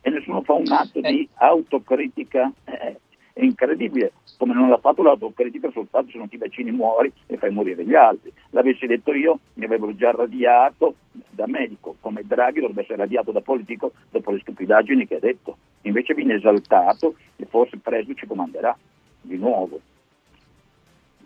e 0.00 0.10
nessuno 0.10 0.42
fa 0.42 0.54
un 0.54 0.70
atto 0.70 1.00
di 1.00 1.28
autocritica, 1.34 2.50
eh, 2.64 2.98
è 3.32 3.44
incredibile, 3.44 4.12
come 4.38 4.54
non 4.54 4.68
l'ha 4.68 4.78
fatto 4.78 5.02
l'autocritica 5.02 5.70
sul 5.70 5.86
fatto 5.88 6.06
che 6.06 6.12
se 6.12 6.18
non 6.18 6.28
ti 6.28 6.36
vaccini 6.36 6.70
muori 6.72 7.12
e 7.26 7.36
fai 7.36 7.52
morire 7.52 7.84
gli 7.84 7.94
altri. 7.94 8.32
L'avessi 8.50 8.86
detto 8.86 9.12
io 9.12 9.38
mi 9.54 9.66
avrebbero 9.66 9.94
già 9.94 10.10
radiato 10.10 10.96
da 11.30 11.46
medico, 11.46 11.96
come 12.00 12.22
Draghi 12.24 12.60
dovrebbe 12.60 12.82
essere 12.82 12.96
radiato 12.96 13.30
da 13.30 13.40
politico 13.40 13.92
dopo 14.10 14.30
le 14.32 14.40
stupidaggini 14.40 15.06
che 15.06 15.16
ha 15.16 15.20
detto, 15.20 15.56
invece 15.82 16.14
viene 16.14 16.34
esaltato 16.34 17.14
e 17.36 17.46
forse 17.46 17.76
presto 17.78 18.14
ci 18.14 18.26
comanderà 18.26 18.76
di 19.20 19.36
nuovo. 19.36 19.80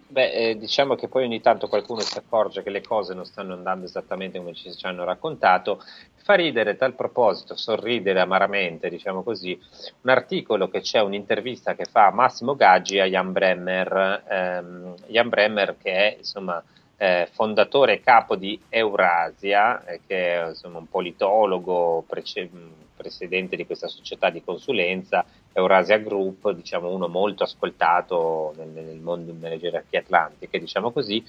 Beh, 0.07 0.33
eh, 0.51 0.59
diciamo 0.59 0.95
che 0.95 1.09
poi 1.09 1.25
ogni 1.25 1.41
tanto 1.41 1.67
qualcuno 1.67 2.01
si 2.01 2.19
accorge 2.19 2.63
che 2.63 2.71
le 2.71 2.83
cose 2.83 3.15
non 3.15 3.25
stanno 3.25 3.55
andando 3.55 3.87
esattamente 3.87 4.39
come 4.39 4.53
ci, 4.55 4.75
ci 4.77 4.87
hanno 4.87 5.03
raccontato. 5.05 5.83
Fa 6.15 6.35
ridere 6.35 6.71
a 6.71 6.75
tal 6.75 6.95
proposito, 6.95 7.57
sorridere 7.57 8.21
amaramente, 8.21 8.89
diciamo 8.89 9.23
così, 9.23 9.59
un 10.03 10.11
articolo 10.11 10.69
che 10.69 10.81
c'è 10.81 11.01
un'intervista 11.01 11.75
che 11.75 11.85
fa 11.85 12.11
Massimo 12.11 12.55
Gaggi 12.55 12.99
a 13.01 13.07
Jan 13.07 13.33
Bremmer, 13.33 14.25
ehm, 14.29 14.95
Jan 15.09 15.29
Bremmer 15.29 15.77
che 15.79 15.93
è 15.93 16.15
insomma 16.19 16.63
eh, 16.97 17.29
fondatore 17.33 17.95
e 17.95 18.01
capo 18.01 18.37
di 18.37 18.59
Eurasia, 18.69 19.85
eh, 19.85 20.01
che 20.07 20.35
è 20.35 20.49
insomma, 20.49 20.79
un 20.79 20.89
politologo, 20.89 22.05
prece- 22.07 22.49
mh, 22.51 22.73
presidente 22.97 23.57
di 23.57 23.67
questa 23.67 23.89
società 23.89 24.31
di 24.31 24.43
consulenza, 24.43 25.25
Eurasia 25.53 25.99
Group, 25.99 26.51
diciamo 26.53 26.89
uno 26.91 27.09
molto 27.09 27.45
ascoltato 27.45 28.55
nel, 28.57 28.69
nel 28.69 28.99
mondo, 28.99 29.33
nelle 29.39 29.59
gerarchie 29.59 29.99
atlantiche, 29.99 30.59
diciamo 30.59 30.91
così, 30.91 31.23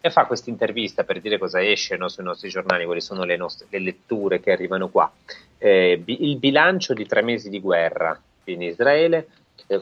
e 0.00 0.10
fa 0.10 0.26
questa 0.26 0.50
intervista 0.50 1.04
per 1.04 1.20
dire 1.20 1.38
cosa 1.38 1.62
esce 1.62 1.96
no, 1.96 2.08
sui 2.08 2.24
nostri 2.24 2.48
giornali, 2.48 2.84
quali 2.84 3.00
sono 3.00 3.24
le, 3.24 3.36
nostre, 3.36 3.66
le 3.70 3.78
letture 3.78 4.40
che 4.40 4.52
arrivano 4.52 4.88
qua. 4.88 5.10
Eh, 5.58 6.00
bi- 6.02 6.28
il 6.28 6.36
bilancio 6.36 6.92
di 6.92 7.06
tre 7.06 7.22
mesi 7.22 7.48
di 7.48 7.60
guerra 7.60 8.20
in 8.44 8.62
Israele, 8.62 9.28
eh, 9.66 9.80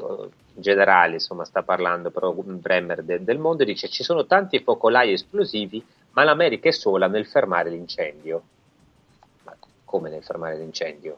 generale 0.54 1.14
insomma 1.14 1.44
sta 1.44 1.62
parlando 1.62 2.10
però 2.10 2.32
Bremer 2.32 3.02
de- 3.02 3.24
del 3.24 3.38
mondo, 3.38 3.64
dice 3.64 3.88
ci 3.88 4.02
sono 4.02 4.26
tanti 4.26 4.60
focolai 4.60 5.12
esplosivi, 5.12 5.84
ma 6.12 6.24
l'America 6.24 6.68
è 6.68 6.72
sola 6.72 7.06
nel 7.06 7.26
fermare 7.26 7.70
l'incendio. 7.70 8.42
Ma 9.44 9.54
come 9.84 10.10
nel 10.10 10.22
fermare 10.22 10.56
l'incendio? 10.58 11.16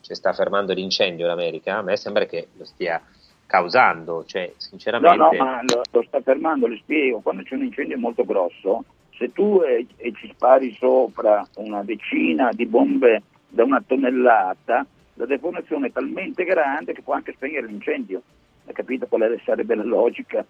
Cioè 0.00 0.16
sta 0.16 0.32
fermando 0.32 0.72
l'incendio 0.72 1.26
l'America? 1.26 1.78
A 1.78 1.82
me 1.82 1.96
sembra 1.96 2.26
che 2.26 2.48
lo 2.56 2.64
stia 2.64 3.00
causando, 3.46 4.24
cioè 4.24 4.46
No, 4.46 4.54
sinceramente... 4.56 5.36
no, 5.36 5.44
ma 5.44 5.60
lo, 5.62 5.82
lo 5.90 6.02
sta 6.02 6.20
fermando, 6.20 6.66
le 6.66 6.78
spiego, 6.78 7.20
quando 7.20 7.42
c'è 7.42 7.54
un 7.54 7.64
incendio 7.64 7.98
molto 7.98 8.24
grosso, 8.24 8.84
se 9.10 9.30
tu 9.32 9.60
eh, 9.62 9.86
e 9.96 10.12
ci 10.14 10.30
spari 10.32 10.74
sopra 10.74 11.46
una 11.56 11.82
decina 11.82 12.50
di 12.52 12.66
bombe 12.66 13.22
da 13.46 13.62
una 13.62 13.82
tonnellata, 13.86 14.86
la 15.14 15.26
deformazione 15.26 15.88
è 15.88 15.92
talmente 15.92 16.44
grande 16.44 16.92
che 16.92 17.02
può 17.02 17.14
anche 17.14 17.32
spegnere 17.32 17.66
l'incendio. 17.66 18.22
Hai 18.66 18.74
capito 18.74 19.06
qual 19.06 19.40
sarebbe 19.44 19.74
la 19.74 19.84
logica? 19.84 20.44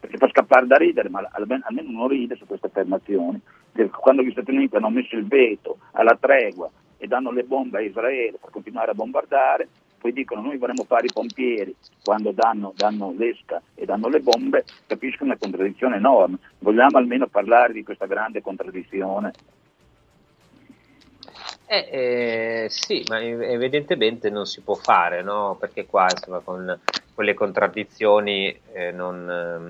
Perché 0.00 0.16
fa 0.16 0.28
scappare 0.28 0.66
da 0.66 0.76
ridere, 0.76 1.08
ma 1.08 1.26
almeno, 1.32 1.64
almeno 1.66 1.90
non 1.90 2.08
ride 2.08 2.36
su 2.36 2.46
queste 2.46 2.66
affermazioni. 2.66 3.40
Quando 3.90 4.22
gli 4.22 4.30
Stati 4.30 4.50
Uniti 4.50 4.76
hanno 4.76 4.90
messo 4.90 5.16
il 5.16 5.26
veto 5.26 5.78
alla 5.92 6.16
tregua 6.18 6.70
e 6.96 7.06
danno 7.06 7.30
le 7.30 7.44
bombe 7.44 7.78
a 7.78 7.80
Israele 7.82 8.38
per 8.40 8.50
continuare 8.50 8.90
a 8.90 8.94
bombardare, 8.94 9.68
poi 9.98 10.12
dicono 10.12 10.42
noi 10.42 10.58
vorremmo 10.58 10.84
fare 10.84 11.06
i 11.06 11.12
pompieri, 11.12 11.74
quando 12.04 12.30
danno, 12.32 12.72
danno 12.76 13.12
l'esca 13.16 13.60
e 13.74 13.84
danno 13.84 14.08
le 14.08 14.20
bombe, 14.20 14.64
capisco 14.86 15.24
una 15.24 15.36
contraddizione 15.36 15.96
enorme. 15.96 16.38
Vogliamo 16.60 16.98
almeno 16.98 17.26
parlare 17.26 17.72
di 17.72 17.82
questa 17.82 18.06
grande 18.06 18.40
contraddizione? 18.40 19.32
Eh, 21.70 22.64
eh, 22.64 22.66
sì, 22.70 23.04
ma 23.08 23.20
ev- 23.20 23.42
evidentemente 23.42 24.30
non 24.30 24.46
si 24.46 24.62
può 24.62 24.74
fare, 24.74 25.22
no? 25.22 25.56
Perché 25.60 25.84
qua 25.84 26.10
insomma, 26.12 26.40
con, 26.40 26.80
con 27.12 27.24
le 27.26 27.34
contraddizioni 27.34 28.58
eh, 28.72 28.90
non, 28.90 29.24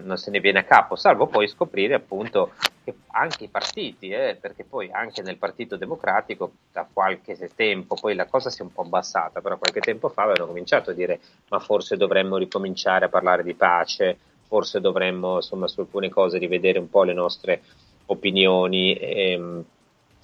non 0.05 0.17
se 0.17 0.31
ne 0.31 0.39
viene 0.39 0.61
a 0.61 0.65
capo, 0.65 0.95
salvo 0.95 1.27
poi 1.27 1.49
scoprire 1.49 1.95
appunto 1.95 2.53
che 2.85 3.01
anche 3.09 3.45
i 3.45 3.49
partiti, 3.49 4.11
eh, 4.11 4.39
perché 4.41 4.65
poi 4.65 4.89
anche 4.93 5.23
nel 5.23 5.39
Partito 5.39 5.77
Democratico 5.77 6.53
da 6.73 6.89
qualche 6.91 7.37
tempo, 7.57 7.97
poi 7.99 8.15
la 8.15 8.27
cosa 8.29 8.49
si 8.49 8.61
è 8.61 8.65
un 8.65 8.73
po' 8.73 8.83
abbassata, 8.83 9.41
però 9.41 9.59
qualche 9.59 9.83
tempo 9.83 10.09
fa 10.09 10.23
avevano 10.23 10.47
cominciato 10.47 10.91
a 10.91 10.95
dire 10.95 11.21
ma 11.49 11.59
forse 11.59 11.97
dovremmo 11.97 12.37
ricominciare 12.37 13.07
a 13.07 13.09
parlare 13.09 13.43
di 13.43 13.55
pace, 13.55 14.19
forse 14.47 14.81
dovremmo 14.81 15.37
insomma 15.37 15.67
su 15.67 15.81
alcune 15.81 16.09
cose 16.11 16.39
rivedere 16.39 16.79
un 16.79 16.89
po' 16.89 17.03
le 17.03 17.13
nostre 17.13 17.63
opinioni. 18.07 18.95
ehm, 18.95 19.65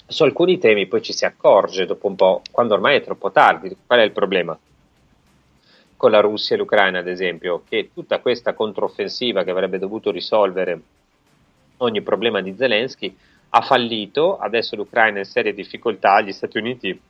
su 0.06 0.22
alcuni 0.22 0.58
temi 0.58 0.86
poi 0.86 1.02
ci 1.02 1.12
si 1.12 1.24
accorge 1.24 1.86
dopo 1.86 2.06
un 2.06 2.16
po', 2.16 2.42
quando 2.50 2.74
ormai 2.74 2.96
è 2.96 3.02
troppo 3.02 3.30
tardi. 3.30 3.76
Qual 3.86 3.98
è 3.98 4.02
il 4.02 4.12
problema? 4.12 4.58
Con 5.96 6.10
la 6.10 6.20
Russia 6.20 6.54
e 6.54 6.58
l'Ucraina, 6.58 6.98
ad 6.98 7.08
esempio, 7.08 7.62
che 7.68 7.90
tutta 7.94 8.18
questa 8.20 8.52
controffensiva 8.52 9.44
che 9.44 9.50
avrebbe 9.50 9.78
dovuto 9.78 10.10
risolvere 10.10 10.80
ogni 11.78 12.02
problema 12.02 12.40
di 12.40 12.54
Zelensky 12.56 13.16
ha 13.50 13.60
fallito, 13.60 14.36
adesso 14.38 14.76
l'Ucraina 14.76 15.16
è 15.16 15.20
in 15.20 15.26
serie 15.26 15.54
difficoltà, 15.54 16.20
gli 16.20 16.32
Stati 16.32 16.58
Uniti 16.58 17.00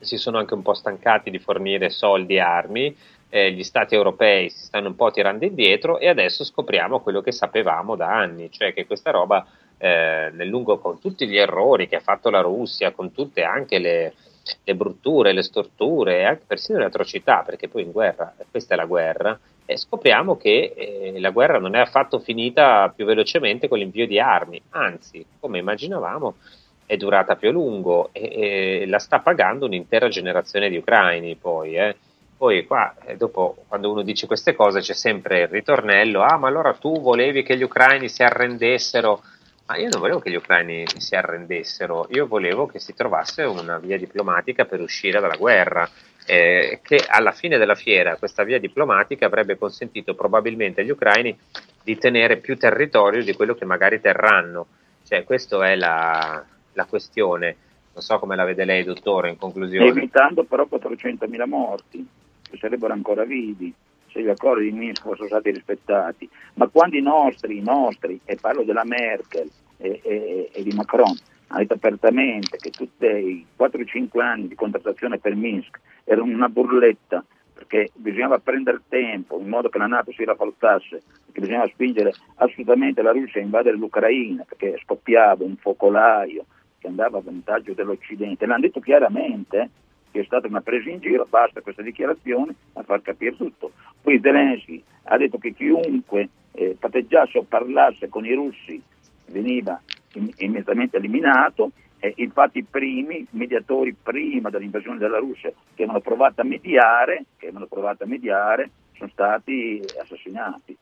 si 0.00 0.16
sono 0.16 0.38
anche 0.38 0.54
un 0.54 0.62
po' 0.62 0.74
stancati 0.74 1.30
di 1.30 1.38
fornire 1.38 1.90
soldi 1.90 2.36
e 2.36 2.40
armi, 2.40 2.96
eh, 3.28 3.52
gli 3.52 3.62
stati 3.62 3.94
europei 3.94 4.48
si 4.48 4.64
stanno 4.64 4.88
un 4.88 4.96
po' 4.96 5.10
tirando 5.10 5.44
indietro 5.44 5.98
e 5.98 6.08
adesso 6.08 6.44
scopriamo 6.44 7.00
quello 7.00 7.20
che 7.20 7.32
sapevamo 7.32 7.96
da 7.96 8.08
anni, 8.08 8.50
cioè 8.50 8.72
che 8.72 8.86
questa 8.86 9.10
roba 9.10 9.46
eh, 9.78 10.30
nel 10.32 10.48
lungo, 10.48 10.78
con 10.78 11.00
tutti 11.00 11.26
gli 11.26 11.36
errori 11.36 11.88
che 11.88 11.96
ha 11.96 12.00
fatto 12.00 12.30
la 12.30 12.40
Russia, 12.40 12.92
con 12.92 13.12
tutte 13.12 13.42
anche 13.42 13.78
le, 13.78 14.14
le 14.64 14.74
brutture, 14.74 15.32
le 15.32 15.42
storture 15.42 16.24
anche 16.24 16.44
persino 16.46 16.78
le 16.78 16.86
atrocità, 16.86 17.42
perché 17.44 17.68
poi 17.68 17.82
in 17.82 17.92
guerra, 17.92 18.34
questa 18.50 18.74
è 18.74 18.76
la 18.76 18.84
guerra, 18.84 19.38
e 19.64 19.76
scopriamo 19.76 20.36
che 20.36 20.72
eh, 20.74 21.20
la 21.20 21.30
guerra 21.30 21.58
non 21.58 21.74
è 21.74 21.80
affatto 21.80 22.18
finita 22.20 22.92
più 22.94 23.04
velocemente 23.04 23.68
con 23.68 23.78
l'invio 23.78 24.06
di 24.06 24.18
armi, 24.18 24.60
anzi, 24.70 25.24
come 25.38 25.58
immaginavamo, 25.58 26.36
è 26.86 26.96
durata 26.96 27.36
più 27.36 27.50
a 27.50 27.52
lungo 27.52 28.08
e, 28.12 28.80
e 28.80 28.86
la 28.86 28.98
sta 28.98 29.18
pagando 29.20 29.66
un'intera 29.66 30.08
generazione 30.08 30.70
di 30.70 30.78
ucraini 30.78 31.36
poi. 31.36 31.74
eh. 31.76 31.96
Poi 32.38 32.64
qua, 32.66 32.94
eh, 33.04 33.16
dopo, 33.16 33.56
quando 33.66 33.90
uno 33.90 34.02
dice 34.02 34.26
queste 34.26 34.54
cose, 34.54 34.80
c'è 34.80 34.94
sempre 34.94 35.40
il 35.42 35.48
ritornello, 35.48 36.22
ah 36.22 36.38
ma 36.38 36.48
allora 36.48 36.72
tu 36.72 37.00
volevi 37.00 37.42
che 37.42 37.56
gli 37.58 37.62
ucraini 37.62 38.08
si 38.08 38.22
arrendessero? 38.22 39.22
Ma 39.68 39.76
io 39.76 39.90
non 39.90 40.00
volevo 40.00 40.18
che 40.18 40.30
gli 40.30 40.36
ucraini 40.36 40.86
si 40.96 41.14
arrendessero, 41.14 42.06
io 42.12 42.26
volevo 42.26 42.64
che 42.66 42.78
si 42.78 42.94
trovasse 42.94 43.42
una 43.42 43.76
via 43.76 43.98
diplomatica 43.98 44.64
per 44.64 44.80
uscire 44.80 45.20
dalla 45.20 45.36
guerra, 45.36 45.86
eh, 46.24 46.80
che 46.82 47.04
alla 47.06 47.32
fine 47.32 47.58
della 47.58 47.74
fiera 47.74 48.16
questa 48.16 48.44
via 48.44 48.58
diplomatica 48.58 49.26
avrebbe 49.26 49.58
consentito 49.58 50.14
probabilmente 50.14 50.80
agli 50.80 50.88
ucraini 50.88 51.38
di 51.84 51.98
tenere 51.98 52.38
più 52.38 52.56
territorio 52.56 53.22
di 53.22 53.34
quello 53.34 53.54
che 53.54 53.66
magari 53.66 54.00
terranno. 54.00 54.68
Cioè, 55.06 55.24
questa 55.24 55.62
è 55.68 55.76
la, 55.76 56.42
la 56.72 56.84
questione. 56.86 57.56
Non 57.92 58.02
so 58.02 58.18
come 58.18 58.36
la 58.36 58.44
vede 58.44 58.64
lei, 58.64 58.84
dottore, 58.84 59.28
in 59.28 59.36
conclusione. 59.36 59.86
evitando 59.88 60.44
però 60.44 60.66
400.000 60.70 61.46
morti, 61.46 62.08
che 62.48 62.56
sarebbero 62.56 62.94
ancora 62.94 63.24
vivi 63.24 63.74
se 64.10 64.22
gli 64.22 64.28
accordi 64.28 64.70
di 64.70 64.76
Minsk 64.76 65.02
fossero 65.02 65.26
stati 65.26 65.50
rispettati. 65.50 66.28
Ma 66.54 66.66
quando 66.68 66.96
i 66.96 67.02
nostri, 67.02 67.58
i 67.58 67.62
nostri, 67.62 68.20
e 68.24 68.36
parlo 68.36 68.62
della 68.64 68.84
Merkel 68.84 69.48
e, 69.76 70.00
e- 70.02 70.50
e 70.52 70.62
di 70.62 70.74
Macron, 70.74 71.16
hanno 71.48 71.60
detto 71.60 71.74
apertamente 71.74 72.58
che 72.58 72.70
tutti 72.70 73.06
i 73.06 73.46
4-5 73.56 74.20
anni 74.20 74.48
di 74.48 74.54
contrattazione 74.54 75.18
per 75.18 75.34
Minsk 75.34 75.78
erano 76.04 76.32
una 76.32 76.48
burletta, 76.48 77.24
perché 77.54 77.90
bisognava 77.94 78.38
prendere 78.38 78.82
tempo 78.88 79.38
in 79.40 79.48
modo 79.48 79.68
che 79.68 79.78
la 79.78 79.86
Nato 79.86 80.12
si 80.12 80.24
rafforzasse, 80.24 81.02
perché 81.24 81.40
bisognava 81.40 81.68
spingere 81.68 82.12
assolutamente 82.36 83.02
la 83.02 83.12
Russia 83.12 83.40
a 83.40 83.44
invadere 83.44 83.76
l'Ucraina, 83.76 84.44
perché 84.44 84.78
scoppiava 84.82 85.44
un 85.44 85.56
focolaio 85.56 86.44
che 86.78 86.86
andava 86.86 87.18
a 87.18 87.22
vantaggio 87.22 87.72
dell'Occidente. 87.72 88.46
L'hanno 88.46 88.60
detto 88.60 88.80
chiaramente, 88.80 89.70
che 90.18 90.24
è 90.24 90.26
stata 90.26 90.48
una 90.48 90.60
presa 90.60 90.90
in 90.90 90.98
giro, 90.98 91.26
basta 91.28 91.60
questa 91.60 91.82
dichiarazione 91.82 92.52
a 92.72 92.82
far 92.82 93.02
capire 93.02 93.36
tutto. 93.36 93.70
Poi 94.02 94.18
Zelensky 94.20 94.82
ha 95.04 95.16
detto 95.16 95.38
che 95.38 95.54
chiunque 95.54 96.28
eh, 96.52 96.76
patteggiasse 96.76 97.38
o 97.38 97.42
parlasse 97.42 98.08
con 98.08 98.26
i 98.26 98.34
russi 98.34 98.82
veniva 99.26 99.80
im- 100.14 100.32
immediatamente 100.38 100.96
eliminato 100.96 101.70
E 102.00 102.14
infatti 102.16 102.58
i 102.58 102.64
primi 102.64 103.26
mediatori 103.30 103.92
prima 103.92 104.50
dell'invasione 104.50 104.98
della 104.98 105.18
Russia 105.18 105.50
che 105.50 105.82
avevano 105.82 106.00
provato 106.00 106.40
a 106.40 106.44
mediare, 106.44 107.24
che 107.36 107.46
avevano 107.46 107.66
provato 107.66 108.04
a 108.04 108.06
mediare 108.06 108.70
sono 108.96 109.10
stati 109.10 109.80
assassinati. 110.00 110.76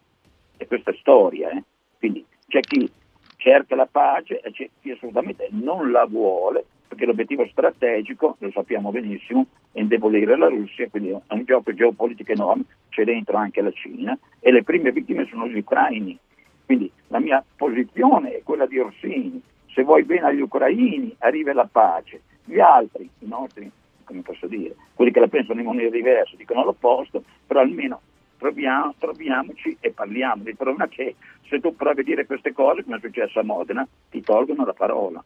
E 0.59 0.67
questa 0.67 0.91
è 0.91 0.97
storia. 1.01 1.51
eh. 1.51 1.63
Quindi 1.99 2.25
c'è 2.49 2.61
chi 2.61 2.91
cerca 3.37 3.75
la 3.75 3.87
pace 3.87 4.41
e 4.41 4.51
c'è 4.51 4.69
chi 4.81 4.91
assolutamente 4.91 5.49
non 5.51 5.91
la 5.91 6.05
vuole, 6.05 6.65
perché 6.87 7.07
l'obiettivo 7.07 7.47
strategico, 7.49 8.37
lo 8.39 8.51
sappiamo 8.51 8.91
benissimo, 8.91 9.47
è 9.73 9.81
indebolire 9.81 10.37
la 10.37 10.49
Russia, 10.49 10.89
quindi 10.89 11.11
è 11.11 11.33
un 11.35 11.45
gioco 11.45 11.73
geopolitico 11.75 12.33
enorme, 12.33 12.65
c'è 12.91 13.05
dentro 13.05 13.37
anche 13.37 13.61
la 13.61 13.73
Cina 13.73 14.17
e 14.41 14.53
le 14.53 14.63
prime 14.63 14.93
vittime 14.93 15.27
sono 15.27 15.49
gli 15.49 15.59
ucraini. 15.59 16.19
Quindi 16.65 16.91
la 17.09 17.21
mia 17.21 17.45
posizione 17.57 18.37
è 18.37 18.43
quella 18.43 18.67
di 18.67 18.79
Orsini, 18.79 19.41
se 19.77 19.83
vuoi 19.83 20.05
bene 20.05 20.29
agli 20.29 20.41
ucraini 20.41 21.15
arriva 21.19 21.53
la 21.53 21.69
pace, 21.71 22.23
gli 22.45 22.59
altri, 22.59 23.09
i 23.19 23.29
nostri, 23.29 23.71
come 24.05 24.23
posso 24.23 24.47
dire, 24.47 24.75
quelli 24.95 25.11
che 25.11 25.21
la 25.21 25.29
pensano 25.29 25.61
in 25.61 25.67
maniera 25.67 25.91
diversa, 25.91 26.35
dicono 26.37 26.65
l'opposto, 26.65 27.23
però 27.47 27.61
almeno 27.61 28.01
troviamo, 28.39 28.95
troviamoci 28.99 29.77
e 29.81 29.91
parliamo. 29.91 30.45
Il 30.47 30.57
problema 30.57 30.85
è 30.85 30.89
che 30.89 31.17
se 31.49 31.61
tu 31.61 31.77
provi 31.77 32.01
a 32.01 32.05
dire 32.05 32.27
queste 32.27 32.53
cose, 32.53 32.85
come 32.85 32.97
è 32.97 33.01
successo 33.01 33.39
a 33.39 33.45
Modena, 33.45 33.87
ti 34.11 34.23
tolgono 34.23 34.65
la 34.65 34.73
parola. 34.73 35.23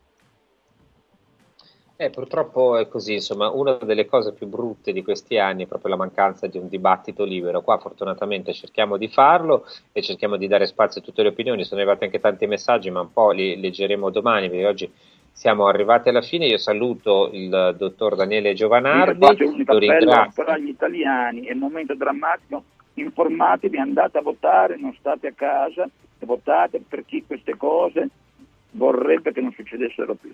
Eh, 2.03 2.09
purtroppo 2.09 2.79
è 2.79 2.89
così, 2.89 3.13
insomma, 3.13 3.51
una 3.51 3.75
delle 3.75 4.07
cose 4.07 4.33
più 4.33 4.47
brutte 4.47 4.91
di 4.91 5.03
questi 5.03 5.37
anni 5.37 5.65
è 5.65 5.67
proprio 5.67 5.91
la 5.91 5.99
mancanza 5.99 6.47
di 6.47 6.57
un 6.57 6.67
dibattito 6.67 7.25
libero. 7.25 7.61
Qua 7.61 7.77
fortunatamente 7.77 8.55
cerchiamo 8.55 8.97
di 8.97 9.09
farlo 9.09 9.67
e 9.93 10.01
cerchiamo 10.01 10.39
di 10.39 10.49
dare 10.49 10.65
spazio 10.65 11.03
a 11.03 11.05
tutte 11.05 11.21
le 11.21 11.29
opinioni. 11.29 11.63
Sono 11.63 11.83
arrivati 11.83 12.05
anche 12.05 12.19
tanti 12.19 12.47
messaggi, 12.47 12.91
ma 12.91 13.01
un 13.01 13.13
po' 13.13 13.33
li 13.33 13.61
leggeremo 13.61 14.09
domani, 14.09 14.49
perché 14.49 14.67
oggi 14.67 14.91
siamo 15.31 15.67
arrivati 15.67 16.09
alla 16.09 16.23
fine. 16.23 16.47
Io 16.47 16.57
saluto 16.57 17.29
il 17.35 17.75
dottor 17.77 18.17
Daniele 18.17 18.55
Giovanardi, 18.55 19.27
Faccio 19.27 19.49
un 19.49 19.63
lo 19.67 19.75
appello 19.75 20.33
però 20.35 20.53
agli 20.53 20.69
italiani, 20.69 21.43
è 21.43 21.51
il 21.51 21.59
momento 21.59 21.95
drammatico, 21.95 22.65
informatevi, 22.95 23.77
andate 23.77 24.17
a 24.17 24.23
votare, 24.23 24.79
non 24.79 24.97
state 24.99 25.27
a 25.27 25.33
casa, 25.37 25.87
votate 26.21 26.81
per 26.81 27.05
chi 27.05 27.25
queste 27.27 27.59
cose 27.59 28.09
vorrebbe 28.71 29.33
che 29.33 29.43
non 29.43 29.53
succedessero 29.53 30.15
più. 30.15 30.33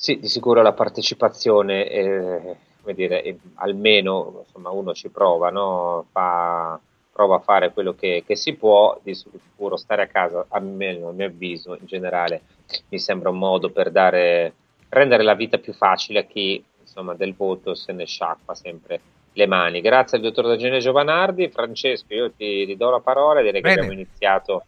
Sì, 0.00 0.18
di 0.18 0.28
sicuro 0.28 0.62
la 0.62 0.72
partecipazione, 0.72 1.86
eh, 1.90 2.56
come 2.80 2.94
dire, 2.94 3.22
eh, 3.22 3.36
almeno 3.56 4.44
insomma, 4.46 4.70
uno 4.70 4.94
ci 4.94 5.10
prova, 5.10 5.50
no? 5.50 6.06
Fa- 6.10 6.80
prova 7.12 7.36
a 7.36 7.40
fare 7.40 7.70
quello 7.70 7.92
che, 7.92 8.24
che 8.26 8.34
si 8.34 8.54
può, 8.54 8.98
di 9.02 9.14
sicuro 9.14 9.76
stare 9.76 10.00
a 10.00 10.06
casa, 10.06 10.46
almeno 10.48 11.10
a 11.10 11.12
mio 11.12 11.26
avviso, 11.26 11.76
in 11.78 11.84
generale, 11.84 12.40
mi 12.88 12.98
sembra 12.98 13.28
un 13.28 13.36
modo 13.36 13.68
per 13.68 13.90
dare, 13.90 14.54
rendere 14.88 15.22
la 15.22 15.34
vita 15.34 15.58
più 15.58 15.74
facile 15.74 16.20
a 16.20 16.24
chi 16.24 16.64
insomma, 16.80 17.12
del 17.12 17.34
voto 17.34 17.74
se 17.74 17.92
ne 17.92 18.06
sciacqua 18.06 18.54
sempre 18.54 19.00
le 19.34 19.46
mani. 19.46 19.82
Grazie 19.82 20.16
al 20.16 20.22
dottor 20.22 20.46
Daniele 20.46 20.78
Giovanardi. 20.78 21.50
Francesco, 21.50 22.14
io 22.14 22.30
ti, 22.30 22.64
ti 22.64 22.74
do 22.74 22.88
la 22.88 23.00
parola, 23.00 23.42
direi 23.42 23.60
che 23.60 23.68
Bene. 23.68 23.82
abbiamo 23.82 23.92
iniziato 23.92 24.64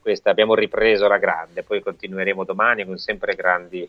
questa, 0.00 0.30
abbiamo 0.30 0.56
ripreso 0.56 1.06
la 1.06 1.18
grande, 1.18 1.62
poi 1.62 1.80
continueremo 1.80 2.42
domani 2.42 2.84
con 2.84 2.98
sempre 2.98 3.36
grandi 3.36 3.88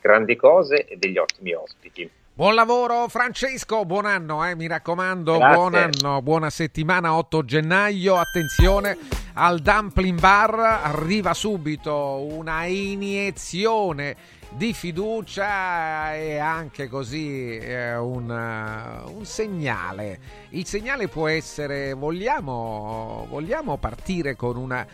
grandi 0.00 0.36
cose 0.36 0.86
e 0.86 0.96
degli 0.96 1.18
ottimi 1.18 1.52
ospiti. 1.52 2.10
Buon 2.32 2.54
lavoro 2.54 3.06
Francesco, 3.08 3.84
buon 3.84 4.06
anno, 4.06 4.46
eh, 4.46 4.54
mi 4.54 4.66
raccomando, 4.66 5.36
Grazie. 5.36 5.56
buon 5.56 5.74
anno, 5.74 6.22
buona 6.22 6.48
settimana 6.48 7.14
8 7.14 7.44
gennaio, 7.44 8.16
attenzione 8.16 8.96
al 9.34 9.58
Dumpling 9.60 10.18
Bar, 10.18 10.58
arriva 10.58 11.34
subito 11.34 12.26
una 12.30 12.64
iniezione 12.64 14.16
di 14.50 14.72
fiducia 14.72 16.14
e 16.14 16.38
anche 16.38 16.88
così 16.88 17.56
eh, 17.56 17.96
un, 17.96 18.30
eh, 18.30 19.10
un 19.10 19.24
segnale. 19.24 20.20
Il 20.50 20.66
segnale 20.66 21.08
può 21.08 21.28
essere, 21.28 21.92
vogliamo, 21.92 23.26
vogliamo 23.28 23.78
partire 23.78 24.34
con 24.34 24.56
una 24.56 24.86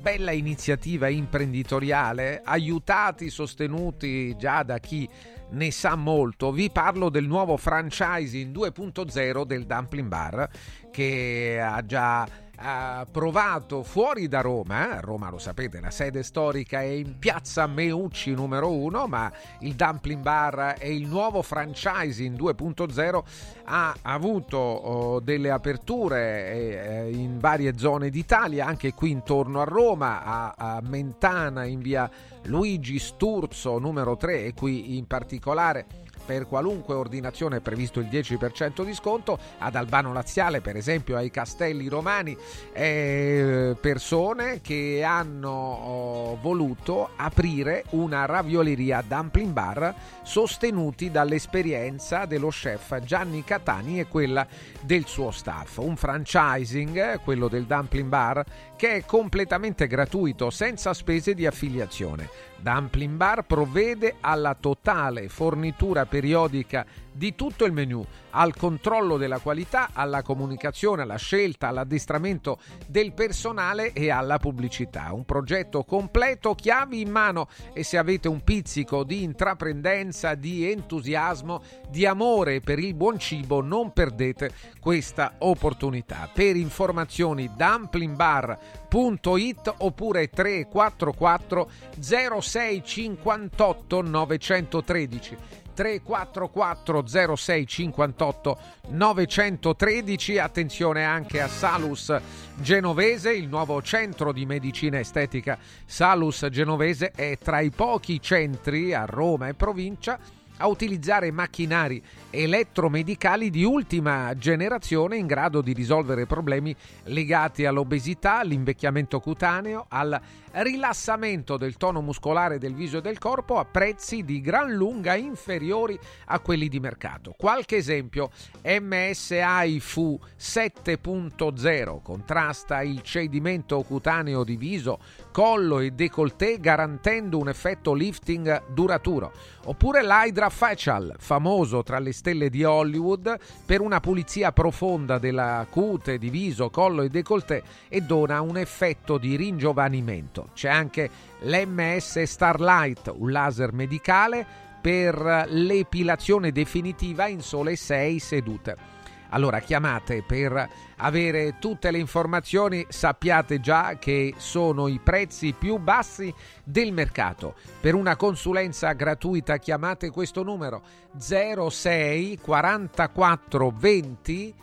bella 0.00 0.32
iniziativa 0.32 1.08
imprenditoriale, 1.08 2.42
aiutati, 2.44 3.30
sostenuti 3.30 4.36
già 4.36 4.62
da 4.62 4.78
chi 4.78 5.08
ne 5.50 5.70
sa 5.70 5.94
molto. 5.94 6.50
Vi 6.52 6.70
parlo 6.70 7.08
del 7.08 7.26
nuovo 7.26 7.56
franchising 7.56 8.54
2.0 8.54 9.44
del 9.44 9.64
Dumpling 9.64 10.08
Bar 10.08 10.48
che 10.90 11.60
ha 11.62 11.84
già 11.84 12.26
ha 12.60 13.06
provato 13.10 13.82
fuori 13.82 14.26
da 14.26 14.40
Roma, 14.40 14.96
eh? 14.96 15.00
Roma 15.00 15.30
lo 15.30 15.38
sapete, 15.38 15.80
la 15.80 15.90
sede 15.90 16.22
storica 16.22 16.80
è 16.80 16.86
in 16.86 17.18
piazza 17.18 17.66
Meucci 17.66 18.32
numero 18.32 18.72
1, 18.72 19.06
ma 19.06 19.30
il 19.60 19.74
Dumpling 19.74 20.20
Bar 20.20 20.74
è 20.78 20.86
il 20.86 21.06
nuovo 21.06 21.42
franchising 21.42 22.36
2.0, 22.36 23.22
ha 23.64 23.94
avuto 24.02 24.56
oh, 24.56 25.20
delle 25.20 25.50
aperture 25.50 27.06
eh, 27.06 27.10
in 27.12 27.38
varie 27.38 27.78
zone 27.78 28.10
d'Italia, 28.10 28.66
anche 28.66 28.92
qui 28.92 29.10
intorno 29.10 29.60
a 29.60 29.64
Roma, 29.64 30.54
a 30.56 30.80
Mentana 30.82 31.64
in 31.64 31.80
via 31.80 32.10
Luigi 32.44 32.98
Sturzo 32.98 33.78
numero 33.78 34.16
3 34.16 34.46
e 34.46 34.54
qui 34.54 34.96
in 34.96 35.06
particolare 35.06 35.86
per 36.28 36.46
qualunque 36.46 36.94
ordinazione 36.94 37.56
è 37.56 37.60
previsto 37.60 38.00
il 38.00 38.06
10% 38.06 38.84
di 38.84 38.92
sconto, 38.92 39.38
ad 39.56 39.74
Albano 39.74 40.12
Laziale 40.12 40.60
per 40.60 40.76
esempio 40.76 41.16
ai 41.16 41.30
Castelli 41.30 41.88
Romani, 41.88 42.36
eh, 42.74 43.74
persone 43.80 44.60
che 44.60 45.02
hanno 45.02 45.48
oh, 45.48 46.38
voluto 46.42 47.12
aprire 47.16 47.84
una 47.92 48.26
ravioleria 48.26 49.02
dumpling 49.06 49.52
bar 49.52 49.94
sostenuti 50.22 51.10
dall'esperienza 51.10 52.26
dello 52.26 52.48
chef 52.48 53.00
Gianni 53.00 53.42
Catani 53.42 53.98
e 53.98 54.06
quella 54.06 54.46
del 54.82 55.06
suo 55.06 55.30
staff. 55.30 55.78
Un 55.78 55.96
franchising, 55.96 57.12
eh, 57.12 57.20
quello 57.24 57.48
del 57.48 57.64
dumpling 57.64 58.08
bar, 58.08 58.44
che 58.76 58.96
è 58.96 59.04
completamente 59.06 59.86
gratuito 59.86 60.50
senza 60.50 60.92
spese 60.92 61.32
di 61.32 61.46
affiliazione. 61.46 62.47
Dumpling 62.60 63.16
Bar 63.16 63.44
provvede 63.44 64.16
alla 64.20 64.54
totale 64.54 65.28
fornitura 65.28 66.06
periodica 66.06 66.84
di 67.18 67.34
tutto 67.34 67.66
il 67.66 67.72
menu, 67.72 68.02
al 68.30 68.56
controllo 68.56 69.18
della 69.18 69.40
qualità, 69.40 69.90
alla 69.92 70.22
comunicazione, 70.22 71.02
alla 71.02 71.16
scelta, 71.16 71.68
all'addestramento 71.68 72.58
del 72.86 73.12
personale 73.12 73.92
e 73.92 74.10
alla 74.10 74.38
pubblicità. 74.38 75.12
Un 75.12 75.24
progetto 75.24 75.82
completo, 75.84 76.54
chiavi 76.54 77.00
in 77.00 77.10
mano 77.10 77.48
e 77.74 77.82
se 77.82 77.98
avete 77.98 78.28
un 78.28 78.44
pizzico 78.44 79.02
di 79.02 79.24
intraprendenza, 79.24 80.34
di 80.34 80.70
entusiasmo, 80.70 81.60
di 81.90 82.06
amore 82.06 82.60
per 82.60 82.78
il 82.78 82.94
buon 82.94 83.18
cibo, 83.18 83.60
non 83.60 83.92
perdete 83.92 84.52
questa 84.80 85.34
opportunità. 85.38 86.30
Per 86.32 86.54
informazioni 86.54 87.50
dumplingbar.it 87.54 89.74
oppure 89.78 90.30
344 90.30 91.70
0658 91.98 94.02
913 94.02 95.66
344 95.78 97.36
06 97.36 97.66
58 97.68 98.58
913 98.88 100.38
attenzione 100.38 101.04
anche 101.04 101.40
a 101.40 101.46
Salus 101.46 102.12
Genovese 102.56 103.32
il 103.32 103.46
nuovo 103.46 103.80
centro 103.80 104.32
di 104.32 104.44
medicina 104.44 104.98
estetica. 104.98 105.56
Salus 105.84 106.48
Genovese 106.50 107.12
è 107.12 107.38
tra 107.38 107.60
i 107.60 107.70
pochi 107.70 108.20
centri 108.20 108.92
a 108.92 109.04
Roma 109.04 109.46
e 109.46 109.54
provincia 109.54 110.18
a 110.58 110.66
utilizzare 110.66 111.30
macchinari 111.30 112.02
elettromedicali 112.30 113.50
di 113.50 113.64
ultima 113.64 114.34
generazione 114.36 115.16
in 115.16 115.26
grado 115.26 115.60
di 115.60 115.72
risolvere 115.72 116.26
problemi 116.26 116.74
legati 117.04 117.64
all'obesità, 117.64 118.38
all'invecchiamento 118.38 119.20
cutaneo, 119.20 119.86
al 119.88 120.20
rilassamento 120.52 121.56
del 121.56 121.76
tono 121.76 122.00
muscolare 122.00 122.58
del 122.58 122.74
viso 122.74 122.98
e 122.98 123.00
del 123.00 123.18
corpo 123.18 123.58
a 123.58 123.64
prezzi 123.64 124.24
di 124.24 124.40
gran 124.40 124.72
lunga 124.72 125.14
inferiori 125.14 125.98
a 126.26 126.40
quelli 126.40 126.68
di 126.68 126.80
mercato. 126.80 127.34
Qualche 127.36 127.76
esempio, 127.76 128.30
MSI 128.62 129.80
Fu 129.80 130.18
7.0 130.38 132.02
contrasta 132.02 132.82
il 132.82 133.02
cedimento 133.02 133.80
cutaneo 133.82 134.44
di 134.44 134.56
viso, 134.56 134.98
collo 135.30 135.78
e 135.80 135.90
décolleté 135.90 136.58
garantendo 136.58 137.38
un 137.38 137.48
effetto 137.48 137.94
lifting 137.94 138.64
duraturo. 138.68 139.32
Oppure 139.64 140.02
l'Hydra 140.02 140.48
Facial, 140.48 141.14
famoso 141.18 141.82
tra 141.82 141.98
le 141.98 142.12
stelle 142.12 142.50
di 142.50 142.64
Hollywood 142.64 143.36
per 143.64 143.80
una 143.80 144.00
pulizia 144.00 144.52
profonda 144.52 145.18
della 145.18 145.66
cute 145.68 146.18
di 146.18 146.30
viso, 146.30 146.70
collo 146.70 147.02
e 147.02 147.08
décolleté 147.08 147.62
e 147.88 148.00
dona 148.00 148.40
un 148.40 148.56
effetto 148.56 149.18
di 149.18 149.36
ringiovanimento. 149.36 150.50
C'è 150.54 150.68
anche 150.68 151.10
l'MS 151.40 152.22
Starlight, 152.22 153.12
un 153.14 153.30
laser 153.30 153.72
medicale 153.72 154.46
per 154.80 155.46
l'epilazione 155.48 156.52
definitiva 156.52 157.26
in 157.26 157.40
sole 157.40 157.76
6 157.76 158.18
sedute. 158.18 158.97
Allora 159.30 159.60
chiamate 159.60 160.22
per 160.22 160.68
avere 160.96 161.56
tutte 161.58 161.90
le 161.90 161.98
informazioni, 161.98 162.86
sappiate 162.88 163.60
già 163.60 163.96
che 163.98 164.34
sono 164.36 164.88
i 164.88 165.00
prezzi 165.02 165.54
più 165.58 165.78
bassi 165.78 166.32
del 166.64 166.92
mercato. 166.92 167.54
Per 167.80 167.94
una 167.94 168.16
consulenza 168.16 168.92
gratuita 168.92 169.58
chiamate 169.58 170.10
questo 170.10 170.42
numero 170.42 170.82
06 171.16 172.38
44 172.40 173.74
20 173.76 174.54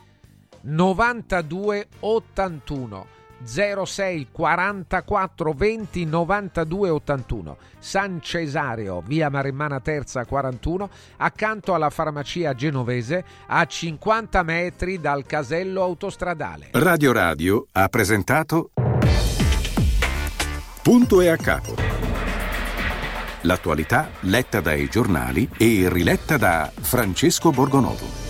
92 0.61 1.87
81 1.99 3.14
06 3.43 4.27
44 4.31 5.53
20 5.53 6.05
92 6.05 6.89
81 6.89 7.57
San 7.79 8.19
Cesario, 8.19 9.03
via 9.05 9.29
Maremmana 9.29 9.79
Terza 9.79 10.25
41, 10.25 10.89
accanto 11.17 11.73
alla 11.73 11.89
farmacia 11.91 12.53
genovese, 12.55 13.23
a 13.47 13.63
50 13.63 14.43
metri 14.43 14.99
dal 14.99 15.25
casello 15.25 15.83
autostradale. 15.83 16.69
Radio 16.71 17.11
Radio 17.11 17.67
ha 17.71 17.87
presentato 17.87 18.71
Punto 20.81 21.21
e 21.21 21.27
a 21.29 21.37
capo. 21.37 21.75
L'attualità 23.41 24.09
letta 24.21 24.61
dai 24.61 24.87
giornali 24.87 25.47
e 25.57 25.87
riletta 25.89 26.37
da 26.37 26.71
Francesco 26.73 27.51
Borgonovo. 27.51 28.24